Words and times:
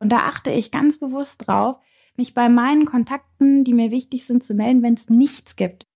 Und 0.00 0.10
da 0.10 0.20
achte 0.20 0.50
ich 0.50 0.70
ganz 0.70 0.98
bewusst 0.98 1.46
drauf, 1.46 1.76
mich 2.16 2.32
bei 2.32 2.48
meinen 2.48 2.86
Kontakten, 2.86 3.64
die 3.64 3.74
mir 3.74 3.90
wichtig 3.90 4.26
sind, 4.26 4.42
zu 4.42 4.54
melden, 4.54 4.82
wenn 4.82 4.94
es 4.94 5.10
nichts 5.10 5.56
gibt. 5.56 5.86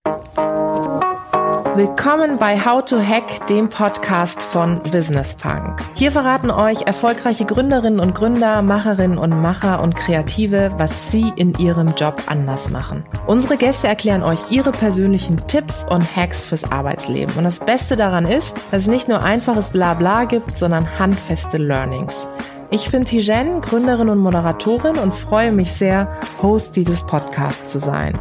Willkommen 1.75 2.39
bei 2.39 2.61
How 2.65 2.85
to 2.85 3.01
Hack, 3.01 3.47
dem 3.49 3.71
Podcast 3.71 4.43
von 4.43 4.81
Business 4.93 5.35
Punk. 5.35 5.81
Hier 5.95 6.13
verraten 6.13 6.51
euch 6.51 6.83
erfolgreiche 6.83 7.47
Gründerinnen 7.47 7.99
und 7.99 8.15
Gründer, 8.15 8.61
Macherinnen 8.61 9.17
und 9.17 9.41
Macher 9.41 9.83
und 9.83 9.97
Kreative, 9.97 10.73
was 10.77 11.11
sie 11.11 11.33
in 11.37 11.55
ihrem 11.55 11.95
Job 11.97 12.23
anders 12.27 12.71
machen. 12.71 13.05
Unsere 13.27 13.57
Gäste 13.57 13.89
erklären 13.89 14.23
euch 14.23 14.51
ihre 14.51 14.71
persönlichen 14.73 15.47
Tipps 15.49 15.83
und 15.83 16.15
Hacks 16.15 16.45
fürs 16.45 16.71
Arbeitsleben. 16.71 17.35
Und 17.37 17.45
das 17.45 17.61
Beste 17.61 17.97
daran 17.97 18.27
ist, 18.27 18.57
dass 18.71 18.83
es 18.83 18.89
nicht 18.89 19.09
nur 19.09 19.23
einfaches 19.23 19.71
Blabla 19.71 20.27
gibt, 20.27 20.59
sondern 20.59 20.99
handfeste 20.99 21.57
Learnings. 21.57 22.29
Ich 22.71 22.91
bin 22.91 23.05
Tijen, 23.05 23.61
Gründerin 23.61 24.09
und 24.09 24.19
Moderatorin 24.19 24.99
und 24.99 25.15
freue 25.15 25.53
mich 25.53 25.71
sehr, 25.73 26.19
Host 26.43 26.77
dieses 26.77 27.07
Podcasts 27.07 27.73
zu 27.73 27.79
sein. 27.79 28.19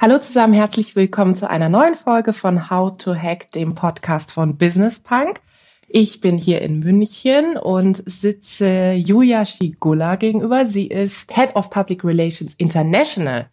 Hallo 0.00 0.18
zusammen, 0.18 0.54
herzlich 0.54 0.96
willkommen 0.96 1.36
zu 1.36 1.48
einer 1.48 1.68
neuen 1.68 1.94
Folge 1.94 2.32
von 2.32 2.70
How 2.70 2.96
to 2.96 3.14
Hack, 3.14 3.52
dem 3.52 3.74
Podcast 3.74 4.32
von 4.32 4.56
Business 4.56 4.98
Punk. 4.98 5.40
Ich 5.86 6.20
bin 6.20 6.38
hier 6.38 6.62
in 6.62 6.80
München 6.80 7.56
und 7.56 8.02
sitze 8.06 8.92
Julia 8.92 9.44
Schigula 9.44 10.16
gegenüber. 10.16 10.66
Sie 10.66 10.86
ist 10.86 11.32
Head 11.32 11.54
of 11.54 11.70
Public 11.70 12.02
Relations 12.02 12.54
International 12.54 13.46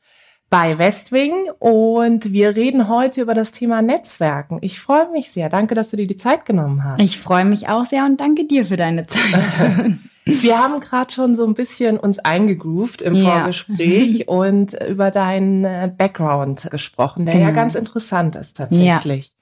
bei 0.50 0.78
Westwing 0.78 1.50
und 1.60 2.32
wir 2.32 2.56
reden 2.56 2.90
heute 2.90 3.22
über 3.22 3.34
das 3.34 3.52
Thema 3.52 3.82
Netzwerken. 3.82 4.58
Ich 4.62 4.80
freue 4.80 5.10
mich 5.12 5.32
sehr. 5.32 5.50
Danke, 5.50 5.76
dass 5.76 5.92
du 5.92 5.98
dir 5.98 6.08
die 6.08 6.18
Zeit 6.18 6.46
genommen 6.46 6.84
hast. 6.84 7.02
Ich 7.02 7.20
freue 7.20 7.46
mich 7.46 7.70
auch 7.70 7.86
sehr 7.86 8.06
und 8.06 8.20
danke 8.20 8.46
dir 8.46 8.66
für 8.66 8.78
deine 8.78 9.06
Zeit. 9.06 9.98
Wir 10.26 10.60
haben 10.60 10.80
gerade 10.80 11.12
schon 11.12 11.36
so 11.36 11.44
ein 11.44 11.56
bisschen 11.56 11.98
uns 11.98 12.20
eingegroovt 12.20 13.02
im 13.02 13.16
ja. 13.16 13.32
Vorgespräch 13.32 14.28
und 14.28 14.74
über 14.88 15.10
deinen 15.10 15.66
äh, 15.66 15.92
Background 15.96 16.70
gesprochen, 16.70 17.26
der 17.26 17.34
genau. 17.34 17.48
ja 17.48 17.52
ganz 17.52 17.74
interessant 17.74 18.36
ist 18.36 18.58
tatsächlich. 18.58 19.28
Ja. 19.28 19.39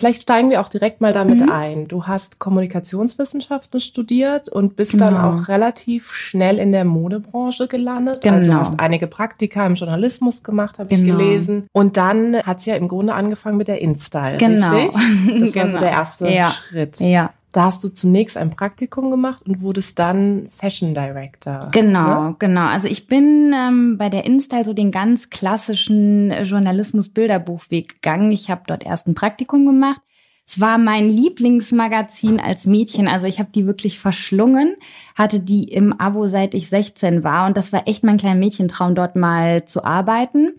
Vielleicht 0.00 0.22
steigen 0.22 0.48
wir 0.48 0.62
auch 0.62 0.70
direkt 0.70 1.02
mal 1.02 1.12
damit 1.12 1.42
mhm. 1.42 1.50
ein. 1.50 1.86
Du 1.86 2.06
hast 2.06 2.38
Kommunikationswissenschaften 2.38 3.80
studiert 3.80 4.48
und 4.48 4.74
bist 4.74 4.92
genau. 4.92 5.04
dann 5.10 5.16
auch 5.16 5.48
relativ 5.48 6.14
schnell 6.14 6.58
in 6.58 6.72
der 6.72 6.86
Modebranche 6.86 7.68
gelandet. 7.68 8.26
Also 8.26 8.48
genau. 8.48 8.58
Also 8.60 8.70
hast 8.70 8.80
einige 8.80 9.06
Praktika 9.06 9.66
im 9.66 9.74
Journalismus 9.74 10.42
gemacht, 10.42 10.78
habe 10.78 10.88
genau. 10.88 11.02
ich 11.02 11.18
gelesen. 11.18 11.66
Und 11.72 11.98
dann 11.98 12.34
hat's 12.44 12.64
ja 12.64 12.76
im 12.76 12.88
Grunde 12.88 13.12
angefangen 13.12 13.58
mit 13.58 13.68
der 13.68 13.82
InStyle, 13.82 14.38
genau. 14.38 14.74
richtig? 14.74 15.00
Das 15.40 15.54
war 15.54 15.68
so 15.68 15.78
der 15.78 15.90
erste 15.90 16.30
ja. 16.30 16.50
Schritt. 16.50 16.98
Ja. 17.00 17.34
Da 17.52 17.64
hast 17.64 17.82
du 17.82 17.88
zunächst 17.88 18.36
ein 18.36 18.50
Praktikum 18.50 19.10
gemacht 19.10 19.42
und 19.46 19.60
wurdest 19.60 19.98
dann 19.98 20.48
Fashion 20.50 20.94
Director. 20.94 21.68
Genau, 21.72 22.28
ne? 22.28 22.36
genau. 22.38 22.66
Also 22.66 22.86
ich 22.86 23.08
bin 23.08 23.52
ähm, 23.52 23.98
bei 23.98 24.08
der 24.08 24.24
InStyle 24.24 24.64
so 24.64 24.72
den 24.72 24.92
ganz 24.92 25.30
klassischen 25.30 26.30
Journalismus-Bilderbuchweg 26.30 27.94
gegangen. 27.94 28.30
Ich 28.30 28.50
habe 28.50 28.62
dort 28.66 28.84
erst 28.84 29.08
ein 29.08 29.14
Praktikum 29.14 29.66
gemacht. 29.66 30.00
Es 30.46 30.60
war 30.60 30.78
mein 30.78 31.08
Lieblingsmagazin 31.08 32.40
als 32.40 32.66
Mädchen. 32.66 33.06
Also 33.06 33.28
ich 33.28 33.38
habe 33.38 33.50
die 33.54 33.66
wirklich 33.66 34.00
verschlungen, 34.00 34.74
hatte 35.14 35.38
die 35.38 35.64
im 35.64 35.92
Abo 35.92 36.26
seit 36.26 36.54
ich 36.54 36.68
16 36.68 37.22
war 37.22 37.46
und 37.46 37.56
das 37.56 37.72
war 37.72 37.86
echt 37.86 38.02
mein 38.02 38.16
kleiner 38.16 38.38
Mädchentraum, 38.38 38.96
dort 38.96 39.14
mal 39.14 39.64
zu 39.64 39.84
arbeiten. 39.84 40.54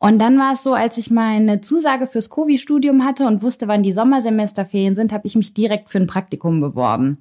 Und 0.00 0.20
dann 0.20 0.38
war 0.38 0.52
es 0.52 0.62
so, 0.62 0.74
als 0.74 0.96
ich 0.96 1.10
meine 1.10 1.60
Zusage 1.60 2.06
fürs 2.06 2.30
Covi-Studium 2.30 3.04
hatte 3.04 3.26
und 3.26 3.42
wusste, 3.42 3.66
wann 3.66 3.82
die 3.82 3.92
Sommersemesterferien 3.92 4.94
sind, 4.94 5.12
habe 5.12 5.26
ich 5.26 5.34
mich 5.34 5.54
direkt 5.54 5.88
für 5.88 5.98
ein 5.98 6.06
Praktikum 6.06 6.60
beworben. 6.60 7.18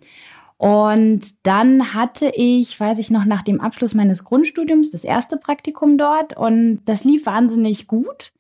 Und 0.58 1.46
dann 1.46 1.94
hatte 1.94 2.32
ich, 2.36 2.80
weiß 2.80 2.98
ich 3.00 3.12
noch, 3.12 3.26
nach 3.26 3.44
dem 3.44 3.62
Abschluss 3.62 3.94
meines 3.94 4.24
Grundstudiums 4.24 4.92
das 4.92 5.04
erste 5.04 5.38
Praktikum 5.38 5.98
dort 5.98 6.36
und 6.36 6.82
das 6.86 7.04
lief 7.04 7.28
wahnsinnig 7.28 7.88
gut. 7.88 8.32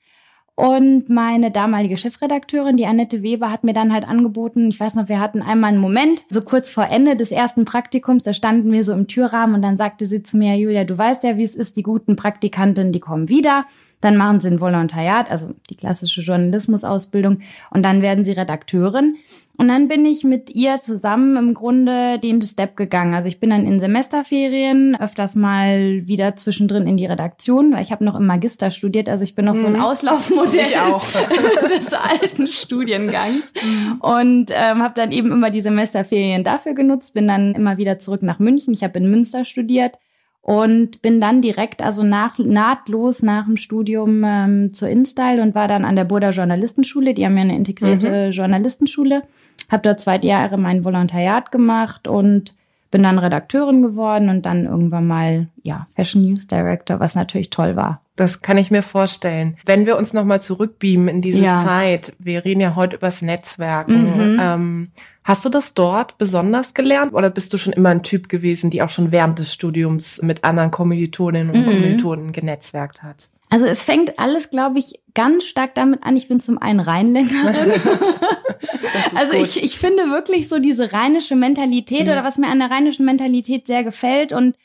Und 0.55 1.07
meine 1.07 1.51
damalige 1.51 1.97
Chefredakteurin, 1.97 2.77
die 2.77 2.87
Annette 2.87 3.21
Weber, 3.21 3.51
hat 3.51 3.63
mir 3.63 3.73
dann 3.73 3.93
halt 3.93 4.07
angeboten, 4.07 4.69
ich 4.69 4.79
weiß 4.79 4.95
noch, 4.95 5.07
wir 5.07 5.19
hatten 5.19 5.43
einmal 5.43 5.69
einen 5.69 5.79
Moment, 5.79 6.23
so 6.31 6.41
kurz 6.41 6.71
vor 6.71 6.87
Ende 6.87 7.15
des 7.15 7.29
ersten 7.29 7.63
Praktikums, 7.63 8.23
da 8.23 8.33
standen 8.33 8.71
wir 8.71 8.83
so 8.83 8.93
im 8.93 9.05
Türrahmen 9.05 9.57
und 9.57 9.61
dann 9.61 9.77
sagte 9.77 10.07
sie 10.07 10.23
zu 10.23 10.35
mir, 10.35 10.57
Julia, 10.57 10.83
du 10.83 10.97
weißt 10.97 11.23
ja, 11.23 11.37
wie 11.37 11.43
es 11.43 11.53
ist, 11.53 11.77
die 11.77 11.83
guten 11.83 12.15
Praktikanten, 12.15 12.91
die 12.91 12.99
kommen 12.99 13.29
wieder. 13.29 13.65
Dann 14.01 14.15
machen 14.15 14.39
sie 14.39 14.49
ein 14.49 14.59
Volontariat, 14.59 15.31
also 15.31 15.51
die 15.69 15.75
klassische 15.75 16.21
Journalismusausbildung, 16.21 17.41
und 17.71 17.83
dann 17.83 18.01
werden 18.01 18.25
sie 18.25 18.33
Redakteurin. 18.33 19.15
Und 19.59 19.69
dann 19.69 19.87
bin 19.87 20.05
ich 20.05 20.23
mit 20.23 20.51
ihr 20.51 20.79
zusammen 20.81 21.35
im 21.35 21.55
Grunde 21.55 22.19
den 22.19 22.43
Step 22.43 22.77
gegangen. 22.77 23.15
Also 23.15 23.27
ich 23.27 23.39
bin 23.39 23.49
dann 23.49 23.65
in 23.65 23.79
Semesterferien 23.79 24.95
öfters 24.95 25.35
mal 25.35 26.07
wieder 26.07 26.35
zwischendrin 26.35 26.85
in 26.85 26.95
die 26.95 27.07
Redaktion, 27.07 27.73
weil 27.73 27.81
ich 27.81 27.91
habe 27.91 28.05
noch 28.05 28.13
im 28.13 28.27
Magister 28.27 28.69
studiert. 28.69 29.09
Also 29.09 29.23
ich 29.23 29.33
bin 29.33 29.45
noch 29.45 29.55
so 29.55 29.65
ein 29.65 29.73
mhm. 29.73 29.81
Auslaufmodell 29.81 30.69
des 31.75 31.91
alten 31.91 32.45
Studiengangs. 32.45 33.51
Und 33.99 34.51
ähm, 34.51 34.83
habe 34.83 34.93
dann 34.95 35.11
eben 35.11 35.31
immer 35.31 35.49
die 35.49 35.61
Semesterferien 35.61 36.43
dafür 36.43 36.75
genutzt, 36.75 37.15
bin 37.15 37.25
dann 37.27 37.55
immer 37.55 37.79
wieder 37.79 37.97
zurück 37.97 38.21
nach 38.21 38.37
München. 38.37 38.75
Ich 38.75 38.83
habe 38.83 38.99
in 38.99 39.09
Münster 39.09 39.43
studiert 39.43 39.97
und 40.47 41.01
bin 41.01 41.19
dann 41.19 41.41
direkt, 41.41 41.81
also 41.81 42.03
nach, 42.03 42.39
nahtlos 42.39 43.21
nach 43.21 43.47
dem 43.47 43.57
Studium 43.57 44.23
ähm, 44.25 44.73
zur 44.73 44.87
InStyle 44.87 45.41
und 45.41 45.55
war 45.55 45.67
dann 45.67 45.83
an 45.83 45.97
der 45.97 46.05
Burda 46.05 46.29
Journalistenschule. 46.29 47.13
Die 47.13 47.25
haben 47.25 47.35
ja 47.35 47.41
eine 47.41 47.57
integrierte 47.57 48.27
mhm. 48.27 48.31
Journalistenschule. 48.31 49.23
Habe 49.69 49.83
dort 49.83 49.99
zwei 49.99 50.17
Jahre 50.19 50.57
mein 50.57 50.85
Volontariat 50.85 51.51
gemacht 51.51 52.07
und 52.07 52.55
bin 52.91 53.03
dann 53.03 53.19
Redakteurin 53.19 53.81
geworden 53.81 54.29
und 54.29 54.45
dann 54.45 54.65
irgendwann 54.65 55.05
mal 55.05 55.47
ja 55.63 55.87
Fashion 55.93 56.21
News 56.21 56.47
Director, 56.47 57.01
was 57.01 57.13
natürlich 57.13 57.49
toll 57.49 57.75
war. 57.75 57.99
Das 58.15 58.41
kann 58.41 58.57
ich 58.57 58.71
mir 58.71 58.83
vorstellen. 58.83 59.57
Wenn 59.65 59.85
wir 59.85 59.97
uns 59.97 60.13
nochmal 60.13 60.41
zurückbeamen 60.41 61.09
in 61.09 61.21
diese 61.21 61.43
ja. 61.43 61.57
Zeit, 61.57 62.15
wir 62.19 62.45
reden 62.45 62.61
ja 62.61 62.77
heute 62.77 62.95
übers 62.95 63.21
Netzwerken. 63.21 64.35
Mhm. 64.35 64.39
Ähm, 64.41 64.87
Hast 65.27 65.43
du 65.43 65.49
das 65.49 65.73
dort 65.73 66.17
besonders 66.17 66.73
gelernt 66.73 67.13
oder 67.13 67.29
bist 67.29 67.51
du 67.51 67.57
schon 67.57 67.73
immer 67.73 67.89
ein 67.89 68.01
Typ 68.01 68.29
gewesen, 68.29 68.69
die 68.69 68.81
auch 68.81 68.89
schon 68.89 69.11
während 69.11 69.37
des 69.39 69.53
Studiums 69.53 70.21
mit 70.21 70.45
anderen 70.45 70.71
Kommilitoninnen 70.71 71.53
und 71.53 71.63
mhm. 71.63 71.65
Kommilitonen 71.65 72.31
genetzwerkt 72.31 73.03
hat? 73.03 73.27
Also 73.49 73.65
es 73.65 73.83
fängt 73.83 74.19
alles, 74.19 74.49
glaube 74.51 74.79
ich, 74.79 75.01
ganz 75.13 75.43
stark 75.43 75.75
damit 75.75 76.03
an. 76.03 76.15
Ich 76.15 76.29
bin 76.29 76.39
zum 76.39 76.57
einen 76.57 76.79
Rheinländerin. 76.79 77.73
also 79.15 79.33
ich, 79.33 79.61
ich 79.61 79.77
finde 79.77 80.09
wirklich 80.11 80.47
so 80.47 80.59
diese 80.59 80.93
rheinische 80.93 81.35
Mentalität 81.35 82.05
mhm. 82.05 82.13
oder 82.13 82.23
was 82.23 82.37
mir 82.37 82.47
an 82.47 82.59
der 82.59 82.71
rheinischen 82.71 83.05
Mentalität 83.05 83.67
sehr 83.67 83.83
gefällt 83.83 84.31
und 84.31 84.55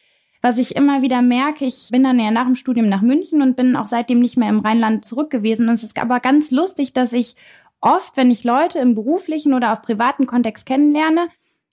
was 0.42 0.58
ich 0.58 0.76
immer 0.76 1.02
wieder 1.02 1.22
merke, 1.22 1.64
ich 1.64 1.88
bin 1.90 2.04
dann 2.04 2.20
ja 2.20 2.30
nach 2.30 2.46
dem 2.46 2.54
Studium 2.54 2.88
nach 2.88 3.02
München 3.02 3.42
und 3.42 3.56
bin 3.56 3.74
auch 3.74 3.86
seitdem 3.86 4.20
nicht 4.20 4.36
mehr 4.36 4.48
im 4.48 4.60
Rheinland 4.60 5.04
zurück 5.04 5.30
gewesen. 5.30 5.68
Und 5.68 5.74
es 5.74 5.84
ist 5.84 6.00
aber 6.00 6.20
ganz 6.20 6.52
lustig, 6.52 6.92
dass 6.92 7.12
ich 7.12 7.34
oft, 7.82 8.16
wenn 8.16 8.30
ich 8.30 8.44
Leute 8.44 8.78
im 8.78 8.94
beruflichen 8.94 9.52
oder 9.52 9.72
auch 9.72 9.82
privaten 9.82 10.26
Kontext 10.26 10.64
kennenlerne 10.64 11.28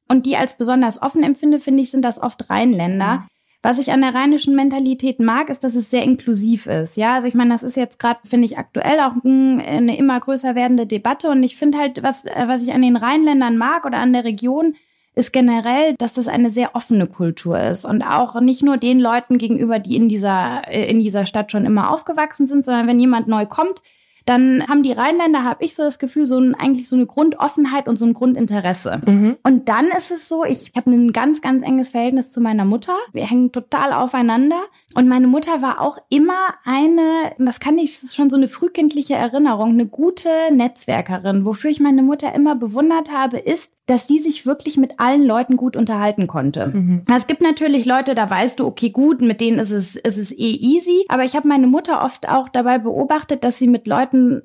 und 0.09 0.25
die 0.25 0.35
als 0.35 0.57
besonders 0.57 1.01
offen 1.01 1.23
empfinde, 1.23 1.59
finde 1.59 1.83
ich, 1.83 1.91
sind 1.91 2.03
das 2.03 2.21
oft 2.21 2.49
Rheinländer. 2.49 3.17
Mhm. 3.17 3.23
Was 3.61 3.77
ich 3.77 3.91
an 3.91 3.99
der 3.99 4.15
rheinischen 4.15 4.55
Mentalität 4.55 5.19
mag, 5.19 5.49
ist, 5.49 5.65
dass 5.65 5.75
es 5.75 5.91
sehr 5.91 6.03
inklusiv 6.03 6.65
ist. 6.65 6.95
Ja, 6.95 7.15
also 7.15 7.27
ich 7.27 7.33
meine, 7.33 7.51
das 7.51 7.61
ist 7.61 7.75
jetzt 7.75 7.99
gerade, 7.99 8.19
finde 8.23 8.45
ich, 8.45 8.57
aktuell 8.57 9.01
auch 9.01 9.21
eine 9.23 9.97
immer 9.97 10.17
größer 10.17 10.55
werdende 10.55 10.85
Debatte. 10.85 11.29
Und 11.29 11.43
ich 11.43 11.57
finde 11.57 11.77
halt, 11.77 12.01
was, 12.01 12.23
was 12.23 12.63
ich 12.63 12.71
an 12.71 12.81
den 12.81 12.95
Rheinländern 12.95 13.57
mag 13.57 13.85
oder 13.85 13.97
an 13.97 14.13
der 14.13 14.23
Region, 14.23 14.75
ist 15.13 15.33
generell, 15.33 15.95
dass 15.97 16.13
das 16.13 16.29
eine 16.29 16.49
sehr 16.49 16.73
offene 16.75 17.05
Kultur 17.05 17.59
ist 17.59 17.83
und 17.83 18.01
auch 18.01 18.39
nicht 18.39 18.63
nur 18.63 18.77
den 18.77 19.01
Leuten 19.01 19.37
gegenüber, 19.37 19.77
die 19.77 19.97
in 19.97 20.07
dieser, 20.07 20.65
in 20.71 20.99
dieser 20.99 21.25
Stadt 21.25 21.51
schon 21.51 21.65
immer 21.65 21.91
aufgewachsen 21.91 22.47
sind, 22.47 22.63
sondern 22.63 22.87
wenn 22.87 22.99
jemand 22.99 23.27
neu 23.27 23.45
kommt, 23.45 23.81
dann 24.29 24.67
haben 24.67 24.83
die 24.83 24.91
Rheinländer, 24.91 25.43
habe 25.43 25.65
ich 25.65 25.73
so 25.75 25.81
das 25.81 25.97
Gefühl, 25.97 26.27
so 26.27 26.37
ein, 26.37 26.53
eigentlich 26.53 26.87
so 26.87 26.95
eine 26.95 27.07
Grundoffenheit 27.07 27.87
und 27.87 27.97
so 27.97 28.05
ein 28.05 28.13
Grundinteresse. 28.13 29.01
Mhm. 29.03 29.37
Und 29.41 29.69
dann 29.69 29.87
ist 29.87 30.11
es 30.11 30.29
so, 30.29 30.45
ich 30.45 30.73
habe 30.75 30.91
ein 30.91 31.11
ganz, 31.11 31.41
ganz 31.41 31.63
enges 31.63 31.89
Verhältnis 31.89 32.31
zu 32.31 32.39
meiner 32.39 32.63
Mutter. 32.63 32.95
Wir 33.11 33.25
hängen 33.25 33.51
total 33.51 33.91
aufeinander. 33.91 34.59
Und 34.93 35.07
meine 35.07 35.25
Mutter 35.25 35.63
war 35.63 35.81
auch 35.81 35.97
immer 36.09 36.53
eine, 36.63 37.31
das 37.39 37.59
kann 37.59 37.79
ich, 37.79 37.95
das 37.95 38.03
ist 38.03 38.15
schon 38.15 38.29
so 38.29 38.37
eine 38.37 38.47
frühkindliche 38.47 39.15
Erinnerung, 39.15 39.71
eine 39.71 39.87
gute 39.87 40.29
Netzwerkerin. 40.51 41.43
Wofür 41.43 41.71
ich 41.71 41.79
meine 41.79 42.03
Mutter 42.03 42.31
immer 42.35 42.55
bewundert 42.55 43.11
habe, 43.11 43.39
ist, 43.39 43.73
dass 43.89 44.05
die 44.05 44.19
sich 44.19 44.45
wirklich 44.45 44.77
mit 44.77 44.99
allen 44.99 45.23
Leuten 45.23 45.57
gut 45.57 45.75
unterhalten 45.75 46.27
konnte. 46.27 46.67
Mhm. 46.67 47.01
Es 47.13 47.25
gibt 47.25 47.41
natürlich 47.41 47.85
Leute, 47.85 48.13
da 48.13 48.29
weißt 48.29 48.59
du, 48.59 48.67
okay, 48.67 48.91
gut, 48.91 49.21
mit 49.21 49.41
denen 49.41 49.57
ist 49.57 49.71
es, 49.71 49.95
ist 49.95 50.17
es 50.17 50.31
eh 50.31 50.51
easy. 50.51 51.05
Aber 51.07 51.23
ich 51.23 51.35
habe 51.35 51.47
meine 51.47 51.65
Mutter 51.65 52.03
oft 52.03 52.29
auch 52.29 52.49
dabei 52.49 52.77
beobachtet, 52.77 53.43
dass 53.43 53.57
sie 53.57 53.67
mit 53.67 53.87
Leuten 53.87 54.43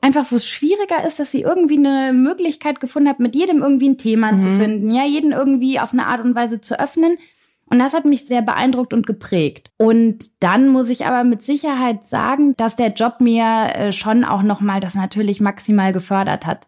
einfach, 0.00 0.30
wo 0.30 0.36
es 0.36 0.48
schwieriger 0.48 1.06
ist, 1.06 1.20
dass 1.20 1.30
sie 1.30 1.42
irgendwie 1.42 1.78
eine 1.78 2.12
Möglichkeit 2.12 2.80
gefunden 2.80 3.08
hat, 3.08 3.20
mit 3.20 3.36
jedem 3.36 3.62
irgendwie 3.62 3.90
ein 3.90 3.98
Thema 3.98 4.32
mhm. 4.32 4.38
zu 4.38 4.48
finden, 4.48 4.90
ja, 4.90 5.04
jeden 5.04 5.32
irgendwie 5.32 5.78
auf 5.78 5.92
eine 5.92 6.06
Art 6.06 6.24
und 6.24 6.34
Weise 6.34 6.60
zu 6.60 6.80
öffnen. 6.80 7.16
Und 7.66 7.78
das 7.78 7.92
hat 7.92 8.06
mich 8.06 8.24
sehr 8.24 8.42
beeindruckt 8.42 8.92
und 8.92 9.06
geprägt. 9.06 9.70
Und 9.76 10.30
dann 10.40 10.68
muss 10.68 10.88
ich 10.88 11.06
aber 11.06 11.22
mit 11.22 11.42
Sicherheit 11.42 12.06
sagen, 12.06 12.54
dass 12.56 12.76
der 12.76 12.92
Job 12.92 13.20
mir 13.20 13.44
äh, 13.74 13.92
schon 13.92 14.24
auch 14.24 14.42
nochmal 14.42 14.80
das 14.80 14.94
natürlich 14.94 15.40
maximal 15.40 15.92
gefördert 15.92 16.46
hat. 16.46 16.66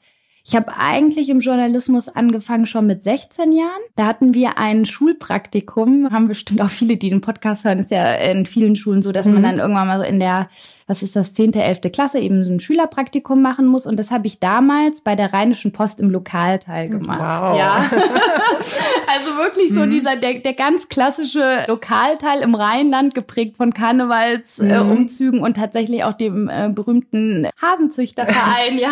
Ich 0.50 0.56
habe 0.56 0.76
eigentlich 0.76 1.29
im 1.29 1.38
Journalismus 1.38 2.08
angefangen 2.08 2.67
schon 2.67 2.85
mit 2.85 3.05
16 3.05 3.52
Jahren. 3.52 3.81
Da 3.94 4.06
hatten 4.06 4.35
wir 4.35 4.58
ein 4.58 4.85
Schulpraktikum, 4.85 6.11
haben 6.11 6.26
bestimmt 6.26 6.61
auch 6.61 6.70
viele, 6.70 6.97
die 6.97 7.08
den 7.08 7.20
Podcast 7.20 7.64
hören, 7.64 7.79
ist 7.79 7.93
ja 7.93 8.14
in 8.14 8.47
vielen 8.47 8.75
Schulen 8.75 9.00
so, 9.00 9.12
dass 9.12 9.26
mhm. 9.26 9.35
man 9.35 9.43
dann 9.44 9.58
irgendwann 9.61 9.87
mal 9.87 10.00
so 10.00 10.05
in 10.05 10.19
der 10.19 10.49
was 10.91 11.03
ist 11.05 11.15
das, 11.15 11.33
zehnte, 11.33 11.63
elfte 11.63 11.89
Klasse, 11.89 12.19
eben 12.19 12.43
so 12.43 12.53
ein 12.53 12.59
Schülerpraktikum 12.59 13.41
machen 13.41 13.69
muss. 13.69 13.87
Und 13.87 13.97
das 13.97 14.11
habe 14.11 14.27
ich 14.27 14.41
damals 14.41 15.03
bei 15.03 15.15
der 15.15 15.33
Rheinischen 15.33 15.71
Post 15.71 16.01
im 16.01 16.11
Lokalteil 16.11 16.89
gemacht. 16.89 17.51
Wow. 17.51 17.57
Ja. 17.57 17.77
also 19.07 19.37
wirklich 19.37 19.73
so 19.73 19.87
mhm. 19.87 19.91
dieser, 19.91 20.17
der, 20.17 20.41
der 20.41 20.53
ganz 20.53 20.89
klassische 20.89 21.63
Lokalteil 21.69 22.41
im 22.41 22.57
Rheinland, 22.57 23.15
geprägt 23.15 23.57
von 23.57 23.73
Karnevalsumzügen 23.73 25.39
mhm. 25.39 25.45
äh, 25.45 25.47
und 25.47 25.57
tatsächlich 25.57 26.03
auch 26.03 26.15
dem 26.15 26.49
äh, 26.49 26.69
berühmten 26.75 27.49
Hasenzüchterverein. 27.63 28.77
ja, 28.77 28.91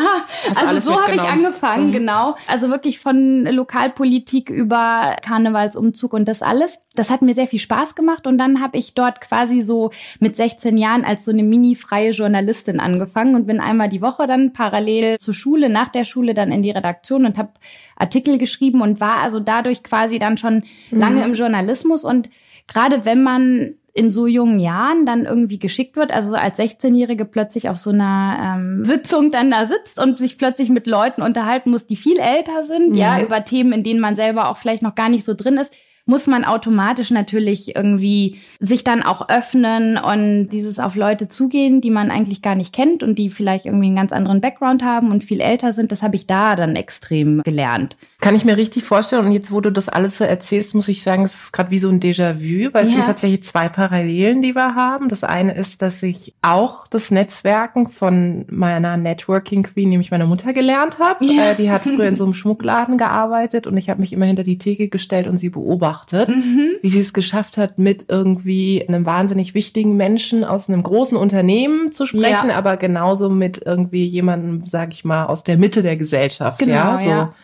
also 0.54 0.92
so 0.92 1.02
habe 1.02 1.16
ich 1.16 1.22
angefangen, 1.22 1.88
mhm. 1.88 1.92
genau. 1.92 2.36
Also 2.46 2.70
wirklich 2.70 3.00
von 3.00 3.44
Lokalpolitik 3.44 4.50
über 4.50 5.16
Karnevalsumzug 5.20 6.12
und 6.12 6.28
das 6.28 6.42
alles. 6.42 6.78
Das 6.98 7.10
hat 7.10 7.22
mir 7.22 7.34
sehr 7.34 7.46
viel 7.46 7.58
Spaß 7.58 7.94
gemacht 7.94 8.26
und 8.26 8.38
dann 8.38 8.60
habe 8.60 8.76
ich 8.78 8.94
dort 8.94 9.20
quasi 9.20 9.62
so 9.62 9.90
mit 10.18 10.36
16 10.36 10.76
Jahren 10.76 11.04
als 11.04 11.24
so 11.24 11.30
eine 11.30 11.42
Mini 11.42 11.74
freie 11.76 12.10
Journalistin 12.10 12.80
angefangen 12.80 13.34
und 13.34 13.46
bin 13.46 13.60
einmal 13.60 13.88
die 13.88 14.02
Woche 14.02 14.26
dann 14.26 14.52
parallel 14.52 15.18
zur 15.18 15.34
Schule, 15.34 15.68
nach 15.68 15.88
der 15.88 16.04
Schule 16.04 16.34
dann 16.34 16.50
in 16.50 16.62
die 16.62 16.70
Redaktion 16.70 17.24
und 17.24 17.38
habe 17.38 17.50
Artikel 17.96 18.38
geschrieben 18.38 18.80
und 18.80 19.00
war 19.00 19.18
also 19.18 19.40
dadurch 19.40 19.82
quasi 19.82 20.18
dann 20.18 20.36
schon 20.36 20.64
mhm. 20.90 20.98
lange 20.98 21.24
im 21.24 21.34
Journalismus. 21.34 22.04
Und 22.04 22.28
gerade 22.66 23.04
wenn 23.04 23.22
man 23.22 23.74
in 23.94 24.10
so 24.10 24.26
jungen 24.26 24.60
Jahren 24.60 25.04
dann 25.06 25.24
irgendwie 25.24 25.58
geschickt 25.58 25.96
wird, 25.96 26.12
also 26.12 26.34
als 26.36 26.58
16-Jährige 26.58 27.24
plötzlich 27.24 27.68
auf 27.68 27.78
so 27.78 27.90
einer 27.90 28.56
ähm, 28.56 28.84
Sitzung 28.84 29.32
dann 29.32 29.50
da 29.50 29.66
sitzt 29.66 30.00
und 30.00 30.18
sich 30.18 30.38
plötzlich 30.38 30.68
mit 30.68 30.86
Leuten 30.86 31.20
unterhalten 31.20 31.70
muss, 31.70 31.86
die 31.86 31.96
viel 31.96 32.18
älter 32.18 32.62
sind, 32.62 32.90
mhm. 32.90 32.94
ja, 32.94 33.20
über 33.20 33.44
Themen, 33.44 33.72
in 33.72 33.82
denen 33.82 34.00
man 34.00 34.14
selber 34.14 34.50
auch 34.50 34.56
vielleicht 34.56 34.82
noch 34.82 34.94
gar 34.94 35.08
nicht 35.08 35.24
so 35.24 35.34
drin 35.34 35.56
ist, 35.56 35.72
muss 36.08 36.26
man 36.26 36.46
automatisch 36.46 37.10
natürlich 37.10 37.76
irgendwie 37.76 38.38
sich 38.60 38.82
dann 38.82 39.02
auch 39.02 39.28
öffnen 39.28 39.98
und 39.98 40.48
dieses 40.48 40.78
auf 40.78 40.96
Leute 40.96 41.28
zugehen, 41.28 41.82
die 41.82 41.90
man 41.90 42.10
eigentlich 42.10 42.40
gar 42.40 42.54
nicht 42.54 42.72
kennt 42.72 43.02
und 43.02 43.18
die 43.18 43.28
vielleicht 43.28 43.66
irgendwie 43.66 43.88
einen 43.88 43.96
ganz 43.96 44.10
anderen 44.10 44.40
Background 44.40 44.82
haben 44.82 45.12
und 45.12 45.22
viel 45.22 45.42
älter 45.42 45.74
sind. 45.74 45.92
Das 45.92 46.02
habe 46.02 46.16
ich 46.16 46.26
da 46.26 46.54
dann 46.54 46.76
extrem 46.76 47.42
gelernt. 47.42 47.98
Kann 48.20 48.34
ich 48.34 48.46
mir 48.46 48.56
richtig 48.56 48.84
vorstellen. 48.84 49.26
Und 49.26 49.32
jetzt, 49.32 49.52
wo 49.52 49.60
du 49.60 49.70
das 49.70 49.90
alles 49.90 50.16
so 50.16 50.24
erzählst, 50.24 50.74
muss 50.74 50.88
ich 50.88 51.02
sagen, 51.02 51.26
es 51.26 51.34
ist 51.34 51.52
gerade 51.52 51.70
wie 51.70 51.78
so 51.78 51.90
ein 51.90 52.00
Déjà-vu, 52.00 52.72
weil 52.72 52.84
es 52.84 52.88
ja. 52.88 52.96
sind 52.96 53.06
tatsächlich 53.06 53.44
zwei 53.44 53.68
Parallelen, 53.68 54.40
die 54.40 54.54
wir 54.54 54.74
haben. 54.74 55.08
Das 55.08 55.24
eine 55.24 55.52
ist, 55.52 55.82
dass 55.82 56.02
ich 56.02 56.34
auch 56.40 56.88
das 56.88 57.10
Netzwerken 57.10 57.86
von 57.86 58.46
meiner 58.48 58.96
Networking 58.96 59.62
Queen, 59.62 59.90
nämlich 59.90 60.10
meiner 60.10 60.26
Mutter, 60.26 60.54
gelernt 60.54 60.98
habe. 60.98 61.22
Ja. 61.26 61.50
Äh, 61.50 61.54
die 61.54 61.70
hat 61.70 61.82
früher 61.82 62.08
in 62.08 62.16
so 62.16 62.24
einem 62.24 62.34
Schmuckladen 62.38 62.96
gearbeitet 62.96 63.66
und 63.66 63.76
ich 63.76 63.90
habe 63.90 64.00
mich 64.00 64.14
immer 64.14 64.24
hinter 64.24 64.42
die 64.42 64.56
Theke 64.56 64.88
gestellt 64.88 65.26
und 65.26 65.36
sie 65.36 65.50
beobachtet 65.50 65.97
beobachtet, 65.98 66.28
mhm. 66.28 66.76
wie 66.82 66.88
sie 66.88 67.00
es 67.00 67.12
geschafft 67.12 67.56
hat, 67.56 67.78
mit 67.78 68.06
irgendwie 68.08 68.84
einem 68.86 69.06
wahnsinnig 69.06 69.54
wichtigen 69.54 69.96
Menschen 69.96 70.44
aus 70.44 70.68
einem 70.68 70.82
großen 70.82 71.16
Unternehmen 71.16 71.92
zu 71.92 72.06
sprechen, 72.06 72.48
ja. 72.48 72.56
aber 72.56 72.76
genauso 72.76 73.30
mit 73.30 73.62
irgendwie 73.64 74.06
jemandem, 74.06 74.66
sag 74.66 74.92
ich 74.92 75.04
mal, 75.04 75.26
aus 75.26 75.42
der 75.44 75.58
Mitte 75.58 75.82
der 75.82 75.96
Gesellschaft. 75.96 76.58
Genau, 76.60 76.72
ja, 76.72 76.98
so. 76.98 77.10
Ja. 77.10 77.34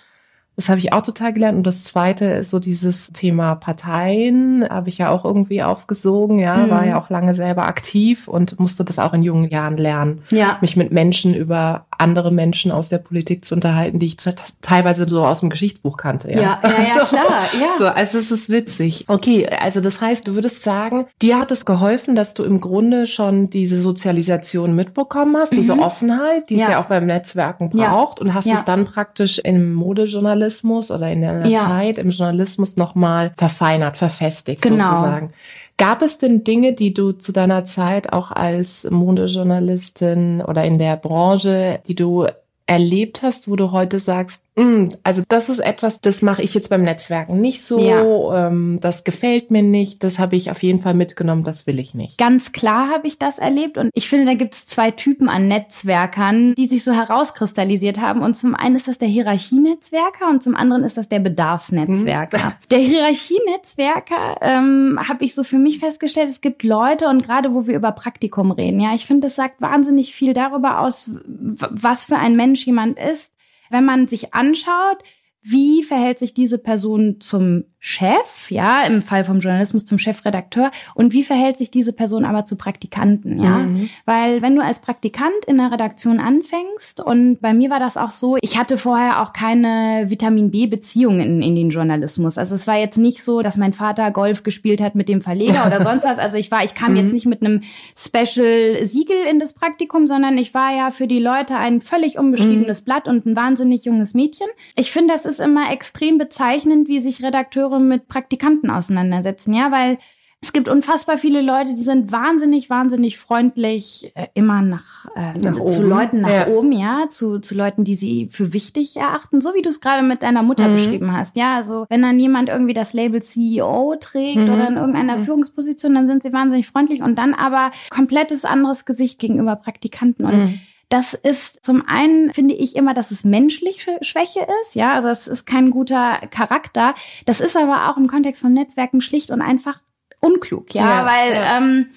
Das 0.56 0.68
habe 0.68 0.78
ich 0.78 0.92
auch 0.92 1.02
total 1.02 1.32
gelernt. 1.32 1.56
Und 1.56 1.66
das 1.66 1.82
zweite 1.82 2.26
ist 2.26 2.50
so 2.50 2.58
dieses 2.58 3.12
Thema 3.12 3.56
Parteien, 3.56 4.64
habe 4.68 4.88
ich 4.88 4.98
ja 4.98 5.10
auch 5.10 5.24
irgendwie 5.24 5.62
aufgesogen, 5.62 6.38
ja, 6.38 6.56
mhm. 6.56 6.70
war 6.70 6.86
ja 6.86 6.98
auch 6.98 7.10
lange 7.10 7.34
selber 7.34 7.66
aktiv 7.66 8.28
und 8.28 8.60
musste 8.60 8.84
das 8.84 8.98
auch 8.98 9.12
in 9.14 9.22
jungen 9.22 9.50
Jahren 9.50 9.76
lernen. 9.76 10.22
Ja. 10.30 10.58
Mich 10.60 10.76
mit 10.76 10.92
Menschen 10.92 11.34
über 11.34 11.86
andere 11.98 12.30
Menschen 12.30 12.70
aus 12.70 12.88
der 12.88 12.98
Politik 12.98 13.44
zu 13.44 13.54
unterhalten, 13.54 13.98
die 13.98 14.06
ich 14.06 14.16
teilweise 14.62 15.08
so 15.08 15.26
aus 15.26 15.40
dem 15.40 15.50
Geschichtsbuch 15.50 15.96
kannte. 15.96 16.30
Ja, 16.30 16.40
ja, 16.40 16.60
ja, 16.62 16.68
ja 16.68 16.94
so, 17.06 17.16
klar. 17.16 17.42
Ja. 17.60 17.78
So, 17.78 17.86
also 17.86 18.18
es 18.18 18.30
ist 18.30 18.48
witzig. 18.48 19.04
Okay, 19.08 19.48
also 19.48 19.80
das 19.80 20.00
heißt, 20.00 20.26
du 20.26 20.34
würdest 20.34 20.62
sagen, 20.62 21.06
dir 21.20 21.38
hat 21.38 21.50
es 21.50 21.64
geholfen, 21.64 22.14
dass 22.14 22.34
du 22.34 22.44
im 22.44 22.60
Grunde 22.60 23.06
schon 23.06 23.50
diese 23.50 23.82
Sozialisation 23.82 24.74
mitbekommen 24.74 25.36
hast, 25.36 25.52
mhm. 25.52 25.56
diese 25.56 25.78
Offenheit, 25.78 26.50
die 26.50 26.56
ja. 26.56 26.64
es 26.64 26.70
ja 26.72 26.82
auch 26.82 26.86
beim 26.86 27.06
Netzwerken 27.06 27.70
braucht 27.70 28.20
und 28.20 28.34
hast 28.34 28.46
es 28.46 28.64
dann 28.64 28.84
praktisch 28.84 29.38
im 29.38 29.72
Modejournalismus 29.74 30.43
Journalismus 30.44 30.90
oder 30.90 31.10
in 31.10 31.20
der 31.22 31.46
ja. 31.46 31.66
Zeit 31.66 31.98
im 31.98 32.10
Journalismus 32.10 32.76
nochmal 32.76 33.32
verfeinert, 33.36 33.96
verfestigt 33.96 34.62
genau. 34.62 34.84
sozusagen. 34.84 35.32
Gab 35.76 36.02
es 36.02 36.18
denn 36.18 36.44
Dinge, 36.44 36.72
die 36.72 36.94
du 36.94 37.12
zu 37.12 37.32
deiner 37.32 37.64
Zeit 37.64 38.12
auch 38.12 38.30
als 38.30 38.88
Modejournalistin 38.88 40.40
oder 40.40 40.64
in 40.64 40.78
der 40.78 40.96
Branche, 40.96 41.80
die 41.88 41.96
du 41.96 42.26
erlebt 42.66 43.22
hast, 43.22 43.48
wo 43.48 43.56
du 43.56 43.72
heute 43.72 43.98
sagst, 43.98 44.40
also 44.56 45.22
das 45.28 45.48
ist 45.48 45.58
etwas, 45.58 46.00
das 46.00 46.22
mache 46.22 46.40
ich 46.40 46.54
jetzt 46.54 46.70
beim 46.70 46.82
Netzwerken 46.82 47.40
nicht 47.40 47.64
so. 47.64 47.80
Ja. 47.80 48.46
Ähm, 48.46 48.78
das 48.80 49.02
gefällt 49.02 49.50
mir 49.50 49.64
nicht. 49.64 50.04
Das 50.04 50.20
habe 50.20 50.36
ich 50.36 50.50
auf 50.50 50.62
jeden 50.62 50.80
Fall 50.80 50.94
mitgenommen. 50.94 51.42
Das 51.42 51.66
will 51.66 51.80
ich 51.80 51.94
nicht. 51.94 52.18
Ganz 52.18 52.52
klar 52.52 52.88
habe 52.88 53.08
ich 53.08 53.18
das 53.18 53.40
erlebt 53.40 53.78
und 53.78 53.90
ich 53.94 54.08
finde, 54.08 54.26
da 54.26 54.34
gibt 54.34 54.54
es 54.54 54.66
zwei 54.66 54.92
Typen 54.92 55.28
an 55.28 55.48
Netzwerkern, 55.48 56.54
die 56.54 56.68
sich 56.68 56.84
so 56.84 56.92
herauskristallisiert 56.92 58.00
haben. 58.00 58.22
Und 58.22 58.36
zum 58.36 58.54
einen 58.54 58.76
ist 58.76 58.86
das 58.86 58.98
der 58.98 59.08
Hierarchienetzwerker 59.08 60.28
und 60.30 60.42
zum 60.42 60.54
anderen 60.54 60.84
ist 60.84 60.96
das 60.96 61.08
der 61.08 61.18
Bedarfsnetzwerker. 61.18 62.44
Hm. 62.44 62.52
Der 62.70 62.78
Hierarchienetzwerker 62.78 64.36
ähm, 64.40 65.00
habe 65.08 65.24
ich 65.24 65.34
so 65.34 65.42
für 65.42 65.58
mich 65.58 65.80
festgestellt. 65.80 66.30
Es 66.30 66.40
gibt 66.40 66.62
Leute 66.62 67.08
und 67.08 67.24
gerade 67.24 67.54
wo 67.54 67.66
wir 67.66 67.74
über 67.74 67.90
Praktikum 67.90 68.52
reden, 68.52 68.78
ja, 68.78 68.94
ich 68.94 69.04
finde, 69.04 69.26
das 69.26 69.34
sagt 69.34 69.60
wahnsinnig 69.60 70.14
viel 70.14 70.32
darüber 70.32 70.78
aus, 70.78 71.10
was 71.26 72.04
für 72.04 72.16
ein 72.16 72.36
Mensch 72.36 72.64
jemand 72.66 73.00
ist 73.00 73.33
wenn 73.70 73.84
man 73.84 74.08
sich 74.08 74.34
anschaut, 74.34 75.02
wie 75.46 75.82
verhält 75.82 76.18
sich 76.18 76.32
diese 76.32 76.56
Person 76.56 77.20
zum 77.20 77.64
Chef, 77.78 78.50
ja, 78.50 78.82
im 78.84 79.02
Fall 79.02 79.24
vom 79.24 79.40
Journalismus 79.40 79.84
zum 79.84 79.98
Chefredakteur 79.98 80.70
und 80.94 81.12
wie 81.12 81.22
verhält 81.22 81.58
sich 81.58 81.70
diese 81.70 81.92
Person 81.92 82.24
aber 82.24 82.46
zu 82.46 82.56
Praktikanten, 82.56 83.42
ja? 83.42 83.58
Mhm. 83.58 83.90
Weil 84.06 84.40
wenn 84.40 84.56
du 84.56 84.62
als 84.62 84.78
Praktikant 84.78 85.44
in 85.46 85.58
der 85.58 85.70
Redaktion 85.70 86.18
anfängst 86.18 87.00
und 87.00 87.42
bei 87.42 87.52
mir 87.52 87.68
war 87.68 87.78
das 87.78 87.98
auch 87.98 88.08
so, 88.08 88.38
ich 88.40 88.56
hatte 88.56 88.78
vorher 88.78 89.22
auch 89.22 89.34
keine 89.34 90.06
Vitamin 90.08 90.50
B 90.50 90.66
Beziehung 90.66 91.20
in, 91.20 91.42
in 91.42 91.54
den 91.54 91.68
Journalismus. 91.68 92.38
Also 92.38 92.54
es 92.54 92.66
war 92.66 92.78
jetzt 92.78 92.96
nicht 92.96 93.22
so, 93.22 93.42
dass 93.42 93.58
mein 93.58 93.74
Vater 93.74 94.10
Golf 94.12 94.44
gespielt 94.44 94.80
hat 94.80 94.94
mit 94.94 95.10
dem 95.10 95.20
Verleger 95.20 95.66
oder 95.66 95.80
sonst 95.84 96.04
was. 96.04 96.18
Also 96.18 96.38
ich 96.38 96.50
war, 96.50 96.64
ich 96.64 96.72
kam 96.72 96.92
mhm. 96.92 96.96
jetzt 96.96 97.12
nicht 97.12 97.26
mit 97.26 97.42
einem 97.42 97.60
Special 97.98 98.86
Siegel 98.86 99.18
in 99.30 99.38
das 99.38 99.52
Praktikum, 99.52 100.06
sondern 100.06 100.38
ich 100.38 100.54
war 100.54 100.74
ja 100.74 100.90
für 100.90 101.06
die 101.06 101.20
Leute 101.20 101.56
ein 101.56 101.82
völlig 101.82 102.18
unbeschriebenes 102.18 102.80
mhm. 102.80 102.84
Blatt 102.86 103.08
und 103.08 103.26
ein 103.26 103.36
wahnsinnig 103.36 103.84
junges 103.84 104.14
Mädchen. 104.14 104.46
Ich 104.74 104.90
finde, 104.90 105.12
das 105.12 105.26
ist 105.26 105.33
immer 105.38 105.70
extrem 105.72 106.18
bezeichnend, 106.18 106.88
wie 106.88 107.00
sich 107.00 107.22
Redakteure 107.22 107.44
Redakteure 107.44 107.78
mit 107.78 108.08
Praktikanten 108.08 108.70
auseinandersetzen, 108.70 109.54
ja, 109.54 109.70
weil 109.70 109.98
es 110.40 110.52
gibt 110.52 110.68
unfassbar 110.68 111.16
viele 111.16 111.40
Leute, 111.40 111.72
die 111.72 111.82
sind 111.82 112.12
wahnsinnig, 112.12 112.68
wahnsinnig 112.68 113.18
freundlich, 113.18 114.12
äh, 114.14 114.26
immer 114.34 114.60
nach, 114.60 115.06
äh, 115.16 115.38
nach 115.38 115.54
zu 115.54 115.80
oben. 115.80 115.88
Leuten 115.88 116.20
nach 116.20 116.30
ja. 116.30 116.46
oben, 116.48 116.70
ja, 116.70 117.06
zu, 117.08 117.38
zu 117.38 117.54
Leuten, 117.54 117.84
die 117.84 117.94
sie 117.94 118.28
für 118.30 118.52
wichtig 118.52 118.94
erachten, 118.98 119.40
so 119.40 119.54
wie 119.54 119.62
du 119.62 119.70
es 119.70 119.80
gerade 119.80 120.02
mit 120.02 120.22
deiner 120.22 120.42
Mutter 120.42 120.68
mhm. 120.68 120.74
beschrieben 120.74 121.12
hast, 121.16 121.36
ja, 121.36 121.54
also 121.56 121.86
wenn 121.88 122.02
dann 122.02 122.18
jemand 122.18 122.50
irgendwie 122.50 122.74
das 122.74 122.92
Label 122.92 123.22
CEO 123.22 123.96
trägt 123.98 124.36
mhm. 124.36 124.52
oder 124.52 124.68
in 124.68 124.76
irgendeiner 124.76 125.16
mhm. 125.16 125.22
Führungsposition, 125.24 125.94
dann 125.94 126.06
sind 126.06 126.22
sie 126.22 126.34
wahnsinnig 126.34 126.66
freundlich 126.66 127.02
und 127.02 127.16
dann 127.16 127.32
aber 127.32 127.70
komplettes 127.88 128.44
anderes 128.44 128.84
Gesicht 128.84 129.18
gegenüber 129.18 129.56
Praktikanten 129.56 130.26
und 130.26 130.36
mhm. 130.36 130.60
Das 130.94 131.12
ist 131.12 131.64
zum 131.64 131.82
einen, 131.88 132.32
finde 132.32 132.54
ich 132.54 132.76
immer, 132.76 132.94
dass 132.94 133.10
es 133.10 133.24
menschliche 133.24 133.98
Schwäche 134.02 134.46
ist. 134.62 134.76
Ja, 134.76 134.92
also 134.92 135.08
es 135.08 135.26
ist 135.26 135.44
kein 135.44 135.72
guter 135.72 136.20
Charakter. 136.30 136.94
Das 137.24 137.40
ist 137.40 137.56
aber 137.56 137.90
auch 137.90 137.96
im 137.96 138.06
Kontext 138.06 138.40
von 138.40 138.52
Netzwerken 138.52 139.00
schlicht 139.00 139.30
und 139.30 139.42
einfach 139.42 139.80
unklug. 140.20 140.72
Ja, 140.72 140.82
ja 140.82 141.04
weil, 141.04 141.34
ja. 141.34 141.56
Ähm, 141.56 141.90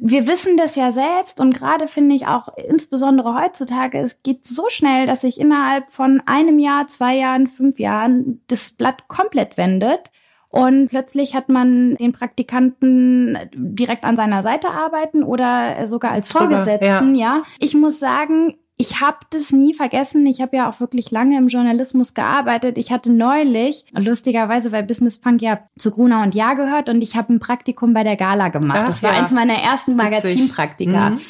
wir 0.00 0.26
wissen 0.26 0.56
das 0.56 0.74
ja 0.74 0.90
selbst 0.90 1.40
und 1.40 1.54
gerade 1.54 1.86
finde 1.86 2.16
ich 2.16 2.26
auch 2.26 2.48
insbesondere 2.56 3.40
heutzutage, 3.40 4.00
es 4.00 4.20
geht 4.24 4.44
so 4.44 4.64
schnell, 4.70 5.06
dass 5.06 5.20
sich 5.20 5.38
innerhalb 5.38 5.92
von 5.92 6.20
einem 6.26 6.58
Jahr, 6.58 6.88
zwei 6.88 7.14
Jahren, 7.14 7.46
fünf 7.46 7.78
Jahren 7.78 8.42
das 8.48 8.72
Blatt 8.72 9.06
komplett 9.06 9.56
wendet. 9.56 10.10
Und 10.56 10.88
plötzlich 10.88 11.34
hat 11.34 11.48
man 11.48 11.96
den 11.96 12.12
Praktikanten 12.12 13.38
direkt 13.54 14.04
an 14.04 14.16
seiner 14.16 14.42
Seite 14.42 14.70
arbeiten 14.70 15.22
oder 15.22 15.88
sogar 15.88 16.12
als 16.12 16.30
Vorgesetzten, 16.30 17.14
ja. 17.14 17.36
ja. 17.36 17.42
Ich 17.58 17.74
muss 17.74 17.98
sagen, 17.98 18.54
ich 18.78 19.00
habe 19.00 19.18
das 19.30 19.52
nie 19.52 19.72
vergessen. 19.72 20.26
Ich 20.26 20.40
habe 20.42 20.56
ja 20.56 20.68
auch 20.68 20.80
wirklich 20.80 21.10
lange 21.10 21.38
im 21.38 21.48
Journalismus 21.48 22.12
gearbeitet. 22.12 22.76
Ich 22.76 22.92
hatte 22.92 23.10
neulich, 23.10 23.86
lustigerweise, 23.96 24.70
weil 24.70 24.82
Business 24.82 25.18
Punk 25.18 25.40
ja 25.40 25.60
zu 25.78 25.90
Gruner 25.92 26.22
und 26.22 26.34
Ja 26.34 26.52
gehört 26.52 26.90
und 26.90 27.02
ich 27.02 27.16
habe 27.16 27.32
ein 27.32 27.40
Praktikum 27.40 27.94
bei 27.94 28.04
der 28.04 28.16
Gala 28.16 28.48
gemacht. 28.48 28.80
Ach, 28.82 28.86
das 28.86 29.02
war 29.02 29.12
ja. 29.12 29.20
eins 29.20 29.32
meiner 29.32 29.54
ersten 29.54 29.96
Magazinpraktika. 29.96 31.10
Mhm. 31.10 31.20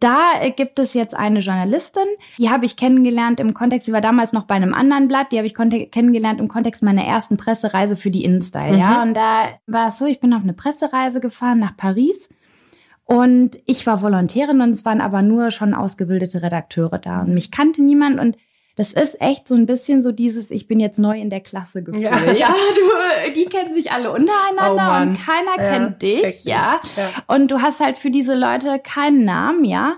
Da 0.00 0.48
gibt 0.54 0.78
es 0.78 0.94
jetzt 0.94 1.14
eine 1.14 1.40
Journalistin, 1.40 2.06
die 2.38 2.50
habe 2.50 2.64
ich 2.64 2.76
kennengelernt 2.76 3.40
im 3.40 3.52
Kontext, 3.52 3.86
sie 3.86 3.92
war 3.92 4.00
damals 4.00 4.32
noch 4.32 4.44
bei 4.44 4.54
einem 4.54 4.72
anderen 4.72 5.08
Blatt, 5.08 5.32
die 5.32 5.38
habe 5.38 5.46
ich 5.46 5.54
kennengelernt 5.54 6.38
im 6.38 6.46
Kontext 6.46 6.84
meiner 6.84 7.04
ersten 7.04 7.36
Pressereise 7.36 7.96
für 7.96 8.10
die 8.10 8.24
InStyle, 8.24 8.74
mhm. 8.74 8.78
ja. 8.78 9.02
Und 9.02 9.14
da 9.14 9.48
war 9.66 9.88
es 9.88 9.98
so, 9.98 10.06
ich 10.06 10.20
bin 10.20 10.32
auf 10.34 10.42
eine 10.42 10.52
Pressereise 10.52 11.18
gefahren 11.18 11.58
nach 11.58 11.76
Paris 11.76 12.28
und 13.04 13.58
ich 13.66 13.86
war 13.86 14.00
Volontärin 14.00 14.60
und 14.60 14.70
es 14.70 14.84
waren 14.84 15.00
aber 15.00 15.22
nur 15.22 15.50
schon 15.50 15.74
ausgebildete 15.74 16.42
Redakteure 16.42 16.98
da 16.98 17.22
und 17.22 17.34
mich 17.34 17.50
kannte 17.50 17.82
niemand 17.82 18.20
und 18.20 18.36
Das 18.78 18.92
ist 18.92 19.20
echt 19.20 19.48
so 19.48 19.56
ein 19.56 19.66
bisschen 19.66 20.02
so 20.02 20.12
dieses, 20.12 20.52
ich 20.52 20.68
bin 20.68 20.78
jetzt 20.78 21.00
neu 21.00 21.18
in 21.18 21.30
der 21.30 21.40
Klasse 21.40 21.82
Gefühl. 21.82 22.00
Ja, 22.00 22.32
ja 22.32 22.54
du, 22.76 23.32
die 23.32 23.46
kennen 23.46 23.74
sich 23.74 23.90
alle 23.90 24.12
untereinander 24.12 24.98
oh 24.98 25.02
und 25.02 25.18
keiner 25.18 25.56
ja, 25.58 25.70
kennt 25.72 26.00
dich, 26.00 26.44
ja? 26.44 26.80
ja. 26.96 27.10
Und 27.26 27.50
du 27.50 27.60
hast 27.60 27.80
halt 27.80 27.98
für 27.98 28.12
diese 28.12 28.36
Leute 28.36 28.78
keinen 28.78 29.24
Namen, 29.24 29.64
ja. 29.64 29.96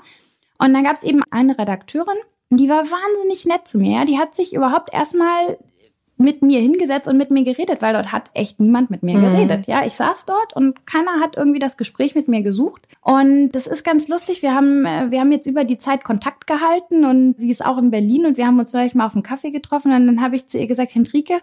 Und 0.57 0.73
dann 0.73 0.83
gab 0.83 0.97
es 0.97 1.03
eben 1.03 1.23
eine 1.31 1.59
Redakteurin, 1.59 2.17
die 2.49 2.71
war 2.71 2.91
wahnsinnig 2.91 3.45
nett 3.45 3.69
zu 3.69 3.77
mir. 3.77 3.99
Ja? 3.99 4.05
Die 4.07 4.19
hat 4.19 4.35
sich 4.35 4.55
überhaupt 4.55 4.95
erstmal 4.95 5.59
mit 6.21 6.43
mir 6.43 6.61
hingesetzt 6.61 7.09
und 7.09 7.17
mit 7.17 7.31
mir 7.31 7.45
geredet, 7.45 7.81
weil 7.81 7.95
dort 7.95 8.13
hat 8.13 8.31
echt 8.35 8.61
niemand 8.61 8.91
mit 8.91 9.03
mir 9.03 9.17
mhm. 9.17 9.23
geredet. 9.23 9.67
Ja, 9.67 9.85
ich 9.87 9.95
saß 9.95 10.27
dort 10.27 10.55
und 10.55 10.87
keiner 10.87 11.19
hat 11.21 11.37
irgendwie 11.37 11.59
das 11.59 11.77
Gespräch 11.77 12.15
mit 12.15 12.29
mir 12.29 12.43
gesucht. 12.43 12.87
Und 13.01 13.53
das 13.53 13.67
ist 13.67 13.85
ganz 13.85 14.07
lustig. 14.09 14.43
Wir 14.43 14.55
haben, 14.55 14.85
äh, 14.85 15.11
wir 15.11 15.21
haben 15.21 15.33
jetzt 15.33 15.47
über 15.47 15.65
die 15.65 15.79
Zeit 15.79 16.05
Kontakt 16.05 16.47
gehalten 16.47 17.05
und 17.07 17.37
sie 17.39 17.51
ist 17.51 17.65
auch 17.65 17.79
in 17.79 17.91
Berlin 17.91 18.27
und 18.27 18.37
wir 18.37 18.47
haben 18.47 18.59
uns 18.59 18.73
neulich 18.75 18.95
mal 18.95 19.07
auf 19.07 19.15
einen 19.15 19.23
Kaffee 19.23 19.51
getroffen 19.51 19.93
und 19.93 20.07
dann 20.07 20.21
habe 20.21 20.37
ich 20.37 20.47
zu 20.47 20.59
ihr 20.59 20.67
gesagt, 20.67 20.95
Hendrike, 20.95 21.41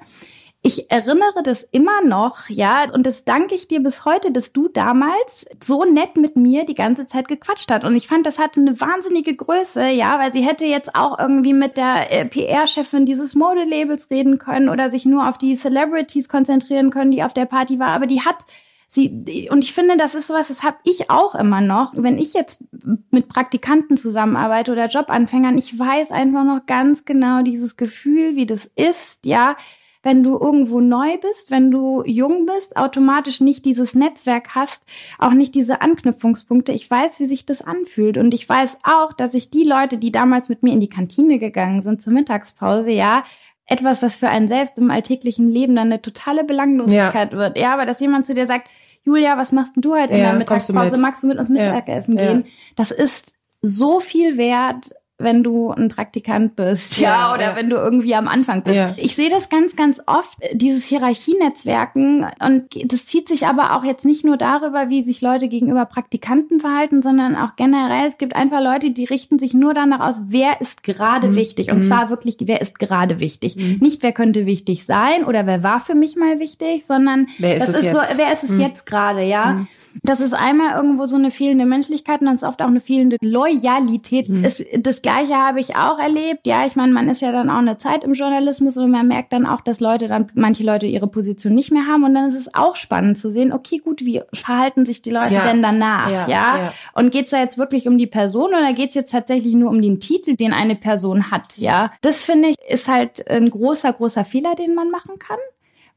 ich 0.64 0.92
erinnere 0.92 1.44
das 1.44 1.64
immer 1.64 2.02
noch, 2.04 2.50
ja, 2.50 2.92
und 2.92 3.06
das 3.06 3.24
danke 3.24 3.54
ich 3.56 3.68
dir 3.68 3.80
bis 3.80 4.06
heute, 4.06 4.32
dass 4.32 4.54
du 4.54 4.68
damals 4.68 5.46
so 5.64 5.86
nett 5.86 6.18
mit 6.18 6.36
mir 6.36 6.66
die 6.66 6.76
ganze 6.76 7.06
Zeit 7.06 7.28
gequatscht 7.28 7.70
hast. 7.70 7.86
Und 7.86 7.96
ich 7.96 8.08
fand, 8.08 8.26
das 8.26 8.40
hatte 8.40 8.60
eine 8.60 8.80
wahnsinnige 8.82 9.36
Größe, 9.36 9.88
ja, 9.90 10.20
weil 10.20 10.32
sie 10.32 10.42
hätte 10.42 10.66
jetzt 10.66 10.96
auch 10.96 11.20
irgendwie 11.20 11.54
mit 11.54 11.78
der 11.78 12.12
äh, 12.12 12.26
PR-Chefin 12.26 13.06
dieses 13.06 13.36
Modelabels 13.36 14.10
reden 14.10 14.40
können 14.40 14.68
oder 14.68 14.90
sich 14.90 15.06
nur 15.06 15.30
auf 15.30 15.38
die 15.38 15.56
Celebrities 15.56 16.28
konzentrieren 16.28 16.90
können, 16.90 17.12
die 17.12 17.24
auf 17.24 17.34
der 17.34 17.46
Party 17.46 17.80
war. 17.80 17.90
Aber 17.90 18.08
die 18.08 18.22
hat 18.22 18.44
sie 18.88 19.48
und 19.52 19.64
ich 19.64 19.74
finde, 19.74 19.96
das 19.96 20.16
ist 20.16 20.28
sowas, 20.28 20.48
das 20.48 20.64
habe 20.64 20.78
ich 20.84 21.10
auch 21.10 21.36
immer 21.36 21.62
noch. 21.62 21.94
Wenn 21.96 22.18
ich 22.18 22.34
jetzt 22.34 22.64
mit 23.12 23.30
Praktikanten 23.30 23.96
zusammenarbeite 23.96 24.72
oder 24.72 24.88
Jobanfängern, 24.88 25.58
ich 25.58 25.78
weiß 25.78 26.12
einfach 26.12 26.44
noch 26.44 26.66
ganz 26.66 27.06
genau 27.06 27.44
dieses 27.44 27.78
Gefühl, 27.78 28.36
wie 28.36 28.48
das 28.48 28.66
ist, 28.76 29.26
ja 29.26 29.56
wenn 30.04 30.24
du 30.24 30.38
irgendwo 30.38 30.80
neu 30.80 31.18
bist, 31.18 31.52
wenn 31.52 31.72
du 31.72 32.04
jung 32.06 32.46
bist, 32.46 32.78
automatisch 32.78 33.42
nicht 33.42 33.66
dieses 33.66 33.96
Netzwerk 33.96 34.56
hast, 34.56 34.84
auch 35.20 35.32
nicht 35.32 35.56
diese 35.56 35.82
Anknüpfungspunkte. 35.82 36.72
Ich 36.72 36.90
weiß, 36.90 37.20
wie 37.20 37.26
sich 37.26 37.46
das 37.46 37.62
anfühlt. 37.62 38.18
Und 38.18 38.34
ich 38.34 38.48
weiß 38.48 38.78
auch, 38.84 39.14
dass 39.14 39.34
ich 39.34 39.50
die 39.50 39.64
Leute, 39.64 39.98
die 39.98 40.12
damals 40.12 40.50
mit 40.50 40.64
mir 40.64 40.74
in 40.74 40.80
die 40.80 40.90
Kantine 40.90 41.40
gegangen 41.40 41.82
sind 41.82 42.02
zur 42.02 42.14
Mittagspause, 42.14 42.92
ja, 42.92 43.24
etwas, 43.66 44.02
was 44.02 44.16
für 44.16 44.30
einen 44.30 44.48
selbst 44.48 44.78
im 44.78 44.90
alltäglichen 44.90 45.50
Leben 45.50 45.76
dann 45.76 45.88
eine 45.88 46.02
totale 46.02 46.44
Belanglosigkeit 46.44 47.34
ja. 47.34 47.38
wird. 47.38 47.58
Ja, 47.58 47.74
aber 47.74 47.86
dass 47.86 48.00
jemand 48.00 48.26
zu 48.26 48.34
dir 48.34 48.46
sagt, 48.46 48.70
Julia, 49.04 49.38
was 49.38 49.52
machst 49.52 49.76
denn 49.76 49.82
du 49.82 49.96
heute 49.96 50.14
ja, 50.14 50.20
in 50.20 50.24
der 50.24 50.34
Mittagspause? 50.36 50.98
Magst 50.98 51.24
du 51.24 51.28
mit 51.28 51.38
uns 51.38 51.50
Mittagessen 51.50 52.18
ja. 52.18 52.26
gehen? 52.26 52.46
Das 52.76 52.92
ist 52.92 53.36
so 53.62 54.00
viel 54.00 54.38
wert, 54.38 54.94
wenn 55.20 55.42
du 55.44 55.72
ein 55.72 55.90
Praktikant 55.90 56.56
bist, 56.56 57.00
ja, 57.00 57.10
ja 57.10 57.34
oder 57.34 57.44
ja. 57.44 57.56
wenn 57.56 57.70
du 57.70 57.76
irgendwie 57.76 58.14
am 58.14 58.28
Anfang 58.28 58.62
bist. 58.64 58.76
Ja. 58.76 58.94
Ich 58.98 59.16
sehe 59.16 59.32
das 59.32 59.50
ganz, 59.50 59.76
ganz 59.76 60.00
oft, 60.06 60.38
dieses 60.54 60.84
Hierarchienetzwerken 60.86 62.28
und 62.46 62.92
das 62.92 63.06
zieht 63.08 63.28
sich 63.28 63.48
aber 63.48 63.76
auch 63.76 63.84
jetzt 63.84 64.06
nicht 64.06 64.24
nur 64.24 64.38
darüber, 64.38 64.90
wie 64.90 65.02
sich 65.02 65.22
Leute 65.22 65.48
gegenüber 65.48 65.86
Praktikanten 65.86 66.60
verhalten, 66.60 67.02
sondern 67.02 67.36
auch 67.36 67.56
generell, 67.56 68.06
es 68.08 68.20
gibt 68.20 68.36
einfach 68.36 68.62
Leute, 68.62 68.92
die 68.92 69.06
richten 69.06 69.40
sich 69.40 69.56
nur 69.56 69.74
danach 69.74 70.08
aus, 70.08 70.22
wer 70.28 70.62
ist 70.62 70.84
gerade 70.84 71.30
mhm. 71.30 71.36
wichtig 71.36 71.72
und 71.72 71.78
mhm. 71.78 71.84
zwar 71.84 72.10
wirklich, 72.12 72.38
wer 72.42 72.62
ist 72.62 72.78
gerade 72.78 73.20
wichtig. 73.20 73.56
Mhm. 73.56 73.78
Nicht, 73.82 74.04
wer 74.04 74.12
könnte 74.12 74.46
wichtig 74.46 74.86
sein 74.86 75.26
oder 75.26 75.48
wer 75.48 75.64
war 75.64 75.80
für 75.80 75.96
mich 75.96 76.16
mal 76.16 76.40
wichtig, 76.40 76.86
sondern 76.86 77.28
wer 77.40 77.58
ist 77.58 77.68
das 77.68 77.78
ist 77.78 77.86
jetzt? 77.86 77.96
so, 77.96 78.18
wer 78.18 78.34
ist 78.34 78.44
es 78.44 78.52
mhm. 78.52 78.62
jetzt 78.62 78.86
gerade, 78.86 79.24
ja. 79.24 79.54
Mhm. 79.54 79.68
Das 80.04 80.20
ist 80.20 80.34
einmal 80.34 80.76
irgendwo 80.76 81.06
so 81.06 81.16
eine 81.16 81.32
fehlende 81.32 81.66
Menschlichkeit 81.66 82.22
und 82.22 82.28
das 82.28 82.44
ist 82.44 82.48
oft 82.48 82.62
auch 82.62 82.68
eine 82.68 82.82
fehlende 82.82 83.18
Loyalität. 83.22 84.30
Mhm. 84.30 84.44
Es, 84.44 84.64
das 84.80 85.02
Gleiche 85.08 85.38
habe 85.38 85.62
ich 85.62 85.78
auch 85.78 86.00
erlebt. 86.00 86.46
Ja, 86.46 86.66
ich 86.66 86.76
meine, 86.76 86.92
man 86.92 87.08
ist 87.08 87.22
ja 87.22 87.32
dann 87.32 87.50
auch 87.50 87.60
eine 87.60 87.78
Zeit 87.78 88.04
im 88.04 88.12
Journalismus 88.12 88.76
und 88.76 88.92
man 88.92 89.08
merkt 89.08 89.32
dann 89.32 89.46
auch, 89.46 89.62
dass 89.62 89.80
Leute 89.80 90.10
dann, 90.10 90.30
manche 90.34 90.64
Leute 90.64 90.86
ihre 90.86 91.08
Position 91.08 91.54
nicht 91.56 91.72
mehr 91.72 91.88
haben. 91.88 92.04
Und 92.04 92.14
dann 92.14 92.26
ist 92.26 92.34
es 92.34 92.54
auch 92.54 92.76
spannend 92.76 93.18
zu 93.18 93.32
sehen, 93.32 93.54
okay, 93.54 93.78
gut, 93.78 94.02
wie 94.02 94.22
verhalten 94.34 94.86
sich 94.86 95.02
die 95.02 95.12
Leute 95.12 95.36
ja. 95.36 95.48
denn 95.48 95.62
danach? 95.62 96.12
Ja. 96.12 96.28
ja? 96.28 96.58
ja. 96.58 96.74
Und 96.94 97.12
geht 97.12 97.26
es 97.26 97.32
da 97.32 97.40
jetzt 97.40 97.58
wirklich 97.58 97.88
um 97.88 97.98
die 97.98 98.06
Person 98.06 98.50
oder 98.50 98.74
geht 98.74 98.90
es 98.90 98.96
jetzt 98.96 99.12
tatsächlich 99.12 99.54
nur 99.54 99.70
um 99.70 99.82
den 99.82 100.02
Titel, 100.02 100.36
den 100.36 100.52
eine 100.52 100.76
Person 100.76 101.32
hat? 101.32 101.58
Ja, 101.58 101.94
das 102.02 102.26
finde 102.26 102.50
ich 102.50 102.58
ist 102.68 102.90
halt 102.90 103.32
ein 103.32 103.50
großer, 103.50 103.94
großer 103.94 104.26
Fehler, 104.26 104.56
den 104.56 104.76
man 104.76 104.92
machen 104.92 105.20
kann. 105.20 105.40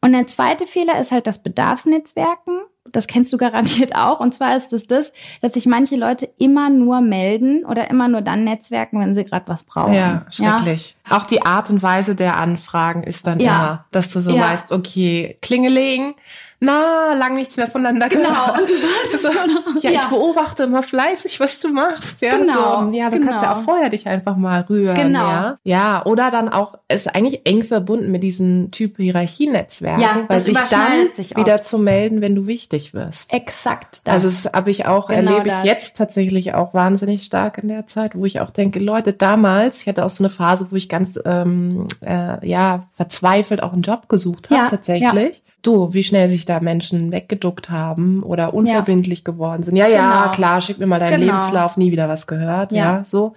Und 0.01 0.13
der 0.13 0.29
zweite 0.29 0.69
Fehler 0.69 1.01
ist 1.01 1.11
halt 1.11 1.27
das 1.27 1.43
Bedarfsnetzwerken 1.43 2.61
das 2.93 3.07
kennst 3.07 3.33
du 3.33 3.37
garantiert 3.37 3.97
auch. 3.97 4.21
Und 4.21 4.35
zwar 4.35 4.57
ist 4.57 4.73
es 4.73 4.87
das, 4.87 5.13
dass 5.41 5.55
sich 5.55 5.67
manche 5.67 5.97
Leute 5.97 6.29
immer 6.39 6.71
nur 6.71 7.01
melden 7.01 7.65
oder 7.65 7.91
immer 7.91 8.09
nur 8.09 8.21
dann 8.21 8.45
netzwerken, 8.45 9.01
wenn 9.01 9.15
sie 9.15 9.25
gerade 9.25 9.49
was 9.49 9.65
brauchen. 9.65 9.95
Ja, 9.95 10.27
schrecklich. 10.31 10.97
Ja? 11.09 11.17
Auch 11.17 11.25
die 11.25 11.43
Art 11.43 11.71
und 11.71 11.83
Weise 11.83 12.15
der 12.15 12.37
Anfragen 12.37 13.03
ist 13.03 13.27
dann 13.27 13.41
ja. 13.41 13.51
immer, 13.51 13.85
dass 13.91 14.11
du 14.11 14.21
so 14.21 14.31
ja. 14.31 14.43
weißt, 14.43 14.73
okay, 14.73 15.39
Klingeling, 15.43 16.15
na, 16.63 17.15
lang 17.15 17.37
nichts 17.37 17.57
mehr 17.57 17.69
voneinander 17.69 18.09
genau. 18.11 18.29
gehört. 18.29 18.47
Genau, 18.47 18.61
und 18.61 18.69
du 18.69 18.75
weißt 18.75 19.23
so, 19.23 19.33
schon. 19.33 19.81
Ja, 19.81 19.91
ja, 19.91 20.01
ich 20.03 20.09
beobachte 20.09 20.65
immer 20.65 20.83
fleißig, 20.83 21.41
was 21.41 21.59
du 21.61 21.69
machst. 21.69 22.21
Ja, 22.21 22.37
genau. 22.37 22.89
So, 22.89 22.95
ja, 22.95 23.09
du 23.09 23.17
genau. 23.17 23.31
kannst 23.31 23.45
ja 23.45 23.53
auch 23.53 23.63
vorher 23.63 23.89
dich 23.89 24.07
einfach 24.07 24.37
mal 24.37 24.61
rühren. 24.69 24.95
Genau. 24.95 25.29
Ja, 25.29 25.57
ja 25.65 26.05
oder 26.05 26.31
dann 26.31 26.51
auch, 26.51 26.75
ist 26.89 27.15
eigentlich 27.15 27.47
eng 27.47 27.63
verbunden 27.63 28.11
mit 28.11 28.23
diesen 28.23 28.71
Typ 28.73 28.99
Hierarchienetzwerken, 28.99 30.03
ja, 30.03 30.25
weil 30.29 30.41
sich 30.41 30.59
dann 30.59 31.13
sich 31.15 31.35
wieder 31.35 31.63
zu 31.63 31.79
melden, 31.79 32.21
wenn 32.21 32.35
du 32.35 32.47
wichtig 32.47 32.93
wirst. 32.93 33.33
Exakt. 33.33 34.07
Das. 34.07 34.25
Also 34.25 34.29
das 34.29 34.53
habe 34.53 34.71
ich 34.71 34.85
auch, 34.85 35.09
genau 35.09 35.33
erlebe 35.33 35.49
ich 35.49 35.55
das. 35.55 35.65
jetzt 35.65 35.97
tatsächlich 35.97 36.53
auch 36.53 36.75
wahnsinnig 36.75 37.25
stark 37.25 37.57
in 37.57 37.69
der 37.69 37.87
Zeit, 37.87 38.15
wo 38.15 38.27
ich 38.27 38.41
auch 38.41 38.51
denke, 38.51 38.81
Leute, 38.81 39.15
damals, 39.15 39.81
ich 39.81 39.89
hatte 39.89 40.05
auch 40.05 40.11
so 40.11 40.23
eine 40.23 40.31
Phase, 40.31 40.67
wo 40.71 40.77
ich 40.77 40.91
ganz 40.91 41.19
ähm, 41.25 41.89
äh, 42.03 42.47
ja 42.47 42.85
verzweifelt 42.93 43.63
auch 43.63 43.73
einen 43.73 43.83
Job 43.83 44.11
gesucht 44.11 44.51
habe, 44.51 44.61
ja, 44.61 44.69
tatsächlich. 44.69 45.37
Ja 45.37 45.50
du, 45.63 45.93
wie 45.93 46.03
schnell 46.03 46.29
sich 46.29 46.45
da 46.45 46.61
Menschen 46.61 47.13
weggeduckt 47.13 47.71
haben 47.71 48.23
oder 48.23 48.55
unverbindlich 48.55 49.21
ja. 49.21 49.33
geworden 49.33 49.63
sind. 49.63 49.77
Ja, 49.77 49.87
ja, 49.87 50.23
genau. 50.23 50.31
klar, 50.33 50.61
schick 50.61 50.79
mir 50.79 50.87
mal 50.87 51.01
deinen 51.01 51.21
genau. 51.21 51.35
Lebenslauf, 51.35 51.77
nie 51.77 51.93
wieder 51.93 52.09
was 52.09 52.27
gehört, 52.27 52.73
ja, 52.73 52.99
ja 52.99 53.05
so. 53.05 53.35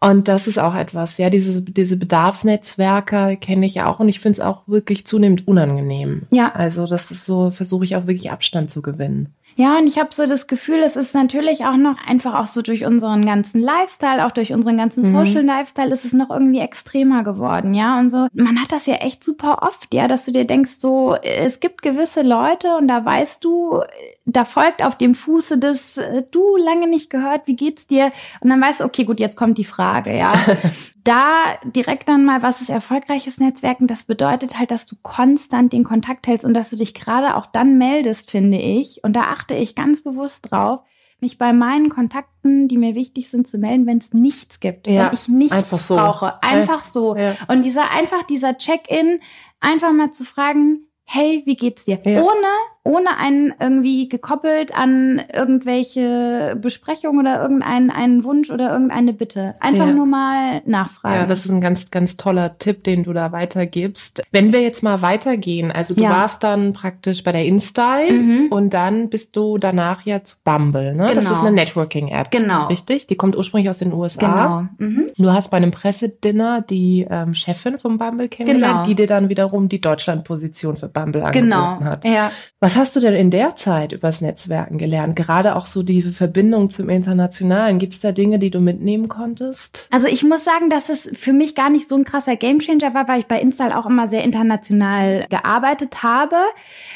Und 0.00 0.28
das 0.28 0.46
ist 0.46 0.58
auch 0.58 0.76
etwas, 0.76 1.18
ja, 1.18 1.28
diese, 1.28 1.60
diese 1.62 1.96
Bedarfsnetzwerke 1.96 3.36
kenne 3.40 3.66
ich 3.66 3.74
ja 3.74 3.86
auch 3.86 3.98
und 3.98 4.08
ich 4.08 4.20
finde 4.20 4.40
es 4.40 4.46
auch 4.46 4.62
wirklich 4.66 5.04
zunehmend 5.04 5.48
unangenehm. 5.48 6.22
Ja. 6.30 6.52
Also 6.54 6.86
das 6.86 7.10
ist 7.10 7.24
so, 7.24 7.50
versuche 7.50 7.84
ich 7.84 7.96
auch 7.96 8.06
wirklich 8.06 8.30
Abstand 8.30 8.70
zu 8.70 8.80
gewinnen. 8.80 9.34
Ja, 9.60 9.76
und 9.76 9.88
ich 9.88 9.98
habe 9.98 10.10
so 10.12 10.24
das 10.24 10.46
Gefühl, 10.46 10.78
es 10.84 10.94
ist 10.94 11.16
natürlich 11.16 11.64
auch 11.64 11.76
noch 11.76 11.96
einfach 12.06 12.38
auch 12.38 12.46
so 12.46 12.62
durch 12.62 12.84
unseren 12.84 13.26
ganzen 13.26 13.60
Lifestyle, 13.60 14.24
auch 14.24 14.30
durch 14.30 14.52
unseren 14.52 14.76
ganzen 14.76 15.00
mhm. 15.00 15.06
Social 15.06 15.44
Lifestyle 15.44 15.92
ist 15.92 16.04
es 16.04 16.12
noch 16.12 16.30
irgendwie 16.30 16.60
extremer 16.60 17.24
geworden, 17.24 17.74
ja. 17.74 17.98
Und 17.98 18.08
so, 18.08 18.28
man 18.34 18.62
hat 18.62 18.70
das 18.70 18.86
ja 18.86 18.94
echt 18.94 19.24
super 19.24 19.58
oft, 19.62 19.92
ja, 19.92 20.06
dass 20.06 20.24
du 20.26 20.30
dir 20.30 20.44
denkst, 20.44 20.76
so, 20.78 21.16
es 21.16 21.58
gibt 21.58 21.82
gewisse 21.82 22.22
Leute 22.22 22.76
und 22.76 22.86
da 22.86 23.04
weißt 23.04 23.42
du, 23.42 23.82
da 24.26 24.44
folgt 24.44 24.84
auf 24.84 24.96
dem 24.96 25.16
Fuße 25.16 25.58
des, 25.58 25.98
äh, 25.98 26.22
du 26.30 26.56
lange 26.56 26.86
nicht 26.86 27.10
gehört, 27.10 27.48
wie 27.48 27.56
geht's 27.56 27.88
dir? 27.88 28.12
Und 28.38 28.50
dann 28.50 28.62
weißt 28.62 28.78
du, 28.78 28.84
okay, 28.84 29.02
gut, 29.02 29.18
jetzt 29.18 29.36
kommt 29.36 29.58
die 29.58 29.64
Frage, 29.64 30.16
ja. 30.16 30.34
da 31.08 31.58
direkt 31.64 32.08
dann 32.08 32.24
mal, 32.24 32.42
was 32.42 32.60
ist 32.60 32.68
erfolgreiches 32.68 33.38
Netzwerken? 33.38 33.86
Das 33.86 34.04
bedeutet 34.04 34.58
halt, 34.58 34.70
dass 34.70 34.84
du 34.86 34.96
konstant 35.00 35.72
den 35.72 35.84
Kontakt 35.84 36.26
hältst 36.26 36.44
und 36.44 36.54
dass 36.54 36.70
du 36.70 36.76
dich 36.76 36.94
gerade 36.94 37.36
auch 37.36 37.46
dann 37.46 37.78
meldest, 37.78 38.30
finde 38.30 38.58
ich. 38.58 39.02
Und 39.02 39.14
da 39.14 39.22
achte 39.22 39.54
ich 39.54 39.74
ganz 39.74 40.02
bewusst 40.02 40.50
drauf, 40.50 40.80
mich 41.20 41.38
bei 41.38 41.52
meinen 41.52 41.88
Kontakten, 41.88 42.68
die 42.68 42.76
mir 42.76 42.94
wichtig 42.94 43.30
sind, 43.30 43.48
zu 43.48 43.58
melden, 43.58 43.86
wenn 43.86 43.98
es 43.98 44.12
nichts 44.12 44.60
gibt, 44.60 44.86
ja, 44.86 45.06
wenn 45.06 45.14
ich 45.14 45.28
nichts 45.28 45.52
einfach 45.52 45.78
so. 45.78 45.96
brauche. 45.96 46.42
Einfach 46.42 46.84
so. 46.84 47.16
Ja. 47.16 47.36
Und 47.48 47.62
dieser, 47.62 47.92
einfach 47.92 48.22
dieser 48.24 48.56
Check-in, 48.58 49.20
einfach 49.60 49.92
mal 49.92 50.12
zu 50.12 50.24
fragen, 50.24 50.88
hey, 51.04 51.42
wie 51.46 51.56
geht's 51.56 51.86
dir? 51.86 51.98
Ohne 52.04 52.48
ohne 52.88 53.18
einen 53.18 53.52
irgendwie 53.60 54.08
gekoppelt 54.08 54.74
an 54.74 55.20
irgendwelche 55.30 56.56
Besprechungen 56.60 57.20
oder 57.20 57.42
irgendeinen 57.42 57.90
einen 57.90 58.24
Wunsch 58.24 58.50
oder 58.50 58.72
irgendeine 58.72 59.12
Bitte. 59.12 59.56
Einfach 59.60 59.88
ja. 59.88 59.92
nur 59.92 60.06
mal 60.06 60.62
nachfragen. 60.64 61.16
Ja, 61.16 61.26
das 61.26 61.44
ist 61.44 61.50
ein 61.50 61.60
ganz, 61.60 61.90
ganz 61.90 62.16
toller 62.16 62.56
Tipp, 62.56 62.84
den 62.84 63.04
du 63.04 63.12
da 63.12 63.30
weitergibst. 63.30 64.22
Wenn 64.32 64.54
wir 64.54 64.62
jetzt 64.62 64.82
mal 64.82 65.02
weitergehen, 65.02 65.70
also 65.70 65.94
du 65.94 66.00
ja. 66.00 66.10
warst 66.10 66.42
dann 66.42 66.72
praktisch 66.72 67.22
bei 67.22 67.32
der 67.32 67.44
InStyle 67.44 68.10
mhm. 68.10 68.46
und 68.48 68.72
dann 68.72 69.10
bist 69.10 69.36
du 69.36 69.58
danach 69.58 70.06
ja 70.06 70.24
zu 70.24 70.36
Bumble, 70.42 70.94
ne? 70.94 71.08
Genau. 71.08 71.14
Das 71.14 71.30
ist 71.30 71.40
eine 71.40 71.52
Networking-App. 71.52 72.30
Genau. 72.30 72.68
Richtig? 72.68 73.06
Die 73.06 73.16
kommt 73.16 73.36
ursprünglich 73.36 73.68
aus 73.68 73.78
den 73.78 73.92
USA. 73.92 74.68
Genau. 74.78 74.88
Mhm. 74.90 75.10
Du 75.18 75.30
hast 75.30 75.50
bei 75.50 75.58
einem 75.58 75.72
Pressedinner 75.72 76.62
die 76.62 77.06
ähm, 77.10 77.34
Chefin 77.34 77.76
von 77.76 77.98
Bumble 77.98 78.28
kennengelernt, 78.28 78.72
genau. 78.72 78.86
die 78.86 78.94
dir 78.94 79.06
dann 79.06 79.28
wiederum 79.28 79.68
die 79.68 79.82
Deutschlandposition 79.82 80.78
für 80.78 80.88
Bumble 80.88 81.22
angeboten 81.22 81.50
genau. 81.50 81.80
hat. 81.84 82.06
Ja. 82.06 82.30
Was 82.60 82.77
hast 82.78 82.96
du 82.96 83.00
denn 83.00 83.14
in 83.14 83.30
der 83.30 83.56
Zeit 83.56 83.92
übers 83.92 84.20
Netzwerken 84.20 84.78
gelernt? 84.78 85.16
Gerade 85.16 85.56
auch 85.56 85.66
so 85.66 85.82
diese 85.82 86.12
Verbindung 86.12 86.70
zum 86.70 86.88
Internationalen. 86.88 87.78
Gibt 87.78 87.94
es 87.94 88.00
da 88.00 88.12
Dinge, 88.12 88.38
die 88.38 88.50
du 88.50 88.60
mitnehmen 88.60 89.08
konntest? 89.08 89.88
Also 89.90 90.06
ich 90.06 90.22
muss 90.22 90.44
sagen, 90.44 90.70
dass 90.70 90.88
es 90.88 91.10
für 91.14 91.32
mich 91.32 91.54
gar 91.54 91.70
nicht 91.70 91.88
so 91.88 91.96
ein 91.96 92.04
krasser 92.04 92.36
Gamechanger 92.36 92.94
war, 92.94 93.08
weil 93.08 93.20
ich 93.20 93.26
bei 93.26 93.40
Install 93.40 93.72
auch 93.72 93.86
immer 93.86 94.06
sehr 94.06 94.22
international 94.22 95.26
gearbeitet 95.28 96.02
habe. 96.02 96.36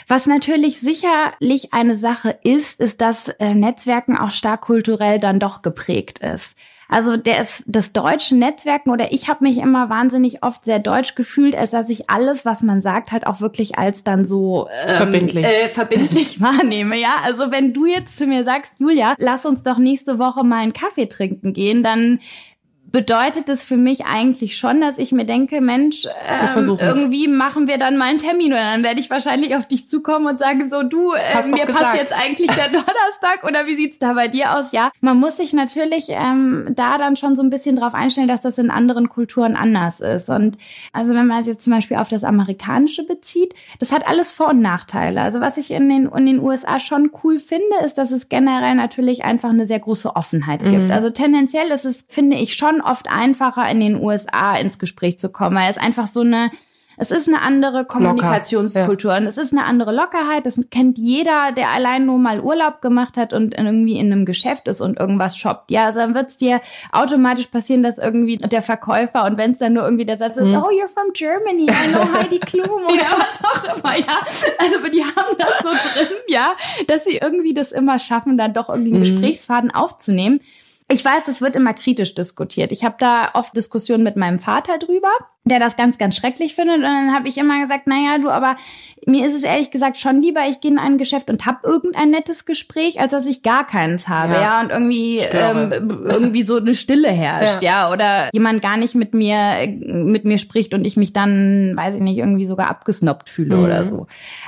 Was 0.09 0.27
natürlich 0.27 0.81
sicherlich 0.81 1.73
eine 1.73 1.97
Sache 1.97 2.39
ist, 2.43 2.81
ist, 2.81 3.01
dass 3.01 3.29
äh, 3.29 3.55
Netzwerken 3.55 4.17
auch 4.17 4.31
stark 4.31 4.63
kulturell 4.63 5.19
dann 5.19 5.39
doch 5.39 5.63
geprägt 5.63 6.21
ist. 6.21 6.57
Also 6.93 7.17
der 7.17 7.41
ist 7.41 7.65
das 7.67 7.93
deutsche 7.93 8.37
Netzwerken 8.37 8.91
oder 8.91 9.13
ich 9.13 9.27
habe 9.29 9.45
mich 9.45 9.57
immer 9.57 9.89
wahnsinnig 9.89 10.43
oft 10.43 10.65
sehr 10.65 10.79
deutsch 10.79 11.15
gefühlt, 11.15 11.57
als 11.57 11.71
dass 11.71 11.89
ich 11.89 12.11
alles, 12.11 12.45
was 12.45 12.63
man 12.63 12.81
sagt, 12.81 13.13
halt 13.13 13.27
auch 13.27 13.41
wirklich 13.41 13.79
als 13.79 14.05
dann 14.05 14.27
so 14.27 14.69
ähm, 14.87 14.95
verbindlich, 14.97 15.47
äh, 15.47 15.69
verbindlich 15.69 16.41
wahrnehme. 16.43 17.01
Ja, 17.01 17.17
also 17.25 17.51
wenn 17.51 17.73
du 17.73 17.87
jetzt 17.87 18.19
zu 18.19 18.27
mir 18.27 18.45
sagst, 18.45 18.75
Julia, 18.79 19.15
lass 19.17 19.47
uns 19.47 19.63
doch 19.63 19.79
nächste 19.79 20.19
Woche 20.19 20.45
mal 20.45 20.59
einen 20.59 20.75
Kaffee 20.75 21.07
trinken 21.07 21.55
gehen, 21.55 21.83
dann 21.83 22.21
bedeutet 22.93 23.49
das 23.49 23.65
für 23.65 23.79
mich 23.79 24.05
eigentlich 24.05 24.59
schon, 24.59 24.83
dass 24.83 24.99
ich 24.99 25.13
mir 25.13 25.25
denke, 25.25 25.63
Mensch, 25.63 26.07
ähm, 26.29 26.77
irgendwie 26.79 27.27
machen 27.27 27.67
wir 27.67 27.79
dann 27.79 27.97
mal 27.97 28.11
einen 28.11 28.19
Termin 28.19 28.53
oder 28.53 28.63
dann 28.63 28.85
werde 28.85 29.01
ich 29.01 29.09
wahrscheinlich 29.09 29.57
auf 29.57 29.67
dich 29.67 29.89
zukommen 29.89 30.27
und 30.27 30.39
sagen 30.39 30.69
so, 30.69 30.83
du, 30.83 31.13
äh, 31.13 31.49
mir 31.49 31.65
passt 31.65 31.97
jetzt 31.97 32.13
eigentlich 32.13 32.51
der 32.51 32.69
Donnerstag 32.69 33.45
oder 33.45 33.67
wie 33.67 33.77
sieht's 33.77 33.99
da 33.99 34.13
bei 34.13 34.29
dir 34.29 34.57
aus? 34.57 34.73
Ja, 34.73 34.93
man 35.01 35.19
muss 35.19 35.39
sich 35.39 35.55
natürlich 35.55 36.11
ähm, 36.11 36.67
da 36.71 36.99
dann 36.99 37.17
schon 37.17 37.35
so 37.35 37.43
ein 37.43 37.49
bisschen 37.49 37.77
drauf 37.77 37.95
einstellen, 37.95 38.29
dass 38.29 38.43
das 38.43 38.59
in 38.59 38.71
anderen 38.71 39.09
Kulturen 39.09 39.57
anders 39.57 40.01
ist. 40.01 40.29
Und 40.29 40.59
also 40.93 41.15
wenn 41.15 41.27
man 41.27 41.41
es 41.41 41.47
jetzt 41.47 41.63
zum 41.63 41.73
Beispiel 41.73 41.97
auf 41.97 42.09
das 42.09 42.25
Amerikanische 42.25 43.05
bezieht, 43.05 43.55
das 43.79 43.91
hat 43.91 44.07
alles 44.07 44.33
Vor- 44.33 44.51
und 44.51 44.61
Nachteile. 44.61 45.23
Also 45.23 45.41
was 45.41 45.57
ich 45.57 45.71
in 45.71 45.89
den, 45.89 46.11
in 46.15 46.27
den 46.27 46.41
USA 46.41 46.79
schon 46.79 47.11
cool 47.25 47.39
finde, 47.39 47.65
ist, 47.87 47.97
dass 47.97 48.11
es 48.11 48.29
generell 48.29 48.75
natürlich 48.75 49.25
einfach 49.25 49.49
eine 49.49 49.65
sehr 49.65 49.81
große 49.81 50.15
Offenheit 50.15 50.63
gibt. 50.63 50.85
Mhm. 50.85 50.91
Also 50.91 51.09
tendenziell 51.09 51.69
ist 51.69 51.87
es, 51.87 52.05
finde 52.07 52.37
ich, 52.37 52.55
schon 52.55 52.82
oft 52.85 53.11
einfacher, 53.11 53.69
in 53.71 53.81
den 53.81 54.03
USA 54.03 54.55
ins 54.57 54.79
Gespräch 54.79 55.19
zu 55.19 55.31
kommen. 55.31 55.57
Weil 55.57 55.71
es 55.71 55.79
einfach 55.79 56.07
so 56.07 56.21
eine, 56.21 56.51
es 56.97 57.11
ist 57.11 57.27
eine 57.27 57.43
andere 57.43 57.85
Kommunikationskultur 57.85 59.11
Locker, 59.11 59.15
ja. 59.15 59.21
und 59.21 59.27
es 59.27 59.39
ist 59.39 59.53
eine 59.53 59.65
andere 59.65 59.93
Lockerheit. 59.93 60.47
Das 60.47 60.61
kennt 60.71 60.99
jeder, 60.99 61.53
der 61.53 61.71
allein 61.71 62.07
nur 62.07 62.19
mal 62.19 62.41
Urlaub 62.41 62.81
gemacht 62.83 63.17
hat 63.17 63.33
und 63.33 63.57
irgendwie 63.57 63.99
in 63.99 64.13
einem 64.13 64.27
Geschäft 64.27 64.69
ist 64.69 64.81
und 64.81 65.01
irgendwas 65.01 65.37
shoppt. 65.37 65.71
Ja, 65.71 65.87
also 65.87 66.01
dann 66.01 66.15
wird 66.15 66.29
es 66.29 66.37
dir 66.37 66.61
automatisch 66.93 67.47
passieren, 67.47 67.83
dass 67.83 67.99
irgendwie 67.99 68.37
der 68.37 68.63
Verkäufer 68.63 69.25
und 69.25 69.39
wenn 69.39 69.53
es 69.53 69.59
dann 69.59 69.73
nur 69.73 69.85
irgendwie 69.85 70.05
der 70.05 70.17
Satz 70.17 70.37
ist, 70.37 70.49
mhm. 70.49 70.57
oh, 70.57 70.69
you're 70.69 70.89
from 70.89 71.13
Germany, 71.15 71.65
I 71.65 71.93
know 71.93 72.13
Heidi 72.13 72.39
Klum 72.39 72.69
oder 72.85 72.95
ja. 72.95 73.17
was 73.17 73.51
auch 73.51 73.77
immer, 73.77 73.99
ja. 73.99 74.21
Also 74.59 74.89
die 74.93 75.05
haben 75.05 75.37
das 75.39 75.59
so 75.63 75.71
drin, 75.71 76.09
ja, 76.29 76.53
dass 76.89 77.05
sie 77.05 77.17
irgendwie 77.17 77.55
das 77.55 77.73
immer 77.73 77.99
schaffen, 77.99 78.37
dann 78.37 78.53
doch 78.53 78.69
irgendwie 78.69 78.95
einen 78.95 79.01
mhm. 79.01 79.15
Gesprächsfaden 79.15 79.71
aufzunehmen. 79.71 80.41
Ich 80.89 81.05
weiß, 81.05 81.25
das 81.25 81.41
wird 81.41 81.57
immer 81.57 81.75
kritisch 81.75 82.15
diskutiert. 82.15 82.73
Ich 82.73 82.85
habe 82.85 82.97
da 82.99 83.31
oft 83.35 83.57
Diskussionen 83.57 84.03
mit 84.03 84.17
meinem 84.17 84.39
Vater 84.39 84.79
drüber 84.79 85.13
der 85.45 85.59
das 85.59 85.77
ganz, 85.77 85.99
ganz 85.99 86.17
schrecklich 86.17 86.55
findet. 86.55 86.77
Und 86.77 86.83
dann 86.83 87.13
habe 87.13 87.29
ich 87.29 87.37
immer 87.37 87.61
gesagt, 87.61 87.89
naja, 87.89 88.19
du, 88.19 88.31
aber 88.31 88.57
mir 89.07 89.27
ist 89.27 89.35
es 89.35 89.43
ehrlich 89.43 89.73
gesagt 89.73 89.97
schon 89.99 90.21
lieber, 90.21 90.43
ich 90.49 90.61
gehe 90.61 90.71
in 90.71 90.79
ein 90.79 90.99
Geschäft 90.99 91.29
und 91.29 91.47
hab 91.47 91.65
irgendein 91.65 92.11
nettes 92.11 92.45
Gespräch, 92.45 93.01
als 93.01 93.11
dass 93.11 93.27
ich 93.27 93.43
gar 93.43 93.67
keins 93.67 94.09
habe, 94.09 94.35
ja, 94.35 94.43
ja 94.43 94.61
und 94.61 94.71
irgendwie 94.71 95.19
ähm, 95.19 95.91
irgendwie 96.05 96.43
so 96.43 96.57
eine 96.57 96.77
Stille 96.77 97.09
herrscht, 97.09 97.61
ja. 97.63 97.89
ja, 97.89 97.93
oder 97.93 98.29
jemand 98.33 98.63
gar 98.63 98.77
nicht 98.77 98.95
mit 98.95 99.15
mir 99.15 99.67
mit 99.81 100.25
mir 100.25 100.39
spricht 100.39 100.75
und 100.75 100.87
ich 100.87 100.97
mich 100.97 101.13
dann, 101.13 101.73
weiß 101.77 101.95
ich 101.95 102.01
nicht, 102.01 102.19
irgendwie 102.19 102.47
sogar 102.47 102.69
abgesnoppt 102.69 103.29
fühle 103.29 103.57
mhm. 103.57 103.65
oder 103.65 103.87
so. 103.87 104.07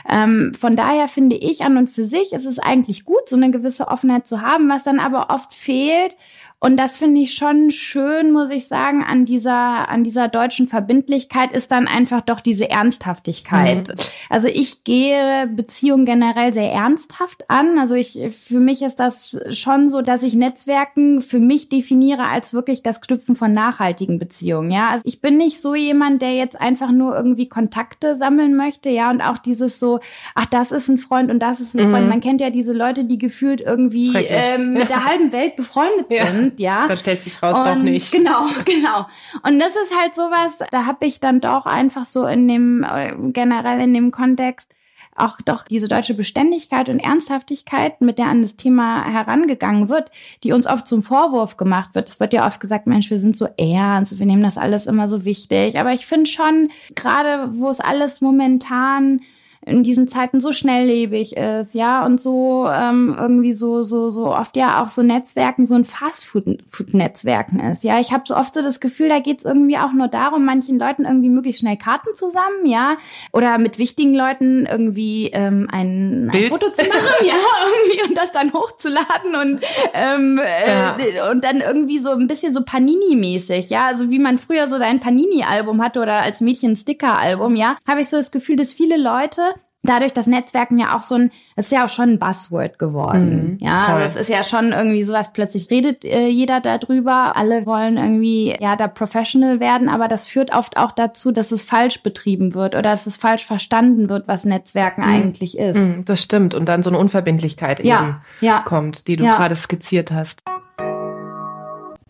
Ähm, 0.09 0.53
von 0.59 0.77
daher 0.77 1.09
finde 1.09 1.35
ich 1.35 1.63
an 1.63 1.77
und 1.77 1.91
für 1.91 2.05
sich 2.05 2.33
ist 2.33 2.47
es 2.47 2.61
eigentlich 2.61 3.05
gut, 3.05 3.29
so 3.29 3.35
eine 3.35 3.51
gewisse 3.51 3.89
Offenheit 3.89 4.29
zu 4.29 4.43
haben, 4.43 4.69
was 4.69 4.85
dann 4.85 5.01
aber 5.01 5.31
oft 5.31 5.53
fehlt 5.53 6.17
und 6.65 6.79
das 6.79 6.97
finde 6.97 7.21
ich 7.21 7.35
schon 7.35 7.71
schön, 7.71 8.33
muss 8.33 8.49
ich 8.49 8.69
sagen, 8.69 9.05
an 9.05 9.27
dieser, 9.27 9.91
an 9.91 10.03
dieser 10.03 10.29
deutschen 10.29 10.67
Verbindlichkeit 10.67 11.53
ist 11.53 11.71
dann 11.71 11.87
einfach 11.87 12.23
doch 12.23 12.41
diese 12.41 12.71
Ernsthaftigkeit. 12.71 13.89
Mhm. 13.89 13.95
Also 14.31 14.49
ich 14.49 14.83
gehe 14.83 15.47
Beziehungen 15.47 16.07
generell 16.07 16.55
sehr 16.55 16.73
ernsthaft 16.73 17.51
an. 17.51 17.79
Also 17.79 17.95
ich, 17.95 18.19
für 18.31 18.61
mich 18.61 18.81
ist 18.81 18.99
das 18.99 19.39
schon 19.51 19.91
so, 19.91 20.01
dass 20.01 20.23
ich 20.23 20.37
Netzwerken 20.37 21.21
für 21.21 21.39
mich 21.39 21.69
definiere 21.69 22.29
als 22.29 22.55
wirklich 22.55 22.83
das 22.83 23.03
Knüpfen 23.03 23.37
von 23.37 23.53
nachhaltigen 23.53 24.19
Beziehungen. 24.19 24.71
Ja, 24.71 24.89
also 24.89 25.03
ich 25.05 25.21
bin 25.21 25.37
nicht 25.37 25.61
so 25.61 25.75
jemand, 25.75 26.23
der 26.23 26.33
jetzt 26.33 26.59
einfach 26.59 26.93
nur 26.93 27.15
irgendwie 27.15 27.47
Kontakte 27.47 28.15
sammeln 28.15 28.57
möchte. 28.57 28.89
Ja, 28.89 29.11
und 29.11 29.21
auch 29.21 29.37
dieses 29.37 29.79
so, 29.79 30.01
ach, 30.35 30.47
das 30.47 30.73
ist 30.73 30.89
ein 30.89 30.97
Freund 30.97 31.31
und 31.31 31.41
das 31.41 31.61
ist 31.61 31.79
ein 31.79 31.91
Freund. 31.91 32.05
Mhm. 32.05 32.09
Man 32.09 32.21
kennt 32.23 32.41
ja 32.41 32.49
diese 32.49 32.73
Leute, 32.73 33.05
die 33.05 33.19
gefühlt 33.19 33.61
irgendwie 33.61 34.17
ähm, 34.17 34.73
mit 34.73 34.89
der 34.89 35.05
halben 35.05 35.31
Welt 35.31 35.57
befreundet 35.57 36.07
ja. 36.09 36.25
sind 36.25 36.54
sind, 36.57 36.61
ja. 36.61 36.87
Dann 36.87 36.97
stellt 36.97 37.21
sich 37.21 37.43
raus, 37.43 37.59
und, 37.59 37.65
doch 37.65 37.77
nicht. 37.77 38.13
Genau, 38.13 38.47
genau. 38.65 39.07
Und 39.43 39.59
das 39.59 39.77
ist 39.77 39.95
halt 39.99 40.15
sowas, 40.15 40.59
da 40.71 40.87
habe 40.87 41.07
ich 41.07 41.21
dann 41.21 41.41
doch 41.41 41.67
einfach 41.67 42.05
so 42.05 42.27
in 42.27 42.49
dem, 42.49 42.85
äh, 42.85 43.15
generell 43.33 43.81
in 43.81 43.95
dem 43.95 44.11
Kontext, 44.11 44.75
auch 45.17 45.39
doch 45.45 45.65
diese 45.65 45.87
deutsche 45.89 46.15
Beständigkeit 46.15 46.89
und 46.89 46.99
Ernsthaftigkeit, 46.99 48.01
mit 48.01 48.19
der 48.19 48.27
an 48.27 48.43
das 48.43 48.57
Thema 48.57 49.05
herangegangen 49.05 49.89
wird, 49.89 50.11
die 50.43 50.53
uns 50.53 50.67
oft 50.67 50.87
zum 50.87 51.03
Vorwurf 51.03 51.57
gemacht 51.57 51.91
wird. 51.95 52.09
Es 52.09 52.19
wird 52.19 52.33
ja 52.33 52.47
oft 52.47 52.61
gesagt, 52.61 52.87
Mensch, 52.87 53.11
wir 53.11 53.19
sind 53.19 53.37
so 53.37 53.49
ernst, 53.57 54.19
wir 54.19 54.27
nehmen 54.27 54.43
das 54.43 54.59
alles 54.59 54.87
immer 54.87 55.09
so 55.09 55.25
wichtig. 55.25 55.79
Aber 55.79 55.93
ich 55.93 56.07
finde 56.07 56.29
schon, 56.29 56.71
gerade 56.95 57.51
wo 57.53 57.69
es 57.69 57.81
alles 57.81 58.21
momentan 58.21 59.21
in 59.67 59.83
diesen 59.83 60.09
Zeiten 60.09 60.41
so 60.41 60.53
schnelllebig 60.53 61.37
ist, 61.37 61.75
ja, 61.75 62.05
und 62.05 62.21
so 62.21 62.69
ähm, 62.71 63.17
irgendwie 63.19 63.53
so 63.55 63.83
so 63.83 64.11
so 64.11 64.27
oft 64.35 64.57
ja 64.57 64.83
auch 64.83 64.89
so 64.89 65.03
Netzwerken, 65.03 65.65
so 65.65 65.75
ein 65.75 65.85
Fastfood-Netzwerken 65.85 67.61
ist, 67.61 67.83
ja. 67.83 67.99
Ich 67.99 68.13
habe 68.13 68.25
so 68.27 68.37
oft 68.37 68.53
so 68.55 68.63
das 68.63 68.81
Gefühl, 68.81 69.09
da 69.09 69.21
geht's 69.21 69.45
irgendwie 69.45 69.79
auch 69.79 69.93
nur 69.93 70.09
darum, 70.09 70.45
manchen 70.45 70.79
Leuten 70.79 71.05
irgendwie 71.05 71.31
möglichst 71.31 71.61
schnell 71.61 71.79
Karten 71.79 72.15
zusammen, 72.15 72.67
ja, 72.67 72.97
oder 73.33 73.59
mit 73.59 73.79
wichtigen 73.79 74.15
Leuten 74.15 74.67
irgendwie 74.67 75.31
ähm, 75.33 75.69
ein, 75.73 76.31
ein 76.33 76.49
Foto 76.49 76.71
zu 76.71 76.83
machen, 76.83 77.27
ja, 77.27 77.35
irgendwie 77.75 78.09
und 78.09 78.19
das 78.19 78.33
dann 78.33 78.53
hochzuladen 78.53 79.35
und 79.41 79.61
ähm, 79.95 80.41
ja. 80.67 80.97
äh, 80.99 81.31
und 81.31 81.43
dann 81.43 81.61
irgendwie 81.61 81.99
so 81.99 82.11
ein 82.11 82.27
bisschen 82.27 82.53
so 82.53 82.61
Panini-mäßig, 82.61 83.71
ja, 83.71 83.87
also 83.87 84.11
wie 84.11 84.19
man 84.19 84.37
früher 84.37 84.67
so 84.67 84.77
sein 84.77 85.01
Panini-Album 85.01 85.83
hatte 85.83 86.01
oder 86.01 86.21
als 86.21 86.43
Mädchen 86.43 86.77
Sticker-Album, 86.77 87.57
ja, 87.57 87.79
habe 87.89 88.03
ich 88.03 88.09
so 88.09 88.19
das 88.19 88.31
Gefühl, 88.31 88.57
dass 88.57 88.75
viele 88.75 88.99
Leute 88.99 89.54
dadurch 89.85 90.13
das 90.13 90.27
Netzwerken 90.27 90.79
ja 90.79 90.97
auch 90.97 91.03
so 91.03 91.15
ein, 91.15 91.31
es 91.57 91.67
ist 91.67 91.73
ja 91.73 91.85
auch 91.85 91.89
schon 91.89 92.11
ein 92.11 92.19
Buzzword 92.19 92.79
geworden. 92.79 93.59
Mhm, 93.61 93.67
ja, 93.67 93.81
voll. 93.81 93.95
also 94.03 94.07
es 94.07 94.17
ist 94.17 94.31
ja 94.31 94.43
schon 94.43 94.73
irgendwie 94.73 95.05
sowas, 95.05 95.33
plötzlich 95.33 95.71
redet 95.71 96.05
äh, 96.05 96.27
jeder 96.27 96.61
darüber, 96.61 97.37
alle 97.37 97.67
wollen 97.67 97.97
irgendwie, 97.97 98.57
ja, 98.59 98.77
da 98.77 98.89
professional 98.89 99.61
werden, 99.61 99.89
aber 99.89 100.09
das 100.09 100.27
führt 100.27 100.53
oft 100.53 100.77
auch 100.77 100.93
dazu, 100.93 101.31
dass 101.31 101.53
es 101.53 101.65
falsch 101.65 102.03
betrieben 102.03 102.55
wird 102.55 102.75
oder 102.75 102.83
dass 102.83 103.07
es 103.07 103.17
falsch 103.17 103.47
verstanden 103.47 104.09
wird, 104.09 104.27
was 104.27 104.45
Netzwerken 104.45 105.03
mhm. 105.03 105.09
eigentlich 105.09 105.59
ist. 105.59 105.77
Mhm, 105.77 106.05
das 106.05 106.23
stimmt. 106.23 106.55
Und 106.55 106.69
dann 106.69 106.83
so 106.83 106.91
eine 106.91 106.99
Unverbindlichkeit 106.99 107.85
ja, 107.85 108.03
eben 108.03 108.17
ja. 108.41 108.61
kommt, 108.61 109.07
die 109.07 109.17
du 109.17 109.25
ja. 109.25 109.37
gerade 109.37 109.55
skizziert 109.55 110.11
hast. 110.11 110.43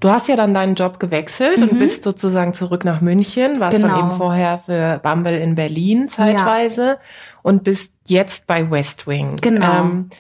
Du 0.01 0.11
hast 0.11 0.29
ja 0.29 0.37
dann 0.37 0.53
deinen 0.53 0.75
Job 0.75 1.01
gewechselt 1.01 1.59
mhm. 1.59 1.69
und 1.71 1.79
bist 1.79 2.03
sozusagen 2.05 2.53
zurück 2.53 2.85
nach 2.85 3.01
München, 3.01 3.59
warst 3.59 3.79
genau. 3.79 3.89
dann 3.89 3.99
eben 3.99 4.11
vorher 4.11 4.59
für 4.59 5.01
Bumble 5.03 5.39
in 5.39 5.55
Berlin 5.55 6.09
zeitweise. 6.09 6.83
Ja 6.83 6.99
und 7.45 7.63
bist 7.63 7.95
jetzt 8.07 8.47
bei 8.47 8.69
West 8.71 9.07
Wing. 9.07 9.37
Genau. 9.37 9.81
Ähm, 9.83 10.11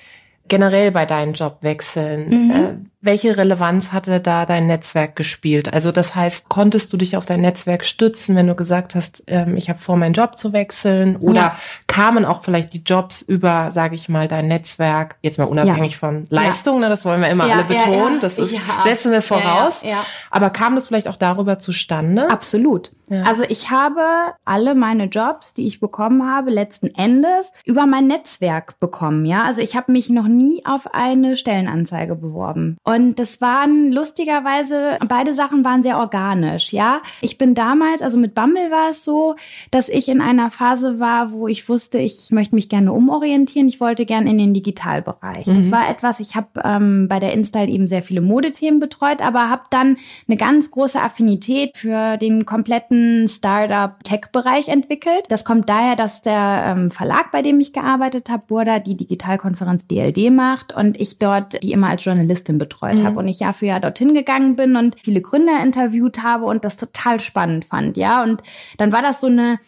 generell 0.47 0.93
bei 0.93 1.07
deinen 1.07 1.33
Jobwechseln. 1.33 2.29
Mhm. 2.29 2.91
Welche 3.05 3.37
Relevanz 3.37 3.93
hatte 3.93 4.19
da 4.19 4.47
dein 4.47 4.67
Netzwerk 4.67 5.14
gespielt? 5.14 5.73
Also 5.75 5.93
das 5.93 6.14
heißt, 6.14 6.49
konntest 6.49 6.90
du 6.93 6.97
dich 6.97 7.17
auf 7.19 7.27
dein 7.27 7.43
Netzwerk 7.43 7.85
stützen, 7.85 8.35
wenn 8.35 8.47
du 8.47 8.55
gesagt 8.55 8.95
hast, 8.95 9.23
ähm, 9.27 9.57
ich 9.57 9.69
habe 9.69 9.79
vor, 9.79 9.97
meinen 9.97 10.14
Job 10.14 10.38
zu 10.38 10.55
wechseln? 10.55 11.17
Oder 11.17 11.35
ja. 11.35 11.59
kamen 11.87 12.25
auch 12.25 12.43
vielleicht 12.43 12.73
die 12.73 12.83
Jobs 12.83 13.21
über, 13.21 13.71
sage 13.73 13.95
ich 13.95 14.09
mal, 14.09 14.27
dein 14.27 14.49
Netzwerk, 14.49 15.17
jetzt 15.21 15.38
mal 15.38 15.45
unabhängig 15.45 15.93
ja. 15.93 15.99
von 15.99 16.25
Leistung, 16.31 16.77
ja. 16.77 16.81
ne, 16.83 16.88
das 16.88 17.05
wollen 17.05 17.21
wir 17.21 17.29
immer 17.29 17.45
alle 17.45 17.64
betonen, 17.64 18.21
das 18.21 18.38
ist, 18.38 18.59
setzen 18.83 19.12
wir 19.12 19.21
voraus. 19.21 19.83
Aber 20.31 20.49
kam 20.49 20.75
das 20.75 20.88
vielleicht 20.88 21.09
auch 21.09 21.17
darüber 21.17 21.59
zustande? 21.59 22.31
Absolut. 22.31 22.90
Also 23.25 23.43
ich 23.43 23.71
habe 23.71 24.33
alle 24.45 24.75
meine 24.75 25.05
Jobs, 25.05 25.53
die 25.53 25.67
ich 25.67 25.79
bekommen 25.79 26.27
habe, 26.27 26.51
letzten 26.51 26.87
Endes 26.87 27.53
über 27.64 27.87
mein 27.87 28.07
Netzwerk 28.07 28.81
bekommen. 28.81 29.27
Ja, 29.27 29.43
also 29.43 29.61
ich 29.61 29.77
habe 29.77 29.93
mich 29.93 30.09
noch 30.09 30.27
nie 30.27 30.64
auf 30.64 30.95
eine 30.95 31.37
Stellenanzeige 31.37 32.14
beworben. 32.14 32.79
Und 32.83 32.94
und 32.95 33.19
das 33.19 33.41
waren 33.41 33.91
lustigerweise, 33.91 34.99
beide 35.09 35.35
Sachen 35.35 35.65
waren 35.65 35.83
sehr 35.83 35.99
organisch, 35.99 36.73
ja. 36.73 37.03
Ich 37.21 37.39
bin 37.39 37.55
damals, 37.55 38.03
also 38.03 38.17
mit 38.19 38.35
Bumble 38.35 38.71
war 38.71 38.91
es 38.91 39.05
so, 39.05 39.37
dass 39.71 39.89
ich 39.89 40.09
in 40.09 40.21
einer 40.21 40.51
Phase 40.51 41.01
war, 41.01 41.33
wo 41.33 41.49
ich 41.49 41.69
wusste, 41.69 41.99
ich 41.99 42.31
möchte 42.31 42.55
mich 42.55 42.69
gerne 42.69 42.93
umorientieren. 42.93 43.69
Ich 43.69 43.81
wollte 43.81 44.07
gerne 44.07 44.31
in 44.31 44.39
den 44.39 44.55
Digitalbereich. 44.55 45.47
Mhm. 45.47 45.55
Das 45.55 45.73
war 45.73 45.89
etwas, 45.89 46.21
ich 46.21 46.37
habe 46.37 46.49
ähm, 46.63 47.09
bei 47.09 47.19
der 47.19 47.33
Install 47.33 47.69
eben 47.69 47.87
sehr 47.87 48.03
viele 48.03 48.21
Modethemen 48.21 48.81
betreut, 48.81 49.23
aber 49.23 49.51
habe 49.51 49.65
dann 49.71 49.97
eine 50.29 50.37
ganz 50.37 50.71
große 50.71 51.01
Affinität 51.01 51.77
für 51.77 52.17
den 52.17 52.47
kompletten 52.47 53.27
Startup-Tech-Bereich 53.29 54.69
entwickelt. 54.69 55.25
Das 55.29 55.45
kommt 55.45 55.69
daher, 55.69 55.97
dass 55.97 56.23
der 56.23 56.75
ähm, 56.77 56.91
Verlag, 56.91 57.31
bei 57.33 57.43
dem 57.43 57.61
ich 57.61 57.73
gearbeitet 57.73 58.31
habe, 58.31 58.45
Burda, 58.47 58.79
die 58.79 58.97
Digitalkonferenz 58.97 59.89
DLD 59.89 60.31
macht 60.31 60.75
und 60.75 61.01
ich 61.01 61.19
dort 61.19 61.63
die 61.63 61.73
immer 61.73 61.89
als 61.89 62.05
Journalistin 62.05 62.59
betreue 62.59 62.84
betreut 62.85 62.99
mhm. 62.99 63.07
habe 63.07 63.18
und 63.18 63.29
ich 63.29 63.40
Jahr 63.40 63.53
für 63.53 63.66
Jahr 63.66 63.81
dorthin 63.81 64.14
gegangen 64.14 64.57
bin 64.57 64.77
und 64.77 64.97
viele 65.03 65.20
Gründer 65.20 65.62
interviewt 65.62 66.23
habe 66.23 66.44
und 66.44 66.64
das 66.64 66.77
total 66.77 67.20
spannend 67.20 67.64
fand, 67.64 67.97
ja. 67.97 68.23
Und 68.23 68.42
dann 68.79 68.92
war 68.92 69.03
das 69.03 69.20
so 69.20 69.27
eine 69.27 69.59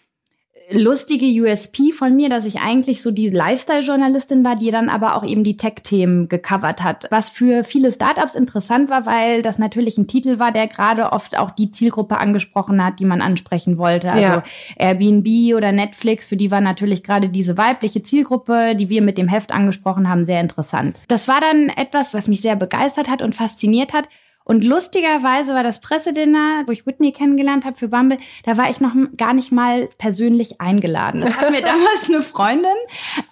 lustige 0.71 1.27
USP 1.27 1.93
von 1.93 2.17
mir, 2.17 2.29
dass 2.29 2.45
ich 2.45 2.61
eigentlich 2.61 3.03
so 3.03 3.11
die 3.11 3.29
Lifestyle-Journalistin 3.29 4.45
war, 4.45 4.57
die 4.57 4.71
dann 4.71 4.89
aber 4.89 5.15
auch 5.15 5.25
eben 5.25 5.45
die 5.45 5.57
Tech-Themen 5.57 6.29
gecovert 6.29 6.83
hat. 6.83 7.07
Was 7.11 7.29
für 7.29 7.63
viele 7.63 7.93
Startups 7.93 8.35
interessant 8.35 8.91
war, 8.91 9.07
weil 9.07 9.43
das 9.43 9.59
natürlich 9.59 9.97
ein 9.97 10.09
Titel 10.09 10.39
war, 10.39 10.51
der 10.51 10.67
gerade 10.67 11.13
oft 11.13 11.39
auch 11.39 11.51
die 11.51 11.71
Zielgruppe 11.71 12.19
angesprochen 12.19 12.85
hat, 12.85 12.99
die 12.99 13.05
man 13.05 13.21
ansprechen 13.21 13.79
wollte. 13.79 14.11
Also 14.11 14.23
ja. 14.23 14.43
Airbnb 14.77 15.55
oder 15.55 15.73
Netflix, 15.73 16.27
für 16.27 16.37
die 16.37 16.51
war 16.51 16.61
natürlich 16.61 17.05
gerade 17.05 17.29
diese 17.29 17.57
weibliche 17.57 18.03
Zielgruppe, 18.03 18.75
die 18.75 18.91
wir 18.91 19.03
mit 19.03 19.19
dem 19.19 19.29
Heft 19.29 19.53
angesprochen 19.53 20.09
haben, 20.09 20.25
sehr 20.25 20.41
interessant. 20.41 20.99
Das 21.09 21.29
war 21.29 21.41
dann 21.41 21.69
etwas, 21.69 22.13
was 22.13 22.27
mich 22.27 22.41
sehr 22.41 22.57
begeistert 22.57 23.09
hat 23.09 23.23
und 23.23 23.35
fasziniert 23.35 23.93
hat. 23.93 24.09
Und 24.47 24.63
lustigerweise 24.63 25.55
war 25.55 25.65
das 25.65 25.81
Pressedinner, 25.81 26.63
wo 26.67 26.73
ich 26.73 26.87
Whitney 26.87 27.11
kennengelernt 27.11 27.65
habe 27.65 27.77
für 27.77 27.89
Bumble, 27.89 28.19
da 28.45 28.57
war 28.57 28.71
ich 28.71 28.81
noch 28.81 28.93
gar 29.17 29.35
nicht 29.35 29.51
mal 29.51 29.89
persönlich 29.99 30.61
eingeladen. 30.61 31.21
Das 31.21 31.37
hat 31.37 31.51
mir 31.51 31.63
damals 31.63 32.09
eine 32.09 32.23
Freundin 32.23 32.71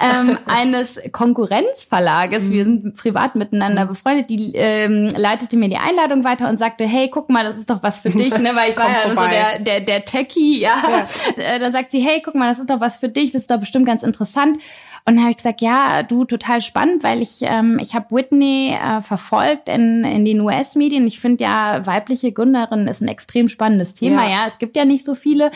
ähm, 0.01 0.39
eines 0.47 1.01
Konkurrenzverlages, 1.13 2.51
wir 2.51 2.65
sind 2.65 2.97
privat 2.97 3.37
miteinander 3.37 3.87
befreundet, 3.87 4.29
die 4.29 4.57
ähm, 4.57 5.09
leitete 5.17 5.57
mir 5.57 5.69
die 5.69 5.77
Einladung 5.77 6.25
weiter 6.25 6.49
und 6.49 6.59
sagte, 6.59 6.85
hey, 6.85 7.09
guck 7.09 7.31
mal, 7.31 7.45
das 7.45 7.59
ist 7.59 7.71
doch 7.71 7.85
was 7.85 8.01
für 8.01 8.11
dich, 8.11 8.37
ne? 8.39 8.51
Weil 8.57 8.71
ich 8.71 8.77
war 8.77 8.89
ja 8.91 9.09
so 9.09 9.29
der, 9.29 9.61
der, 9.61 9.81
der 9.83 10.05
Techie, 10.05 10.61
ja. 10.61 10.83
ja. 10.89 11.05
Äh, 11.37 11.61
da 11.61 11.71
sagt 11.71 11.93
sie, 11.93 12.01
hey, 12.01 12.23
guck 12.25 12.35
mal, 12.35 12.49
das 12.49 12.59
ist 12.59 12.71
doch 12.71 12.81
was 12.81 12.97
für 12.97 13.09
dich, 13.09 13.31
das 13.31 13.43
ist 13.43 13.51
doch 13.53 13.61
bestimmt 13.61 13.87
ganz 13.87 14.03
interessant. 14.03 14.59
Und 15.07 15.17
dann 15.17 15.21
habe 15.25 15.33
ich 15.33 15.37
gesagt, 15.37 15.61
ja, 15.61 16.03
du, 16.03 16.25
total 16.25 16.63
spannend, 16.63 17.03
weil 17.03 17.21
ich, 17.21 17.41
ähm, 17.43 17.79
ich 17.79 17.95
habe 17.95 18.15
Whitney 18.15 18.75
äh, 18.75 19.03
verfolgt 19.03 19.69
in, 19.69 20.03
in 20.03 20.25
den 20.25 20.41
US-Medien. 20.41 21.07
Ich 21.07 21.21
finde 21.21 21.45
ja, 21.45 21.87
weibliche 21.87 22.33
Gründerin 22.33 22.87
ist 22.87 23.03
ein 23.03 23.09
extrem 23.09 23.49
spannendes 23.49 23.93
Thema. 23.93 24.25
Ja. 24.25 24.31
ja, 24.31 24.45
es 24.49 24.59
gibt 24.59 24.77
ja 24.77 24.87
nicht 24.87 25.05
so 25.05 25.15
viele. 25.15 25.51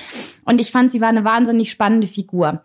Und 0.44 0.60
ich 0.60 0.70
fand, 0.70 0.92
sie 0.92 1.00
war 1.00 1.08
eine 1.08 1.24
wahnsinnig 1.24 1.70
spannende 1.70 2.08
Figur. 2.08 2.62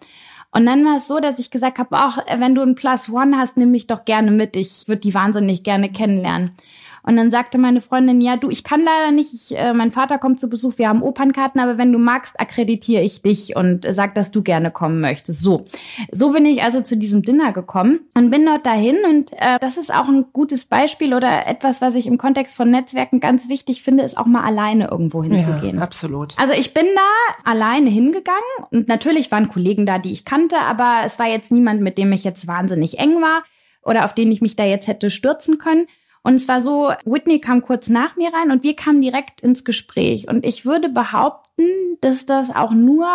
Und 0.51 0.65
dann 0.65 0.85
war 0.85 0.97
es 0.97 1.07
so, 1.07 1.21
dass 1.21 1.39
ich 1.39 1.51
gesagt 1.51 1.79
habe, 1.79 1.95
auch 1.97 2.17
wenn 2.37 2.53
du 2.53 2.61
ein 2.61 2.75
Plus 2.75 3.09
One 3.09 3.37
hast, 3.37 3.55
nimm 3.55 3.71
mich 3.71 3.87
doch 3.87 4.03
gerne 4.03 4.31
mit. 4.31 4.57
Ich 4.57 4.87
würde 4.87 5.01
die 5.01 5.13
wahnsinnig 5.13 5.63
gerne 5.63 5.89
kennenlernen. 5.89 6.51
Und 7.05 7.17
dann 7.17 7.31
sagte 7.31 7.57
meine 7.57 7.81
Freundin, 7.81 8.21
ja, 8.21 8.37
du, 8.37 8.49
ich 8.49 8.63
kann 8.63 8.83
leider 8.83 9.11
nicht, 9.11 9.33
ich, 9.33 9.57
äh, 9.57 9.73
mein 9.73 9.91
Vater 9.91 10.17
kommt 10.17 10.39
zu 10.39 10.47
Besuch, 10.47 10.77
wir 10.77 10.87
haben 10.87 11.03
Opernkarten, 11.03 11.59
aber 11.59 11.77
wenn 11.77 11.91
du 11.91 11.99
magst, 11.99 12.39
akkreditiere 12.39 13.03
ich 13.03 13.21
dich 13.21 13.55
und 13.55 13.85
äh, 13.85 13.93
sag, 13.93 14.15
dass 14.15 14.31
du 14.31 14.41
gerne 14.41 14.71
kommen 14.71 15.01
möchtest. 15.01 15.41
So, 15.41 15.65
so 16.11 16.31
bin 16.31 16.45
ich 16.45 16.63
also 16.63 16.81
zu 16.81 16.95
diesem 16.95 17.21
Dinner 17.21 17.51
gekommen 17.51 17.99
und 18.13 18.31
bin 18.31 18.45
dort 18.45 18.65
dahin 18.65 18.97
und 19.09 19.33
äh, 19.33 19.59
das 19.59 19.77
ist 19.77 19.93
auch 19.93 20.07
ein 20.07 20.25
gutes 20.31 20.65
Beispiel 20.65 21.13
oder 21.13 21.45
etwas, 21.45 21.81
was 21.81 21.95
ich 21.95 22.07
im 22.07 22.17
Kontext 22.17 22.55
von 22.55 22.71
Netzwerken 22.71 23.19
ganz 23.19 23.49
wichtig 23.49 23.83
finde, 23.83 24.03
ist 24.03 24.17
auch 24.17 24.25
mal 24.25 24.43
alleine 24.43 24.87
irgendwo 24.89 25.23
hinzugehen. 25.23 25.77
Ja, 25.77 25.81
absolut. 25.81 26.39
Also 26.39 26.53
ich 26.53 26.73
bin 26.73 26.85
da 26.95 27.51
alleine 27.51 27.89
hingegangen 27.89 28.39
und 28.71 28.87
natürlich 28.87 29.29
waren 29.29 29.49
Kollegen 29.49 29.85
da, 29.85 29.99
die 29.99 30.13
ich 30.13 30.23
kannte, 30.23 30.57
aber 30.57 31.01
es 31.05 31.19
war 31.19 31.27
jetzt 31.27 31.51
niemand, 31.51 31.81
mit 31.81 31.97
dem 31.97 32.13
ich 32.13 32.23
jetzt 32.23 32.47
wahnsinnig 32.47 32.99
eng 32.99 33.21
war 33.21 33.43
oder 33.83 34.05
auf 34.05 34.13
den 34.13 34.31
ich 34.31 34.41
mich 34.41 34.55
da 34.55 34.63
jetzt 34.63 34.87
hätte 34.87 35.11
stürzen 35.11 35.57
können. 35.57 35.87
Und 36.23 36.35
es 36.35 36.47
war 36.47 36.61
so, 36.61 36.93
Whitney 37.03 37.39
kam 37.39 37.61
kurz 37.61 37.89
nach 37.89 38.15
mir 38.15 38.33
rein 38.33 38.51
und 38.51 38.63
wir 38.63 38.75
kamen 38.75 39.01
direkt 39.01 39.41
ins 39.41 39.65
Gespräch. 39.65 40.29
Und 40.29 40.45
ich 40.45 40.65
würde 40.65 40.89
behaupten, 40.89 41.97
dass 41.99 42.25
das 42.25 42.53
auch 42.53 42.71
nur 42.71 43.07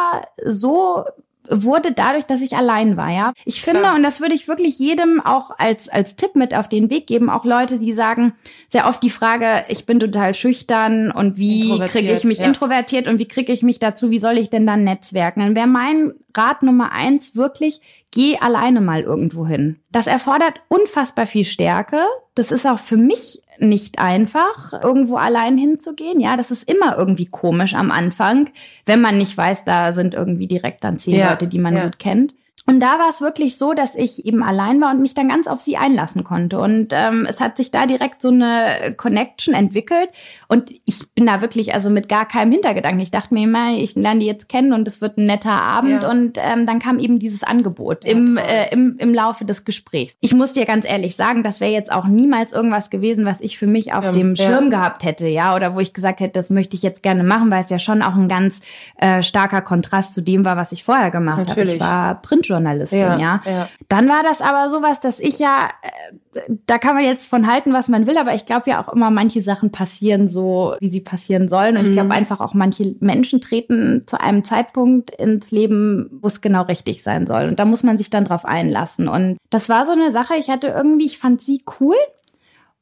so 0.45 1.05
wurde 1.51 1.93
dadurch, 1.93 2.25
dass 2.25 2.41
ich 2.41 2.57
allein 2.57 2.97
war, 2.97 3.11
ja. 3.11 3.33
Ich 3.45 3.63
finde, 3.63 3.81
Klar. 3.81 3.97
und 3.97 4.03
das 4.03 4.21
würde 4.21 4.35
ich 4.35 4.49
wirklich 4.49 4.79
jedem 4.79 5.21
auch 5.21 5.51
als, 5.59 5.89
als 5.89 6.17
Tipp 6.17 6.35
mit 6.35 6.55
auf 6.55 6.69
den 6.69 6.91
Weg 6.91 7.07
geben, 7.07 7.31
auch 7.31 7.45
Leute, 7.45 7.79
die 7.79 7.93
sagen, 7.93 8.35
sehr 8.69 8.87
oft 8.87 9.03
die 9.03 9.11
Frage, 9.11 9.65
ich 9.69 9.87
bin 9.87 10.01
total 10.01 10.35
schüchtern 10.35 11.11
und 11.11 11.39
wie 11.39 11.79
kriege 11.89 12.13
ich 12.13 12.25
mich 12.25 12.39
ja. 12.39 12.47
introvertiert 12.47 13.07
und 13.07 13.19
wie 13.19 13.29
kriege 13.29 13.53
ich 13.53 13.63
mich 13.63 13.79
dazu, 13.79 14.11
wie 14.11 14.19
soll 14.19 14.39
ich 14.39 14.51
denn 14.51 14.67
dann 14.67 14.85
netzwerken? 14.85 15.41
Dann 15.41 15.57
wäre 15.57 15.67
mein 15.67 16.13
Rat 16.37 16.63
Nummer 16.63 16.93
eins 16.93 17.35
wirklich, 17.35 17.81
geh 18.13 18.39
alleine 18.39 18.81
mal 18.81 19.03
irgendwo 19.03 19.47
hin. 19.47 19.81
Das 19.91 20.07
erfordert 20.07 20.61
unfassbar 20.69 21.27
viel 21.27 21.45
Stärke. 21.45 22.01
Das 22.35 22.53
ist 22.53 22.67
auch 22.67 22.79
für 22.79 22.97
mich 22.97 23.43
nicht 23.61 23.99
einfach, 23.99 24.73
irgendwo 24.83 25.17
allein 25.17 25.59
hinzugehen. 25.59 26.21
Ja, 26.21 26.37
das 26.37 26.51
ist 26.51 26.69
immer 26.69 26.97
irgendwie 26.97 27.27
komisch 27.27 27.75
am 27.75 27.91
Anfang, 27.91 28.51
wenn 28.87 29.01
man 29.01 29.19
nicht 29.19 29.37
weiß, 29.37 29.65
da 29.65 29.93
sind 29.93 30.15
irgendwie 30.15 30.47
direkt 30.47 30.85
dann 30.85 30.99
zehn 30.99 31.15
ja, 31.15 31.31
Leute, 31.31 31.47
die 31.47 31.59
man 31.59 31.77
ja. 31.77 31.85
gut 31.85 31.99
kennt. 31.99 32.35
Und 32.69 32.81
da 32.81 32.99
war 32.99 33.09
es 33.09 33.23
wirklich 33.23 33.57
so, 33.57 33.73
dass 33.73 33.97
ich 33.97 34.27
eben 34.27 34.43
allein 34.43 34.79
war 34.83 34.91
und 34.91 35.01
mich 35.01 35.15
dann 35.15 35.29
ganz 35.29 35.47
auf 35.47 35.59
sie 35.59 35.79
einlassen 35.79 36.23
konnte. 36.23 36.59
Und 36.59 36.89
ähm, 36.93 37.27
es 37.27 37.41
hat 37.41 37.57
sich 37.57 37.71
da 37.71 37.87
direkt 37.87 38.21
so 38.21 38.29
eine 38.29 38.95
Connection 38.95 39.55
entwickelt. 39.55 40.11
Und 40.49 40.71
ich 40.85 41.11
bin 41.15 41.25
da 41.25 41.41
wirklich 41.41 41.73
also 41.73 41.89
mit 41.89 42.11
gar 42.11 42.29
keinem 42.29 42.53
Hintergedanken. 42.53 43.01
Ich 43.01 43.11
dachte 43.11 43.33
mir 43.33 43.45
immer, 43.45 43.73
ich 43.73 43.95
lerne 43.95 44.21
die 44.21 44.27
jetzt 44.27 44.51
kennen 44.51 44.75
und 44.75 44.87
es 44.87 45.01
wird 45.01 45.17
ein 45.17 45.25
netter 45.25 45.51
Abend. 45.51 46.03
Ja. 46.03 46.11
Und 46.11 46.37
ähm, 46.37 46.67
dann 46.67 46.79
kam 46.79 46.99
eben 46.99 47.19
dieses 47.19 47.43
Angebot 47.43 48.05
ja, 48.05 48.11
im, 48.11 48.37
äh, 48.37 48.71
im, 48.71 48.97
im 48.99 49.15
Laufe 49.15 49.47
des 49.47 49.65
Gesprächs. 49.65 50.19
Ich 50.21 50.35
muss 50.35 50.53
dir 50.53 50.67
ganz 50.67 50.87
ehrlich 50.87 51.17
sagen, 51.17 51.43
das 51.43 51.63
wäre 51.63 51.73
jetzt 51.73 51.91
auch 51.91 52.05
niemals 52.05 52.53
irgendwas 52.53 52.91
gewesen, 52.91 53.25
was 53.25 53.41
ich 53.41 53.57
für 53.57 53.67
mich 53.67 53.95
auf 53.95 54.05
ja, 54.05 54.13
dem 54.13 54.37
Schirm 54.37 54.69
gehabt 54.69 55.05
hätte, 55.05 55.27
ja, 55.27 55.57
oder 55.57 55.75
wo 55.75 55.81
ich 55.81 55.95
gesagt 55.95 56.21
hätte, 56.21 56.39
das 56.39 56.51
möchte 56.51 56.77
ich 56.77 56.83
jetzt 56.83 57.03
gerne 57.03 57.25
machen, 57.25 57.51
weil 57.51 57.65
es 57.65 57.71
ja 57.71 57.79
schon 57.79 58.03
auch 58.03 58.15
ein 58.15 58.29
ganz 58.29 58.61
äh, 58.99 59.23
starker 59.23 59.63
Kontrast 59.63 60.13
zu 60.13 60.21
dem 60.21 60.45
war, 60.45 60.59
was 60.59 60.73
ich 60.73 60.85
vorher 60.85 61.11
gemacht 61.11 61.49
habe. 61.49 61.63
Ich 61.63 61.81
war 61.81 62.21
Printjournalistin 62.21 62.58
Journalistin, 62.59 62.99
ja, 62.99 63.19
ja. 63.19 63.41
ja. 63.45 63.69
Dann 63.89 64.09
war 64.09 64.23
das 64.23 64.41
aber 64.41 64.69
sowas, 64.69 65.01
dass 65.01 65.21
ich 65.21 65.39
ja, 65.39 65.71
äh, 65.83 66.41
da 66.67 66.79
kann 66.79 66.95
man 66.95 67.05
jetzt 67.05 67.29
von 67.29 67.47
halten, 67.47 67.73
was 67.73 67.89
man 67.89 68.07
will, 68.07 68.19
aber 68.19 68.35
ich 68.35 68.47
glaube 68.47 68.71
ja 68.71 68.83
auch 68.83 68.93
immer, 68.93 69.11
manche 69.11 69.41
Sachen 69.41 69.71
passieren 69.73 70.29
so, 70.29 70.75
wie 70.81 70.89
sie 70.89 71.01
passieren 71.01 71.49
sollen. 71.49 71.77
Und 71.77 71.83
mhm. 71.85 71.89
ich 71.89 71.93
glaube 71.95 72.13
einfach 72.13 72.41
auch, 72.41 72.55
manche 72.55 72.95
Menschen 73.01 73.41
treten 73.41 74.05
zu 74.07 74.21
einem 74.21 74.45
Zeitpunkt 74.45 75.11
ins 75.11 75.51
Leben, 75.51 76.09
wo 76.21 76.27
es 76.27 76.41
genau 76.41 76.63
richtig 76.63 77.03
sein 77.03 77.27
soll. 77.27 77.49
Und 77.49 77.59
da 77.59 77.65
muss 77.65 77.83
man 77.83 77.97
sich 77.97 78.11
dann 78.11 78.25
drauf 78.25 78.45
einlassen. 78.45 79.09
Und 79.09 79.39
das 79.51 79.69
war 79.69 79.85
so 79.87 79.93
eine 79.93 80.11
Sache, 80.11 80.37
ich 80.37 80.51
hatte 80.51 80.69
irgendwie, 80.69 81.07
ich 81.07 81.19
fand 81.19 81.41
sie 81.41 81.63
cool. 81.81 81.97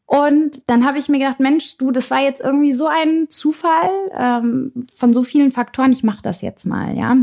Und 0.06 0.62
dann 0.68 0.86
habe 0.86 0.98
ich 0.98 1.08
mir 1.08 1.18
gedacht, 1.18 1.40
Mensch, 1.40 1.76
du, 1.78 1.90
das 1.90 2.12
war 2.12 2.20
jetzt 2.20 2.40
irgendwie 2.40 2.72
so 2.74 2.86
ein 2.86 3.28
Zufall 3.28 3.90
ähm, 4.16 4.72
von 4.94 5.12
so 5.12 5.24
vielen 5.24 5.50
Faktoren. 5.50 5.92
Ich 5.92 6.04
mache 6.04 6.22
das 6.22 6.42
jetzt 6.42 6.64
mal, 6.64 6.96
ja. 6.96 7.16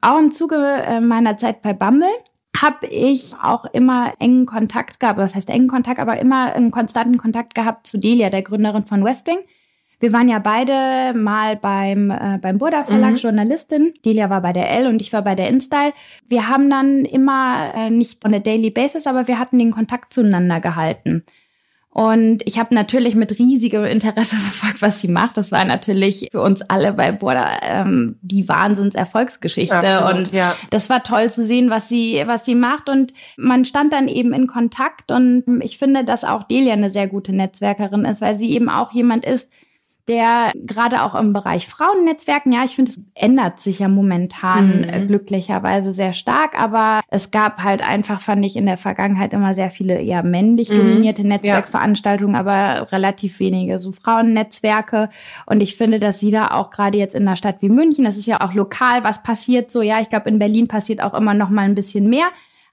Auch 0.00 0.18
im 0.18 0.30
Zuge 0.30 0.56
äh, 0.56 1.00
meiner 1.00 1.36
Zeit 1.36 1.62
bei 1.62 1.72
Bumble 1.72 2.08
habe 2.60 2.86
ich 2.86 3.34
auch 3.42 3.64
immer 3.66 4.14
engen 4.18 4.46
Kontakt 4.46 5.00
gehabt, 5.00 5.18
das 5.18 5.34
heißt 5.34 5.50
engen 5.50 5.68
Kontakt, 5.68 6.00
aber 6.00 6.18
immer 6.18 6.52
einen 6.52 6.70
konstanten 6.70 7.16
Kontakt 7.16 7.54
gehabt 7.54 7.86
zu 7.86 7.98
Delia, 7.98 8.30
der 8.30 8.42
Gründerin 8.42 8.84
von 8.84 9.04
Westwing. 9.04 9.38
Wir 10.00 10.14
waren 10.14 10.30
ja 10.30 10.38
beide 10.38 11.12
mal 11.16 11.56
beim, 11.56 12.10
äh, 12.10 12.38
beim 12.40 12.56
Burda 12.56 12.84
Verlag 12.84 13.12
mhm. 13.12 13.16
Journalistin. 13.16 13.92
Delia 14.04 14.30
war 14.30 14.40
bei 14.40 14.54
der 14.54 14.70
L 14.70 14.86
und 14.86 15.02
ich 15.02 15.12
war 15.12 15.20
bei 15.20 15.34
der 15.34 15.48
InStyle. 15.48 15.92
Wir 16.26 16.48
haben 16.48 16.70
dann 16.70 17.04
immer, 17.04 17.72
äh, 17.74 17.90
nicht 17.90 18.24
on 18.24 18.32
a 18.32 18.38
daily 18.38 18.70
basis, 18.70 19.06
aber 19.06 19.28
wir 19.28 19.38
hatten 19.38 19.58
den 19.58 19.70
Kontakt 19.70 20.14
zueinander 20.14 20.60
gehalten. 20.60 21.22
Und 21.92 22.42
ich 22.46 22.58
habe 22.60 22.72
natürlich 22.72 23.16
mit 23.16 23.36
riesigem 23.38 23.84
Interesse 23.84 24.36
verfolgt, 24.36 24.80
was 24.80 25.00
sie 25.00 25.08
macht. 25.08 25.36
Das 25.36 25.50
war 25.50 25.64
natürlich 25.64 26.28
für 26.30 26.40
uns 26.40 26.62
alle 26.62 26.92
bei 26.92 27.10
Borda 27.10 27.58
ähm, 27.62 28.16
die 28.22 28.48
Wahnsinnserfolgsgeschichte. 28.48 29.74
Absolut, 29.74 30.28
und 30.28 30.32
ja. 30.32 30.54
das 30.70 30.88
war 30.88 31.02
toll 31.02 31.32
zu 31.32 31.44
sehen, 31.44 31.68
was 31.68 31.88
sie, 31.88 32.22
was 32.26 32.44
sie 32.44 32.54
macht. 32.54 32.88
Und 32.88 33.12
man 33.36 33.64
stand 33.64 33.92
dann 33.92 34.06
eben 34.06 34.32
in 34.32 34.46
Kontakt. 34.46 35.10
Und 35.10 35.44
ich 35.62 35.78
finde, 35.78 36.04
dass 36.04 36.24
auch 36.24 36.44
Delia 36.44 36.74
eine 36.74 36.90
sehr 36.90 37.08
gute 37.08 37.34
Netzwerkerin 37.34 38.04
ist, 38.04 38.20
weil 38.20 38.36
sie 38.36 38.50
eben 38.50 38.68
auch 38.68 38.92
jemand 38.92 39.24
ist, 39.24 39.48
der 40.10 40.50
gerade 40.56 41.04
auch 41.04 41.14
im 41.14 41.32
Bereich 41.32 41.68
Frauennetzwerken, 41.68 42.50
ja, 42.50 42.64
ich 42.64 42.74
finde, 42.74 42.90
es 42.90 43.00
ändert 43.14 43.60
sich 43.60 43.78
ja 43.78 43.86
momentan 43.86 44.80
mhm. 44.80 45.06
glücklicherweise 45.06 45.92
sehr 45.92 46.12
stark, 46.12 46.60
aber 46.60 47.00
es 47.08 47.30
gab 47.30 47.62
halt 47.62 47.80
einfach, 47.88 48.20
fand 48.20 48.44
ich 48.44 48.56
in 48.56 48.66
der 48.66 48.76
Vergangenheit 48.76 49.32
immer 49.32 49.54
sehr 49.54 49.70
viele 49.70 50.00
eher 50.00 50.24
männlich 50.24 50.68
mhm. 50.68 50.78
dominierte 50.78 51.22
mhm. 51.22 51.28
Netzwerkveranstaltungen, 51.28 52.34
ja. 52.34 52.40
aber 52.40 52.90
relativ 52.90 53.38
wenige 53.38 53.78
so 53.78 53.92
Frauennetzwerke. 53.92 55.10
Und 55.46 55.62
ich 55.62 55.76
finde, 55.76 56.00
dass 56.00 56.18
sie 56.18 56.32
da 56.32 56.48
auch 56.48 56.70
gerade 56.70 56.98
jetzt 56.98 57.14
in 57.14 57.28
einer 57.28 57.36
Stadt 57.36 57.62
wie 57.62 57.68
München, 57.68 58.04
das 58.04 58.16
ist 58.16 58.26
ja 58.26 58.40
auch 58.40 58.52
lokal, 58.52 59.04
was 59.04 59.22
passiert 59.22 59.70
so, 59.70 59.80
ja, 59.80 60.00
ich 60.00 60.08
glaube, 60.08 60.28
in 60.28 60.40
Berlin 60.40 60.66
passiert 60.66 61.00
auch 61.00 61.14
immer 61.14 61.34
noch 61.34 61.50
mal 61.50 61.62
ein 61.62 61.76
bisschen 61.76 62.08
mehr. 62.08 62.26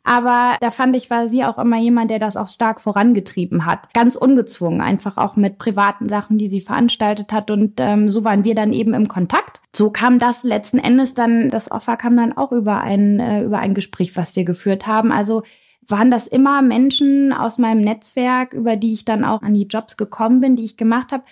Aber 0.07 0.55
da 0.61 0.71
fand 0.71 0.95
ich, 0.95 1.09
war 1.09 1.27
sie 1.27 1.43
auch 1.43 1.57
immer 1.57 1.77
jemand, 1.77 2.09
der 2.09 2.19
das 2.19 2.37
auch 2.37 2.47
stark 2.47 2.79
vorangetrieben 2.79 3.65
hat. 3.65 3.93
Ganz 3.93 4.15
ungezwungen, 4.15 4.79
einfach 4.79 5.17
auch 5.17 5.35
mit 5.35 5.57
privaten 5.57 6.07
Sachen, 6.07 6.37
die 6.37 6.47
sie 6.47 6.61
veranstaltet 6.61 7.33
hat. 7.33 7.51
Und 7.51 7.73
ähm, 7.79 8.07
so 8.07 8.23
waren 8.23 8.45
wir 8.45 8.55
dann 8.55 8.71
eben 8.71 8.93
im 8.93 9.09
Kontakt. 9.09 9.59
So 9.75 9.91
kam 9.91 10.17
das 10.17 10.45
letzten 10.45 10.79
Endes 10.79 11.13
dann, 11.13 11.49
das 11.49 11.69
Offer 11.69 11.97
kam 11.97 12.15
dann 12.15 12.31
auch 12.31 12.53
über 12.53 12.79
ein, 12.79 13.19
äh, 13.19 13.43
über 13.43 13.59
ein 13.59 13.73
Gespräch, 13.73 14.15
was 14.15 14.37
wir 14.37 14.45
geführt 14.45 14.87
haben. 14.87 15.11
Also 15.11 15.43
waren 15.85 16.09
das 16.09 16.25
immer 16.25 16.61
Menschen 16.61 17.33
aus 17.33 17.57
meinem 17.57 17.81
Netzwerk, 17.81 18.53
über 18.53 18.77
die 18.77 18.93
ich 18.93 19.03
dann 19.03 19.25
auch 19.25 19.41
an 19.41 19.55
die 19.55 19.67
Jobs 19.67 19.97
gekommen 19.97 20.39
bin, 20.39 20.55
die 20.55 20.63
ich 20.63 20.77
gemacht 20.77 21.11
habe. 21.11 21.23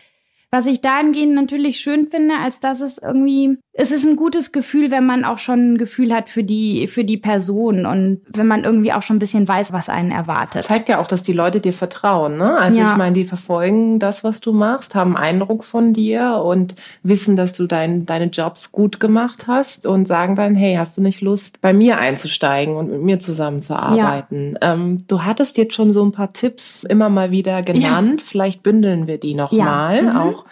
Was 0.51 0.65
ich 0.65 0.81
dahingehend 0.81 1.33
natürlich 1.33 1.79
schön 1.79 2.07
finde, 2.07 2.35
als 2.39 2.59
dass 2.59 2.81
es 2.81 2.97
irgendwie 2.97 3.57
es 3.77 3.91
ist 3.91 4.05
ein 4.05 4.15
gutes 4.15 4.53
Gefühl, 4.53 4.89
wenn 4.89 5.05
man 5.05 5.25
auch 5.25 5.37
schon 5.37 5.73
ein 5.73 5.77
Gefühl 5.77 6.13
hat 6.13 6.29
für 6.29 6.45
die, 6.45 6.87
für 6.87 7.03
die 7.03 7.17
Person 7.17 7.85
und 7.85 8.21
wenn 8.27 8.47
man 8.47 8.63
irgendwie 8.63 8.93
auch 8.93 9.01
schon 9.01 9.17
ein 9.17 9.19
bisschen 9.19 9.45
weiß, 9.45 9.73
was 9.73 9.89
einen 9.89 10.11
erwartet. 10.11 10.63
Zeigt 10.63 10.87
ja 10.87 10.99
auch, 10.99 11.07
dass 11.07 11.23
die 11.23 11.33
Leute 11.33 11.59
dir 11.59 11.73
vertrauen, 11.73 12.37
ne? 12.37 12.57
Also 12.57 12.79
ja. 12.79 12.91
ich 12.91 12.97
meine, 12.97 13.13
die 13.13 13.25
verfolgen 13.25 13.99
das, 13.99 14.23
was 14.23 14.39
du 14.39 14.53
machst, 14.53 14.95
haben 14.95 15.17
Eindruck 15.17 15.65
von 15.65 15.91
dir 15.91 16.41
und 16.45 16.75
wissen, 17.03 17.35
dass 17.35 17.51
du 17.51 17.67
dein, 17.67 18.05
deine 18.05 18.27
Jobs 18.27 18.71
gut 18.71 19.01
gemacht 19.01 19.47
hast 19.47 19.85
und 19.85 20.07
sagen 20.07 20.35
dann, 20.35 20.55
hey, 20.55 20.75
hast 20.75 20.95
du 20.95 21.01
nicht 21.01 21.19
Lust, 21.19 21.59
bei 21.59 21.73
mir 21.73 21.99
einzusteigen 21.99 22.77
und 22.77 22.89
mit 22.89 23.01
mir 23.01 23.19
zusammenzuarbeiten? 23.19 24.57
Ja. 24.61 24.73
Ähm, 24.73 24.99
du 25.09 25.23
hattest 25.23 25.57
jetzt 25.57 25.73
schon 25.73 25.91
so 25.91 26.05
ein 26.05 26.13
paar 26.13 26.31
Tipps 26.31 26.85
immer 26.85 27.09
mal 27.09 27.31
wieder 27.31 27.61
genannt. 27.61 28.21
Ja. 28.21 28.25
Vielleicht 28.25 28.63
bündeln 28.63 29.07
wir 29.07 29.17
die 29.17 29.35
nochmal, 29.35 29.97
ja. 29.97 30.01
mhm. 30.01 30.15
auch 30.15 30.45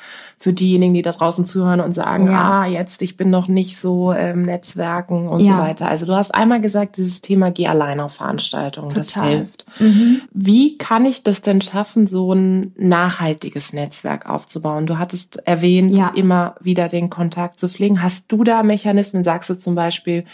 für 0.43 0.51
diejenigen, 0.51 0.93
die 0.93 1.01
da 1.01 1.13
draußen 1.13 1.45
zuhören 1.45 1.79
und 1.79 1.93
sagen, 1.93 2.27
ja. 2.27 2.63
ah, 2.63 2.65
jetzt, 2.65 3.01
ich 3.01 3.15
bin 3.15 3.29
noch 3.29 3.47
nicht 3.47 3.77
so 3.79 4.11
ähm, 4.11 4.41
Netzwerken 4.41 5.29
und 5.29 5.39
ja. 5.39 5.55
so 5.55 5.57
weiter. 5.57 5.87
Also 5.87 6.05
du 6.05 6.13
hast 6.13 6.35
einmal 6.35 6.59
gesagt, 6.59 6.97
dieses 6.97 7.21
Thema 7.21 7.49
geh 7.49 7.67
allein 7.67 8.01
auf 8.01 8.15
Veranstaltungen, 8.15 8.93
das 8.93 9.15
hilft. 9.15 9.65
Mhm. 9.79 10.19
Wie 10.33 10.77
kann 10.77 11.05
ich 11.05 11.23
das 11.23 11.39
denn 11.39 11.61
schaffen, 11.61 12.07
so 12.07 12.33
ein 12.33 12.73
nachhaltiges 12.75 13.71
Netzwerk 13.71 14.29
aufzubauen? 14.29 14.85
Du 14.85 14.99
hattest 14.99 15.47
erwähnt, 15.47 15.97
ja. 15.97 16.11
immer 16.13 16.55
wieder 16.59 16.89
den 16.89 17.09
Kontakt 17.09 17.57
zu 17.57 17.69
pflegen. 17.69 18.03
Hast 18.03 18.29
du 18.29 18.43
da 18.43 18.63
Mechanismen? 18.63 19.23
Sagst 19.23 19.49
du 19.49 19.57
zum 19.57 19.75
Beispiel, 19.75 20.25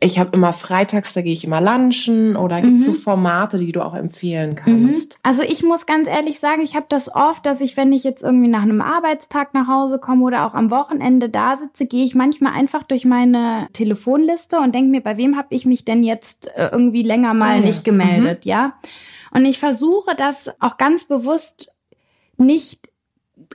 ich 0.00 0.18
habe 0.18 0.30
immer 0.32 0.52
freitags, 0.52 1.12
da 1.12 1.22
gehe 1.22 1.32
ich 1.32 1.44
immer 1.44 1.60
lunchen 1.60 2.36
oder 2.36 2.60
gibt 2.60 2.76
es 2.76 2.82
mhm. 2.82 2.92
so 2.92 2.92
Formate, 2.92 3.58
die 3.58 3.72
du 3.72 3.84
auch 3.84 3.94
empfehlen 3.94 4.54
kannst? 4.54 5.14
Mhm. 5.14 5.18
Also 5.24 5.42
ich 5.42 5.64
muss 5.64 5.86
ganz 5.86 6.06
ehrlich 6.06 6.38
sagen, 6.38 6.62
ich 6.62 6.76
habe 6.76 6.86
das 6.88 7.12
oft, 7.12 7.44
dass 7.44 7.60
ich, 7.60 7.76
wenn 7.76 7.92
ich 7.92 8.04
jetzt 8.04 8.22
irgendwie 8.22 8.48
nach 8.48 8.62
einem 8.62 8.80
Arbeitstag 8.80 9.54
nach 9.54 9.66
Hause 9.66 9.98
komme 9.98 10.24
oder 10.24 10.46
auch 10.46 10.54
am 10.54 10.70
Wochenende 10.70 11.28
da 11.28 11.56
sitze, 11.56 11.86
gehe 11.86 12.04
ich 12.04 12.14
manchmal 12.14 12.52
einfach 12.52 12.84
durch 12.84 13.04
meine 13.04 13.68
Telefonliste 13.72 14.60
und 14.60 14.72
denke 14.72 14.90
mir, 14.90 15.02
bei 15.02 15.16
wem 15.16 15.36
habe 15.36 15.48
ich 15.50 15.66
mich 15.66 15.84
denn 15.84 16.04
jetzt 16.04 16.46
äh, 16.54 16.68
irgendwie 16.70 17.02
länger 17.02 17.34
mal 17.34 17.58
oh, 17.58 17.66
nicht 17.66 17.82
gemeldet, 17.82 18.44
mhm. 18.44 18.50
ja? 18.50 18.72
Und 19.32 19.44
ich 19.44 19.58
versuche 19.58 20.14
das 20.16 20.48
auch 20.60 20.78
ganz 20.78 21.04
bewusst 21.04 21.74
nicht 22.36 22.88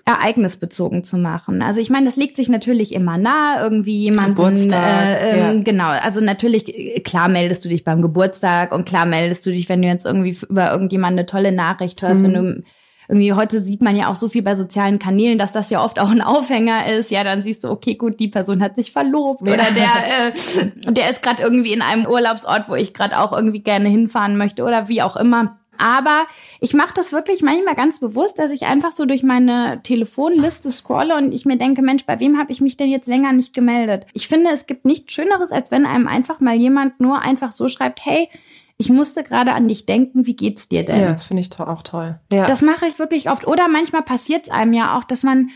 ereignisbezogen 0.06 1.04
zu 1.04 1.18
machen. 1.18 1.62
Also 1.62 1.80
ich 1.80 1.90
meine, 1.90 2.06
das 2.06 2.18
legt 2.18 2.36
sich 2.36 2.50
natürlich 2.50 2.94
immer 2.94 3.18
nahe, 3.18 3.62
irgendwie 3.62 3.98
jemanden, 3.98 4.72
äh, 4.72 5.32
äh, 5.32 5.40
ja. 5.40 5.54
genau, 5.64 5.88
also 5.88 6.20
natürlich, 6.20 6.68
äh, 6.68 7.00
klar 7.00 7.30
meldest 7.30 7.64
du 7.64 7.70
dich 7.70 7.84
beim 7.84 8.02
Geburtstag 8.02 8.74
und 8.74 8.86
klar 8.86 9.06
meldest 9.06 9.46
du 9.46 9.52
dich, 9.52 9.70
wenn 9.70 9.82
du 9.82 9.88
jetzt 9.88 10.06
irgendwie 10.06 10.36
über 10.50 10.72
irgendjemanden 10.72 11.20
eine 11.20 11.26
tolle 11.26 11.52
Nachricht 11.54 12.02
hörst, 12.02 12.22
mhm. 12.22 12.26
wenn 12.26 12.34
du 12.34 12.64
irgendwie 13.08 13.34
heute 13.34 13.60
sieht 13.60 13.82
man 13.82 13.96
ja 13.96 14.10
auch 14.10 14.16
so 14.16 14.30
viel 14.30 14.42
bei 14.42 14.56
sozialen 14.56 14.98
Kanälen, 14.98 15.38
dass 15.38 15.52
das 15.52 15.70
ja 15.70 15.84
oft 15.84 16.00
auch 16.00 16.10
ein 16.10 16.22
Aufhänger 16.22 16.88
ist. 16.88 17.12
Ja, 17.12 17.24
dann 17.24 17.44
siehst 17.44 17.64
du, 17.64 17.70
okay, 17.70 17.96
gut, 17.96 18.20
die 18.20 18.30
Person 18.30 18.64
hat 18.64 18.76
sich 18.76 18.92
verlobt 18.92 19.42
oder 19.42 19.58
der, 19.58 20.30
äh, 20.30 20.92
der 20.92 21.10
ist 21.10 21.22
gerade 21.22 21.44
irgendwie 21.44 21.74
in 21.74 21.82
einem 21.82 22.06
Urlaubsort, 22.06 22.70
wo 22.70 22.76
ich 22.76 22.94
gerade 22.94 23.20
auch 23.20 23.34
irgendwie 23.34 23.62
gerne 23.62 23.90
hinfahren 23.90 24.38
möchte 24.38 24.64
oder 24.64 24.88
wie 24.88 25.02
auch 25.02 25.16
immer. 25.16 25.60
Aber 25.78 26.26
ich 26.60 26.74
mache 26.74 26.94
das 26.94 27.12
wirklich 27.12 27.42
manchmal 27.42 27.76
ganz 27.76 28.00
bewusst, 28.00 28.40
dass 28.40 28.52
ich 28.52 28.64
einfach 28.64 28.92
so 28.92 29.06
durch 29.06 29.24
meine 29.24 29.82
Telefonliste 29.84 30.72
scrolle 30.72 31.16
und 31.16 31.34
ich 31.34 31.46
mir 31.46 31.58
denke, 31.58 31.82
Mensch, 31.82 32.06
bei 32.06 32.20
wem 32.20 32.38
habe 32.38 32.52
ich 32.52 32.62
mich 32.62 32.78
denn 32.78 32.90
jetzt 32.90 33.08
länger 33.08 33.34
nicht 33.34 33.54
gemeldet? 33.54 34.06
Ich 34.14 34.28
finde, 34.28 34.52
es 34.52 34.66
gibt 34.66 34.86
nichts 34.86 35.14
Schöneres, 35.14 35.52
als 35.52 35.72
wenn 35.72 35.86
einem 35.86 36.08
einfach 36.08 36.40
mal 36.40 36.56
jemand 36.56 37.00
nur 37.00 37.22
einfach 37.22 37.52
so 37.52 37.68
schreibt, 37.68 38.06
hey, 38.06 38.30
ich 38.78 38.90
musste 38.90 39.24
gerade 39.24 39.54
an 39.54 39.68
dich 39.68 39.86
denken, 39.86 40.26
wie 40.26 40.36
geht's 40.36 40.68
dir 40.68 40.84
denn? 40.84 41.00
Ja, 41.00 41.12
das 41.12 41.24
finde 41.24 41.42
ich 41.42 41.60
auch 41.60 41.84
toll. 41.84 42.20
Ja. 42.32 42.46
Das 42.46 42.62
mache 42.62 42.88
ich 42.88 43.00
wirklich 43.00 43.30
oft. 43.30 43.48
Oder 43.48 43.68
manchmal 43.68 44.02
passiert 44.02 44.44
es 44.44 44.50
einem 44.52 44.74
ja 44.74 44.98
auch, 44.98 45.04
dass 45.04 45.24
man 45.24 45.52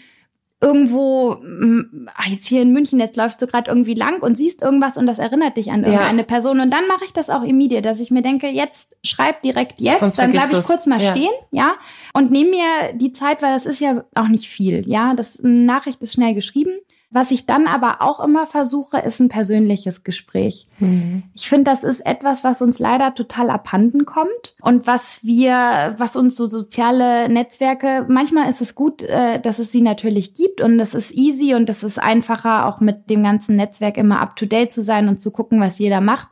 irgendwo, 0.60 1.36
hm, 1.40 2.10
ah, 2.16 2.28
jetzt 2.28 2.48
hier 2.48 2.64
in 2.64 2.72
München, 2.72 3.00
jetzt 3.00 3.16
läufst 3.16 3.42
du 3.42 3.48
gerade 3.48 3.70
irgendwie 3.70 3.94
lang 3.94 4.22
und 4.22 4.36
siehst 4.36 4.64
irgendwas 4.64 4.98
und 4.98 5.06
das 5.06 5.20
erinnert 5.20 5.56
dich 5.58 5.72
an 5.72 5.84
irgendeine 5.84 6.22
ja. 6.22 6.26
Person. 6.26 6.60
Und 6.60 6.74
dann 6.74 6.88
mache 6.88 7.06
ich 7.06 7.14
das 7.14 7.30
auch 7.30 7.44
immediat, 7.44 7.86
dass 7.86 8.00
ich 8.00 8.10
mir 8.10 8.24
denke, 8.24 8.48
jetzt 8.48 8.96
schreib 9.04 9.44
direkt 9.44 9.80
jetzt, 9.80 10.00
Sonst 10.00 10.18
dann 10.18 10.32
bleibe 10.32 10.58
ich 10.58 10.64
kurz 10.66 10.88
mal 10.88 11.02
ja. 11.02 11.12
stehen, 11.12 11.34
ja, 11.52 11.76
und 12.14 12.32
nehme 12.32 12.52
mir 12.52 12.94
die 12.94 13.12
Zeit, 13.12 13.44
weil 13.44 13.54
das 13.54 13.68
ist 13.68 13.80
ja 13.80 14.04
auch 14.16 14.28
nicht 14.28 14.50
viel, 14.50 14.88
ja. 14.90 15.14
Das 15.14 15.40
eine 15.40 15.60
Nachricht 15.60 16.02
ist 16.02 16.14
schnell 16.14 16.34
geschrieben. 16.34 16.72
Was 17.10 17.32
ich 17.32 17.46
dann 17.46 17.68
aber 17.68 18.02
auch 18.02 18.20
immer 18.20 18.46
versuche, 18.46 18.98
ist 18.98 19.22
ein 19.22 19.30
persönliches 19.30 20.04
Gespräch. 20.04 20.68
Mhm. 20.80 21.24
Ich 21.34 21.48
finde, 21.48 21.72
das 21.72 21.86
ist 21.86 22.06
etwas, 22.06 22.44
was 22.44 22.62
uns 22.62 22.80
leider 22.80 23.14
total 23.14 23.50
abhanden 23.50 24.06
kommt 24.06 24.56
und 24.62 24.88
was 24.88 25.24
wir, 25.24 25.96
was 25.98 26.18
uns 26.18 26.36
so 26.36 26.48
soziale 26.48 27.30
Netzwerke, 27.30 28.06
manchmal 28.10 28.50
ist 28.50 28.60
es 28.60 28.76
gut, 28.76 29.04
äh, 29.04 29.40
dass 29.40 29.60
es 29.60 29.72
sie 29.72 29.82
natürlich 29.82 30.34
gibt 30.34 30.60
und 30.60 30.80
es 30.82 30.94
ist 30.94 31.14
easy 31.14 31.56
und 31.56 31.70
es 31.70 31.82
ist 31.82 31.98
einfacher, 31.98 32.66
auch 32.66 32.82
mit 32.82 33.10
dem 33.10 33.24
ganzen 33.24 33.56
Netzwerk 33.56 33.98
immer 33.98 34.20
up 34.20 34.36
to 34.36 34.46
date 34.46 34.74
zu 34.74 34.84
sein 34.84 35.08
und 35.08 35.22
zu 35.22 35.32
gucken, 35.32 35.62
was 35.62 35.80
jeder 35.80 36.02
macht. 36.02 36.28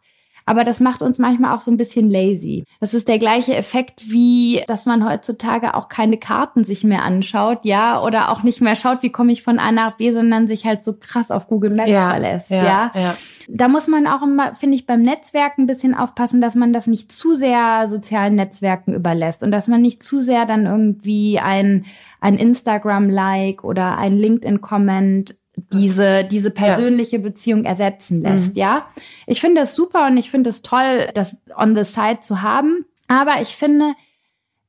Aber 0.45 0.63
das 0.63 0.79
macht 0.79 1.01
uns 1.01 1.17
manchmal 1.17 1.55
auch 1.55 1.60
so 1.60 1.71
ein 1.71 1.77
bisschen 1.77 2.10
lazy. 2.10 2.65
Das 2.79 2.93
ist 2.93 3.08
der 3.08 3.17
gleiche 3.17 3.55
Effekt 3.55 4.12
wie, 4.12 4.63
dass 4.67 4.86
man 4.86 5.03
heutzutage 5.03 5.73
auch 5.73 5.89
keine 5.89 6.17
Karten 6.17 6.63
sich 6.63 6.84
mehr 6.84 7.03
anschaut, 7.03 7.65
ja, 7.65 8.01
oder 8.01 8.31
auch 8.31 8.43
nicht 8.43 8.62
mehr 8.62 8.75
schaut, 8.75 9.01
wie 9.01 9.12
komme 9.12 9.31
ich 9.31 9.41
von 9.41 9.58
A 9.58 9.71
nach 9.71 9.97
B, 9.97 10.13
sondern 10.13 10.47
sich 10.47 10.65
halt 10.65 10.84
so 10.84 10.93
krass 10.93 11.31
auf 11.31 11.47
Google 11.47 11.73
Maps 11.75 11.89
ja, 11.89 12.12
verlässt, 12.12 12.49
ja, 12.51 12.63
ja. 12.63 12.91
ja. 12.93 13.15
Da 13.47 13.67
muss 13.67 13.88
man 13.88 14.05
auch 14.05 14.21
immer, 14.21 14.53
finde 14.53 14.75
ich, 14.75 14.86
beim 14.86 15.01
Netzwerken 15.01 15.63
ein 15.63 15.67
bisschen 15.67 15.95
aufpassen, 15.95 16.41
dass 16.41 16.55
man 16.55 16.73
das 16.73 16.86
nicht 16.86 17.12
zu 17.12 17.36
sehr 17.36 17.88
sozialen 17.88 18.36
Netzwerken 18.36 18.93
überlässt 18.93 19.43
und 19.43 19.51
dass 19.51 19.67
man 19.67 19.81
nicht 19.81 20.03
zu 20.03 20.21
sehr 20.21 20.45
dann 20.45 20.65
irgendwie 20.67 21.39
ein, 21.39 21.86
ein 22.21 22.38
Instagram-Like 22.38 23.63
oder 23.63 23.97
ein 23.97 24.17
LinkedIn-Comment 24.17 25.36
diese, 25.55 26.25
diese 26.25 26.51
persönliche 26.51 27.17
ja. 27.17 27.21
Beziehung 27.21 27.65
ersetzen 27.65 28.21
lässt, 28.21 28.55
mhm. 28.55 28.59
ja. 28.59 28.87
Ich 29.25 29.41
finde 29.41 29.61
es 29.61 29.75
super 29.75 30.07
und 30.07 30.17
ich 30.17 30.29
finde 30.29 30.49
es 30.49 30.61
toll, 30.61 31.09
das 31.13 31.41
on 31.55 31.75
the 31.75 31.83
side 31.83 32.19
zu 32.21 32.41
haben. 32.41 32.85
Aber 33.07 33.41
ich 33.41 33.55
finde, 33.55 33.93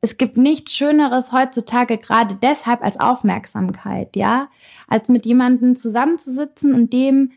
es 0.00 0.18
gibt 0.18 0.36
nichts 0.36 0.74
Schöneres 0.74 1.32
heutzutage 1.32 1.98
gerade 1.98 2.36
deshalb 2.40 2.82
als 2.82 3.00
Aufmerksamkeit, 3.00 4.14
ja, 4.14 4.48
als 4.86 5.08
mit 5.08 5.26
jemandem 5.26 5.76
zusammenzusitzen 5.76 6.74
und 6.74 6.92
dem 6.92 7.32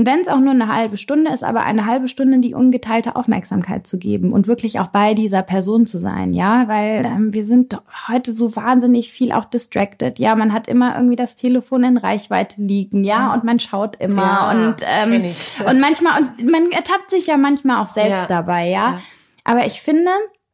und 0.00 0.06
wenn 0.06 0.20
es 0.20 0.28
auch 0.28 0.40
nur 0.40 0.52
eine 0.52 0.74
halbe 0.74 0.96
Stunde 0.96 1.30
ist, 1.30 1.44
aber 1.44 1.64
eine 1.64 1.84
halbe 1.84 2.08
Stunde 2.08 2.38
die 2.38 2.54
ungeteilte 2.54 3.16
Aufmerksamkeit 3.16 3.86
zu 3.86 3.98
geben 3.98 4.32
und 4.32 4.46
wirklich 4.46 4.80
auch 4.80 4.88
bei 4.88 5.12
dieser 5.12 5.42
Person 5.42 5.84
zu 5.84 5.98
sein, 5.98 6.32
ja, 6.32 6.66
weil 6.68 7.04
ähm, 7.04 7.34
wir 7.34 7.44
sind 7.44 7.76
heute 8.08 8.32
so 8.32 8.56
wahnsinnig 8.56 9.12
viel 9.12 9.30
auch 9.30 9.44
distracted, 9.44 10.18
ja, 10.18 10.34
man 10.36 10.54
hat 10.54 10.68
immer 10.68 10.96
irgendwie 10.96 11.16
das 11.16 11.34
Telefon 11.34 11.84
in 11.84 11.98
Reichweite 11.98 12.62
liegen, 12.62 13.04
ja, 13.04 13.34
und 13.34 13.44
man 13.44 13.58
schaut 13.58 13.96
immer 13.96 14.22
ja, 14.22 14.50
und 14.52 14.76
ähm, 14.86 15.34
und 15.68 15.80
manchmal 15.80 16.22
und 16.22 16.50
man 16.50 16.70
ertappt 16.70 17.10
sich 17.10 17.26
ja 17.26 17.36
manchmal 17.36 17.84
auch 17.84 17.88
selbst 17.88 18.22
ja. 18.22 18.26
dabei, 18.26 18.70
ja? 18.70 18.92
ja, 18.92 19.00
aber 19.44 19.66
ich 19.66 19.82
finde 19.82 20.08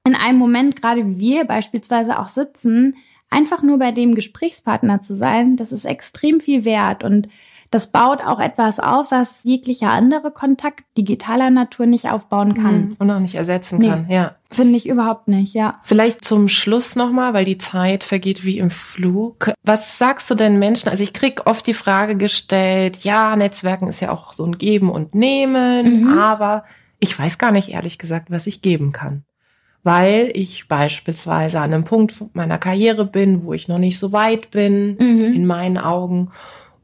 in 0.04 0.16
einem 0.16 0.38
Moment, 0.38 0.82
gerade 0.82 1.06
wie 1.06 1.18
wir 1.20 1.44
beispielsweise 1.44 2.18
auch 2.18 2.26
sitzen, 2.26 2.96
einfach 3.30 3.62
nur 3.62 3.78
bei 3.78 3.92
dem 3.92 4.16
Gesprächspartner 4.16 5.02
zu 5.02 5.14
sein, 5.14 5.54
das 5.54 5.70
ist 5.70 5.84
extrem 5.84 6.40
viel 6.40 6.64
wert 6.64 7.04
und 7.04 7.28
das 7.70 7.90
baut 7.90 8.20
auch 8.24 8.40
etwas 8.40 8.80
auf, 8.80 9.10
was 9.10 9.44
jeglicher 9.44 9.90
andere 9.90 10.30
Kontakt 10.30 10.84
digitaler 10.96 11.50
Natur 11.50 11.86
nicht 11.86 12.10
aufbauen 12.10 12.54
kann. 12.54 12.88
Mhm. 12.88 12.96
Und 12.98 13.10
auch 13.10 13.18
nicht 13.18 13.34
ersetzen 13.34 13.78
nee, 13.78 13.88
kann, 13.88 14.06
ja. 14.08 14.36
Finde 14.50 14.76
ich 14.76 14.86
überhaupt 14.88 15.28
nicht, 15.28 15.54
ja. 15.54 15.80
Vielleicht 15.82 16.24
zum 16.24 16.48
Schluss 16.48 16.96
nochmal, 16.96 17.34
weil 17.34 17.44
die 17.44 17.58
Zeit 17.58 18.04
vergeht 18.04 18.44
wie 18.44 18.58
im 18.58 18.70
Flug. 18.70 19.52
Was 19.62 19.98
sagst 19.98 20.30
du 20.30 20.34
denn 20.34 20.58
Menschen? 20.58 20.88
Also 20.88 21.02
ich 21.02 21.12
krieg 21.12 21.46
oft 21.46 21.66
die 21.66 21.74
Frage 21.74 22.16
gestellt, 22.16 23.04
ja, 23.04 23.34
Netzwerken 23.36 23.88
ist 23.88 24.00
ja 24.00 24.10
auch 24.10 24.32
so 24.32 24.44
ein 24.44 24.58
Geben 24.58 24.90
und 24.90 25.14
Nehmen, 25.14 26.02
mhm. 26.02 26.18
aber 26.18 26.64
ich 27.00 27.18
weiß 27.18 27.38
gar 27.38 27.52
nicht 27.52 27.70
ehrlich 27.70 27.98
gesagt, 27.98 28.30
was 28.30 28.46
ich 28.46 28.62
geben 28.62 28.92
kann 28.92 29.24
weil 29.86 30.32
ich 30.34 30.66
beispielsweise 30.66 31.60
an 31.60 31.72
einem 31.72 31.84
Punkt 31.84 32.34
meiner 32.34 32.58
Karriere 32.58 33.06
bin, 33.06 33.44
wo 33.44 33.52
ich 33.52 33.68
noch 33.68 33.78
nicht 33.78 34.00
so 34.00 34.12
weit 34.12 34.50
bin, 34.50 34.96
mhm. 34.98 35.32
in 35.32 35.46
meinen 35.46 35.78
Augen. 35.78 36.32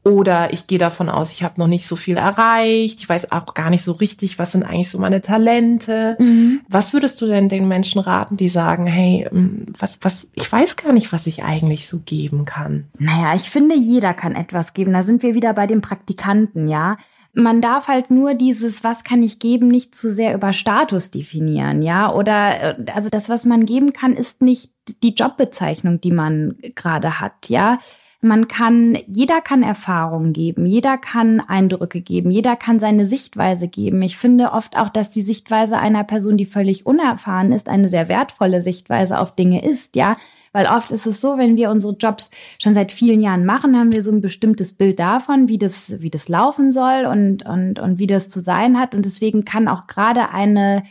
Oder 0.05 0.51
ich 0.51 0.67
gehe 0.67 0.79
davon 0.79 1.07
aus, 1.07 1.31
ich 1.31 1.43
habe 1.43 1.61
noch 1.61 1.67
nicht 1.67 1.87
so 1.87 1.95
viel 1.95 2.17
erreicht. 2.17 2.99
Ich 2.99 3.07
weiß 3.07 3.31
auch 3.31 3.53
gar 3.53 3.69
nicht 3.69 3.83
so 3.83 3.93
richtig, 3.93 4.37
was 4.37 4.51
sind 4.51 4.63
eigentlich 4.63 4.89
so 4.89 4.99
meine 4.99 5.21
Talente. 5.21 6.17
Mhm. 6.19 6.59
Was 6.67 6.91
würdest 6.91 7.21
du 7.21 7.25
denn 7.25 7.47
den 7.47 7.69
Menschen 7.69 8.01
raten, 8.01 8.35
die 8.35 8.49
sagen, 8.49 8.85
hey, 8.85 9.25
ähm, 9.31 9.65
was, 9.79 9.99
was, 10.01 10.29
ich 10.33 10.51
weiß 10.51 10.75
gar 10.75 10.91
nicht, 10.91 11.13
was 11.13 11.25
ich 11.25 11.43
eigentlich 11.43 11.87
so 11.87 11.99
geben 11.99 12.43
kann? 12.43 12.89
Naja, 12.99 13.33
ich 13.33 13.49
finde, 13.49 13.75
jeder 13.75 14.13
kann 14.13 14.35
etwas 14.35 14.73
geben. 14.73 14.91
Da 14.91 15.03
sind 15.03 15.23
wir 15.23 15.35
wieder 15.35 15.53
bei 15.53 15.67
den 15.67 15.79
Praktikanten, 15.79 16.67
ja. 16.67 16.97
Man 17.33 17.61
darf 17.61 17.87
halt 17.87 18.11
nur 18.11 18.33
dieses, 18.33 18.83
was 18.83 19.05
kann 19.05 19.23
ich 19.23 19.39
geben, 19.39 19.69
nicht 19.69 19.95
zu 19.95 20.11
sehr 20.11 20.35
über 20.35 20.51
Status 20.51 21.11
definieren, 21.11 21.81
ja. 21.81 22.11
Oder 22.11 22.77
äh, 22.77 22.91
also 22.93 23.07
das, 23.09 23.29
was 23.29 23.45
man 23.45 23.65
geben 23.65 23.93
kann, 23.93 24.13
ist 24.13 24.41
nicht 24.41 24.73
die 25.01 25.13
Jobbezeichnung, 25.13 26.01
die 26.01 26.11
man 26.11 26.57
gerade 26.75 27.21
hat, 27.21 27.47
ja 27.47 27.79
man 28.23 28.47
kann, 28.47 28.97
jeder 29.07 29.41
kann 29.41 29.63
Erfahrungen 29.63 30.33
geben, 30.33 30.65
jeder 30.65 30.97
kann 30.97 31.41
Eindrücke 31.41 32.01
geben, 32.01 32.31
jeder 32.31 32.55
kann 32.55 32.79
seine 32.79 33.05
Sichtweise 33.05 33.67
geben. 33.67 34.01
Ich 34.01 34.17
finde 34.17 34.51
oft 34.51 34.77
auch, 34.77 34.89
dass 34.89 35.09
die 35.09 35.21
Sichtweise 35.21 35.77
einer 35.77 36.03
Person, 36.03 36.37
die 36.37 36.45
völlig 36.45 36.85
unerfahren 36.85 37.51
ist, 37.51 37.69
eine 37.69 37.89
sehr 37.89 38.07
wertvolle 38.07 38.61
Sichtweise 38.61 39.19
auf 39.19 39.35
Dinge 39.35 39.63
ist, 39.63 39.95
ja. 39.95 40.17
Weil 40.53 40.67
oft 40.67 40.91
ist 40.91 41.05
es 41.05 41.19
so, 41.19 41.37
wenn 41.37 41.55
wir 41.57 41.69
unsere 41.69 41.95
Jobs 41.95 42.29
schon 42.61 42.73
seit 42.73 42.91
vielen 42.91 43.19
Jahren 43.19 43.45
machen, 43.45 43.77
haben 43.77 43.91
wir 43.91 44.01
so 44.01 44.11
ein 44.11 44.21
bestimmtes 44.21 44.73
Bild 44.73 44.99
davon, 44.99 45.49
wie 45.49 45.57
das, 45.57 46.01
wie 46.01 46.11
das 46.11 46.29
laufen 46.29 46.71
soll 46.71 47.05
und, 47.05 47.45
und, 47.45 47.79
und 47.79 47.99
wie 47.99 48.07
das 48.07 48.29
zu 48.29 48.39
sein 48.39 48.79
hat. 48.79 48.95
Und 48.95 49.05
deswegen 49.05 49.45
kann 49.45 49.67
auch 49.67 49.87
gerade 49.87 50.29
eine 50.29 50.83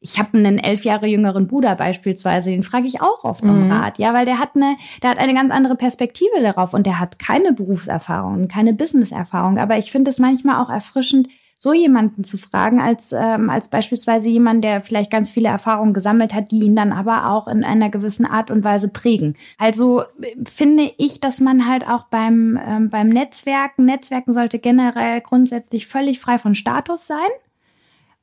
ich 0.00 0.18
habe 0.18 0.38
einen 0.38 0.58
elf 0.58 0.84
Jahre 0.84 1.06
jüngeren 1.06 1.46
Bruder 1.46 1.74
beispielsweise, 1.76 2.50
den 2.50 2.62
frage 2.62 2.86
ich 2.86 3.02
auch 3.02 3.22
oft 3.22 3.42
um 3.42 3.66
mhm. 3.66 3.72
Rat, 3.72 3.98
ja, 3.98 4.14
weil 4.14 4.24
der 4.24 4.38
hat 4.38 4.56
eine, 4.56 4.76
der 5.02 5.10
hat 5.10 5.18
eine 5.18 5.34
ganz 5.34 5.50
andere 5.50 5.76
Perspektive 5.76 6.40
darauf 6.42 6.72
und 6.72 6.86
der 6.86 6.98
hat 6.98 7.18
keine 7.18 7.52
Berufserfahrung, 7.52 8.48
keine 8.48 8.72
Businesserfahrung. 8.72 9.58
Aber 9.58 9.76
ich 9.76 9.92
finde 9.92 10.10
es 10.10 10.18
manchmal 10.18 10.62
auch 10.62 10.70
erfrischend, 10.70 11.28
so 11.62 11.74
jemanden 11.74 12.24
zu 12.24 12.38
fragen, 12.38 12.80
als, 12.80 13.12
ähm, 13.12 13.50
als 13.50 13.68
beispielsweise 13.68 14.30
jemand, 14.30 14.64
der 14.64 14.80
vielleicht 14.80 15.10
ganz 15.10 15.28
viele 15.28 15.50
Erfahrungen 15.50 15.92
gesammelt 15.92 16.32
hat, 16.32 16.50
die 16.50 16.60
ihn 16.60 16.74
dann 16.74 16.90
aber 16.90 17.28
auch 17.30 17.48
in 17.48 17.64
einer 17.64 17.90
gewissen 17.90 18.24
Art 18.24 18.50
und 18.50 18.64
Weise 18.64 18.88
prägen. 18.88 19.36
Also 19.58 20.00
äh, 20.22 20.34
finde 20.48 20.90
ich, 20.96 21.20
dass 21.20 21.38
man 21.38 21.68
halt 21.68 21.86
auch 21.86 22.04
beim, 22.04 22.58
ähm, 22.66 22.88
beim 22.88 23.10
Netzwerken, 23.10 23.84
Netzwerken 23.84 24.32
sollte 24.32 24.58
generell 24.58 25.20
grundsätzlich 25.20 25.86
völlig 25.86 26.18
frei 26.18 26.38
von 26.38 26.54
Status 26.54 27.06
sein. 27.06 27.18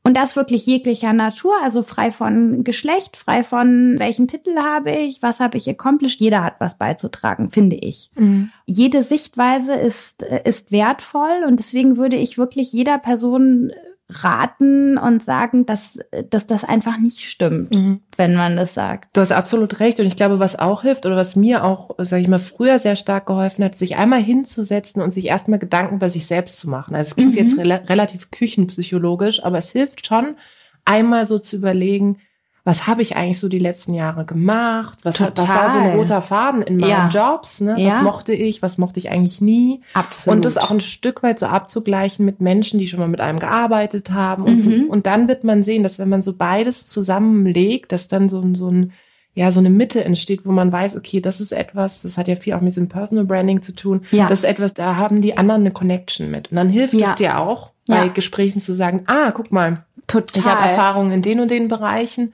Und 0.07 0.15
das 0.15 0.37
wirklich 0.37 0.65
jeglicher 0.65 1.11
Natur, 1.11 1.53
also 1.61 1.83
frei 1.83 2.11
von 2.11 2.63
Geschlecht, 2.63 3.17
frei 3.17 3.43
von 3.43 3.99
welchen 3.99 4.29
Titel 4.29 4.57
habe 4.57 4.91
ich, 4.91 5.21
was 5.21 5.41
habe 5.41 5.57
ich 5.57 5.69
accomplished. 5.69 6.21
Jeder 6.21 6.45
hat 6.45 6.55
was 6.59 6.77
beizutragen, 6.77 7.51
finde 7.51 7.75
ich. 7.75 8.09
Mhm. 8.15 8.49
Jede 8.65 9.03
Sichtweise 9.03 9.73
ist, 9.73 10.23
ist 10.23 10.71
wertvoll 10.71 11.43
und 11.45 11.59
deswegen 11.59 11.97
würde 11.97 12.15
ich 12.15 12.37
wirklich 12.37 12.71
jeder 12.71 12.97
Person 12.99 13.73
raten 14.09 14.97
und 14.97 15.21
sagen, 15.21 15.65
dass, 15.65 15.99
dass 16.29 16.47
das 16.47 16.63
einfach 16.63 16.97
nicht 16.97 17.29
stimmt, 17.29 17.75
mhm. 17.75 18.01
wenn 18.15 18.35
man 18.35 18.55
das 18.55 18.73
sagt. 18.73 19.15
Du 19.15 19.21
hast 19.21 19.33
absolut 19.33 19.81
recht. 19.81 19.99
Und 19.99 20.05
ich 20.05 20.15
glaube, 20.15 20.39
was 20.39 20.57
auch 20.57 20.83
hilft 20.83 21.05
oder 21.05 21.17
was 21.17 21.35
mir 21.35 21.65
auch, 21.65 21.91
sage 21.97 22.21
ich 22.21 22.29
mal, 22.29 22.39
früher 22.39 22.79
sehr 22.79 22.95
stark 22.95 23.25
geholfen 23.25 23.65
hat, 23.65 23.77
sich 23.77 23.97
einmal 23.97 24.21
hinzusetzen 24.21 25.01
und 25.01 25.13
sich 25.13 25.25
erstmal 25.25 25.59
Gedanken 25.59 25.95
über 25.95 26.09
sich 26.09 26.25
selbst 26.25 26.59
zu 26.59 26.69
machen. 26.69 26.95
Also 26.95 27.09
es 27.09 27.15
klingt 27.15 27.33
mhm. 27.33 27.37
jetzt 27.37 27.57
re 27.57 27.89
relativ 27.89 28.31
küchenpsychologisch, 28.31 29.43
aber 29.43 29.57
es 29.57 29.71
hilft 29.71 30.07
schon, 30.07 30.37
einmal 30.85 31.25
so 31.25 31.37
zu 31.37 31.57
überlegen, 31.57 32.17
was 32.67 32.85
habe 32.85 33.01
ich 33.01 33.15
eigentlich 33.15 33.39
so 33.39 33.47
die 33.47 33.59
letzten 33.59 33.93
Jahre 33.93 34.25
gemacht? 34.25 34.99
Was, 35.03 35.21
hat, 35.21 35.39
was 35.39 35.47
war 35.47 35.69
so 35.69 35.79
ein 35.79 35.95
roter 35.95 36.21
Faden 36.21 36.61
in 36.61 36.75
meinen 36.75 36.89
ja. 36.89 37.07
Jobs? 37.07 37.61
Ne? 37.61 37.79
Ja. 37.79 37.91
Was 37.91 38.01
mochte 38.01 38.33
ich? 38.33 38.61
Was 38.61 38.77
mochte 38.77 38.99
ich 38.99 39.09
eigentlich 39.09 39.39
nie? 39.39 39.79
Absolut. 39.93 40.35
Und 40.35 40.43
das 40.43 40.57
auch 40.57 40.69
ein 40.69 40.81
Stück 40.81 41.23
weit 41.23 41.39
so 41.39 41.45
abzugleichen 41.45 42.25
mit 42.25 42.41
Menschen, 42.41 42.77
die 42.77 42.89
schon 42.89 42.99
mal 42.99 43.07
mit 43.07 43.21
einem 43.21 43.39
gearbeitet 43.39 44.11
haben. 44.11 44.43
Und, 44.43 44.65
mhm. 44.65 44.89
und 44.89 45.05
dann 45.05 45.29
wird 45.29 45.45
man 45.45 45.63
sehen, 45.63 45.81
dass 45.81 45.97
wenn 45.97 46.09
man 46.09 46.21
so 46.21 46.35
beides 46.35 46.87
zusammenlegt, 46.87 47.93
dass 47.93 48.09
dann 48.09 48.27
so, 48.27 48.43
so 48.53 48.69
ein 48.69 48.91
ja, 49.33 49.49
so 49.51 49.61
eine 49.61 49.69
Mitte 49.69 50.03
entsteht, 50.03 50.45
wo 50.45 50.51
man 50.51 50.69
weiß, 50.69 50.97
okay, 50.97 51.21
das 51.21 51.39
ist 51.39 51.53
etwas, 51.53 52.01
das 52.01 52.17
hat 52.17 52.27
ja 52.27 52.35
viel 52.35 52.53
auch 52.53 52.59
mit 52.59 52.71
diesem 52.71 52.89
Personal 52.89 53.23
Branding 53.23 53.61
zu 53.61 53.73
tun. 53.73 54.01
Ja. 54.11 54.27
Das 54.27 54.39
ist 54.39 54.45
etwas, 54.45 54.73
da 54.73 54.97
haben 54.97 55.21
die 55.21 55.37
anderen 55.37 55.61
eine 55.61 55.71
Connection 55.71 56.29
mit. 56.29 56.51
Und 56.51 56.57
dann 56.57 56.69
hilft 56.69 56.95
ja. 56.95 57.11
es 57.11 57.15
dir 57.15 57.39
auch, 57.39 57.71
bei 57.87 58.05
ja. 58.05 58.07
Gesprächen 58.07 58.59
zu 58.59 58.73
sagen, 58.73 59.03
ah, 59.05 59.31
guck 59.31 59.53
mal, 59.53 59.85
Total. 60.07 60.41
ich 60.41 60.45
habe 60.45 60.67
Erfahrungen 60.67 61.11
in 61.11 61.21
den 61.21 61.39
und 61.39 61.51
den 61.51 61.69
Bereichen 61.69 62.33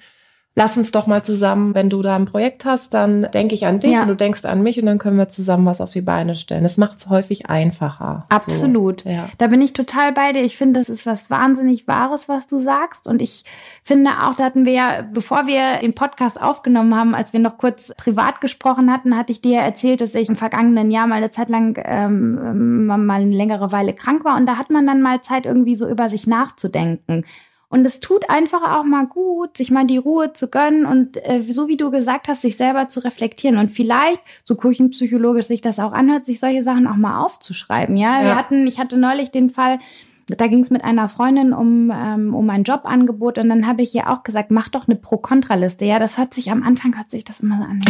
lass 0.56 0.78
uns 0.78 0.92
doch 0.92 1.08
mal 1.08 1.24
zusammen, 1.24 1.74
wenn 1.74 1.89
du 1.89 2.02
da 2.02 2.16
ein 2.16 2.26
Projekt 2.26 2.66
hast, 2.66 2.94
dann 2.94 3.28
denke 3.34 3.56
ich 3.56 3.66
an 3.66 3.80
dich 3.80 3.92
ja. 3.92 4.04
und 4.04 4.08
du 4.08 4.16
denkst 4.16 4.46
an 4.46 4.62
mich 4.62 4.80
und 4.80 4.86
dann 4.86 5.00
können 5.00 5.18
wir 5.18 5.28
zusammen 5.28 5.66
was 5.66 5.82
auf 5.82 5.92
die 5.92 6.02
Beine 6.02 6.36
stellen. 6.36 6.62
Das 6.62 6.78
macht 6.78 7.00
es 7.00 7.10
häufig 7.10 7.48
einfacher. 7.48 8.26
Absolut. 8.30 9.02
So, 9.02 9.10
ja. 9.10 9.30
Da 9.39 9.48
bin 9.48 9.62
ich 9.62 9.74
total 9.74 10.12
bei 10.12 10.32
dir. 10.32 10.44
Ich 10.44 10.56
finde, 10.56 10.80
das 10.80 10.89
ist 10.89 11.08
was 11.08 11.32
wahnsinnig 11.32 11.88
Wahres, 11.88 12.30
was 12.30 12.46
du 12.46 12.60
sagst. 12.60 13.08
Und 13.08 13.22
ich 13.22 13.46
finde 13.84 14.12
auch, 14.22 14.36
da 14.36 14.44
hatten 14.44 14.66
wir 14.66 14.74
ja, 14.74 15.02
bevor 15.02 15.48
wir 15.48 15.80
den 15.82 15.96
Podcast 15.96 16.39
aufgenommen 16.39 16.96
haben, 16.96 17.16
als 17.16 17.34
wir 17.34 17.39
noch 17.39 17.58
kurz 17.58 17.92
privat 17.98 18.39
gesprochen 18.39 18.92
hatten, 18.92 19.18
hatte 19.18 19.32
ich 19.32 19.42
dir 19.42 19.60
erzählt, 19.60 20.02
dass 20.02 20.13
ich 20.13 20.30
im 20.30 20.36
vergangenen 20.36 20.92
Jahr 20.92 21.08
mal 21.08 21.16
eine 21.16 21.32
Zeit 21.32 21.50
lang 21.50 21.82
ähm, 21.84 22.86
mal 22.86 23.22
eine 23.22 23.36
längere 23.36 23.72
Weile 23.72 23.94
krank 23.94 24.24
war. 24.24 24.38
Und 24.38 24.46
da 24.46 24.58
hat 24.58 24.70
man 24.70 24.86
dann 24.86 25.02
mal 25.02 25.22
Zeit, 25.22 25.48
irgendwie 25.48 25.76
so 25.76 25.89
über 25.89 26.10
sich 26.10 26.28
nachzudenken. 26.28 27.26
Und 27.74 27.88
es 27.88 28.00
tut 28.00 28.30
einfach 28.30 28.62
auch 28.78 28.84
mal 28.84 29.08
gut, 29.08 29.58
sich 29.58 29.72
mal 29.72 29.88
die 29.88 29.98
Ruhe 29.98 30.32
zu 30.32 30.48
gönnen 30.48 30.86
und 30.86 31.18
äh, 31.28 31.42
so 31.42 31.68
wie 31.68 31.76
du 31.76 31.90
gesagt 31.90 32.28
hast, 32.28 32.44
sich 32.44 32.56
selber 32.56 32.88
zu 32.88 33.00
reflektieren 33.00 33.58
und 33.58 33.72
vielleicht, 33.72 34.22
so 34.44 34.56
küchenpsychologisch 34.56 35.48
sich 35.48 35.62
das 35.62 35.80
auch 35.80 35.92
anhört, 35.92 36.24
sich 36.24 36.40
solche 36.40 36.62
Sachen 36.62 36.86
auch 36.86 36.98
mal 36.98 37.24
aufzuschreiben. 37.24 37.98
Ja, 37.98 38.20
ja. 38.20 38.26
wir 38.26 38.36
hatten, 38.36 38.68
ich 38.68 38.78
hatte 38.78 38.96
neulich 38.96 39.32
den 39.32 39.50
Fall, 39.50 39.80
da 40.28 40.46
ging 40.46 40.60
es 40.60 40.70
mit 40.70 40.84
einer 40.84 41.08
Freundin 41.08 41.52
um, 41.52 41.92
ähm, 41.92 42.36
um 42.36 42.48
ein 42.52 42.62
Jobangebot 42.62 43.40
und 43.40 43.50
dann 43.50 43.66
habe 43.66 43.82
ich 43.82 43.96
ihr 43.96 44.08
auch 44.08 44.22
gesagt, 44.22 44.52
mach 44.52 44.70
doch 44.70 44.88
eine 44.88 44.96
Pro-Kontra-Liste. 44.96 45.86
Ja, 45.86 45.98
das 45.98 46.20
hört 46.20 46.36
sich 46.36 46.52
am 46.52 46.62
Anfang 46.62 46.96
hört 46.96 47.10
sich 47.10 47.24
das 47.24 47.40
immer 47.40 47.58
so 47.58 47.64
an. 47.64 47.82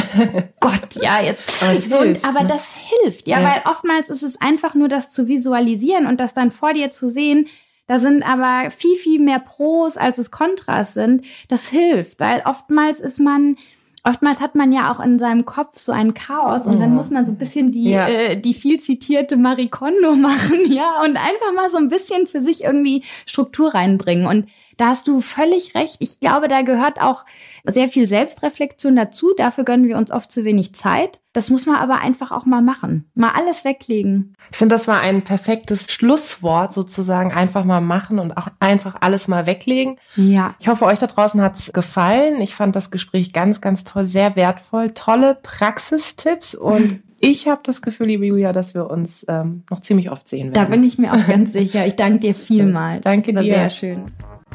Gott, 0.62 0.96
ja, 1.02 1.22
jetzt. 1.22 1.62
Aber, 1.62 1.76
so, 1.76 2.02
hilft, 2.04 2.24
aber 2.26 2.43
ne? 2.43 2.48
das 2.48 2.74
hilft, 2.74 3.28
ja, 3.28 3.41
ja, 3.41 3.50
weil 3.50 3.62
oftmals 3.69 4.10
ist 4.10 4.24
es 4.24 4.39
einfach 4.39 4.76
nur 4.76 4.88
das 4.88 5.12
zu 5.12 5.28
visualisieren 5.28 6.08
und 6.08 6.22
das 6.22 6.34
dann 6.34 6.52
vor 6.52 6.72
dir 6.72 6.89
zu 6.89 7.10
sehen, 7.10 7.50
da 7.88 8.00
sind 8.00 8.24
aber 8.24 8.72
viel, 8.72 8.96
viel 8.96 9.19
mehr 9.19 9.39
Pros, 9.39 9.98
als 9.98 10.17
es 10.17 10.32
Kontras 10.32 10.93
sind. 10.93 11.26
Das 11.50 11.67
hilft, 11.67 12.19
weil 12.19 12.41
oftmals 12.46 13.02
ist 13.02 13.19
man, 13.19 13.58
oftmals 14.06 14.39
hat 14.39 14.56
man 14.56 14.72
ja 14.72 14.91
auch 14.91 15.02
in 15.02 15.19
seinem 15.19 15.46
Kopf 15.46 15.80
so 15.80 15.91
ein 15.91 16.13
Chaos 16.13 16.65
und 16.65 16.80
dann 16.80 16.93
muss 16.96 17.10
man 17.10 17.26
so 17.26 17.34
ein 17.34 17.38
bisschen 17.38 17.72
die, 17.72 17.89
ja. 17.89 18.08
äh, 18.08 18.38
die 18.39 18.54
viel 18.54 18.80
zitierte 18.80 19.36
Marie 19.36 19.67
Kondo 19.67 20.15
machen, 20.15 20.72
ja, 20.72 21.02
und 21.04 21.17
einfach 21.17 21.54
mal 21.54 21.69
so 21.69 21.78
ein 21.78 21.89
bisschen 21.89 22.26
für 22.26 22.39
sich 22.39 22.63
irgendwie 22.63 23.04
Struktur 23.26 23.74
reinbringen. 23.74 24.28
Und 24.28 24.50
da 24.78 24.88
hast 24.88 25.08
du 25.08 25.19
völlig 25.19 25.76
recht. 25.76 25.98
Ich 26.00 26.22
glaube, 26.22 26.48
da 26.48 26.62
gehört 26.62 27.02
auch 27.02 27.26
sehr 27.65 27.89
viel 27.89 28.08
Selbstreflexion 28.08 28.96
dazu. 28.96 29.34
Dafür 29.36 29.65
gönnen 29.65 29.88
wir 29.88 29.98
uns 29.98 30.10
oft 30.10 30.32
zu 30.32 30.46
wenig 30.46 30.74
Zeit. 30.74 31.19
Das 31.34 31.50
muss 31.50 31.65
man 31.65 31.78
aber 31.78 32.00
einfach 32.00 32.32
auch 32.32 32.46
mal 32.46 32.62
machen. 32.62 33.06
Mal 33.15 33.32
alles 33.36 33.65
weglegen. 33.65 34.36
Ich 34.52 34.58
finde, 34.58 34.76
das 34.76 34.88
war 34.88 35.02
ein 35.02 35.24
perfektes 35.24 35.91
Schlusswort 35.91 36.74
sozusagen. 36.74 37.32
Einfach 37.32 37.65
mal 37.65 37.82
machen 37.82 38.19
und 38.19 38.38
auch 38.38 38.50
einfach 38.60 38.96
alles 39.02 39.28
mal 39.28 39.48
weglegen. 39.48 39.98
Ja. 40.15 40.54
Ich 40.60 40.67
hoffe, 40.67 40.86
euch 40.86 41.00
da 41.00 41.08
draußen 41.08 41.41
hat's 41.41 41.74
gefallen. 41.74 42.39
Ich 42.39 42.54
fand 42.54 42.76
das 42.76 42.91
Gespräch 42.91 43.34
ganz, 43.34 43.62
ganz 43.62 43.84
toll, 43.84 44.06
sehr 44.06 44.36
wertvoll. 44.36 44.91
Tolle 44.91 45.38
Praxistipps 45.41 46.54
und 46.54 47.02
ich 47.19 47.48
habe 47.48 47.62
das 47.63 47.82
Gefühl, 47.82 48.08
liebe 48.08 48.28
Julia, 48.28 48.52
dass 48.52 48.76
wir 48.76 48.91
uns 48.91 49.26
ähm, 49.28 49.63
noch 49.72 49.80
ziemlich 49.80 50.12
oft 50.12 50.30
sehen 50.30 50.48
werden. 50.48 50.54
Da 50.54 50.65
bin 50.65 50.84
ich 50.84 51.00
mir 51.00 51.13
auch 51.13 51.28
ganz 51.28 51.54
sicher. 51.54 51.88
Ich 51.88 51.96
danke 51.96 52.19
dir 52.19 52.36
vielmals. 52.36 53.04
danke 53.04 53.34
dir. 53.34 53.43
Sehr 53.43 53.69
schön. 53.72 54.12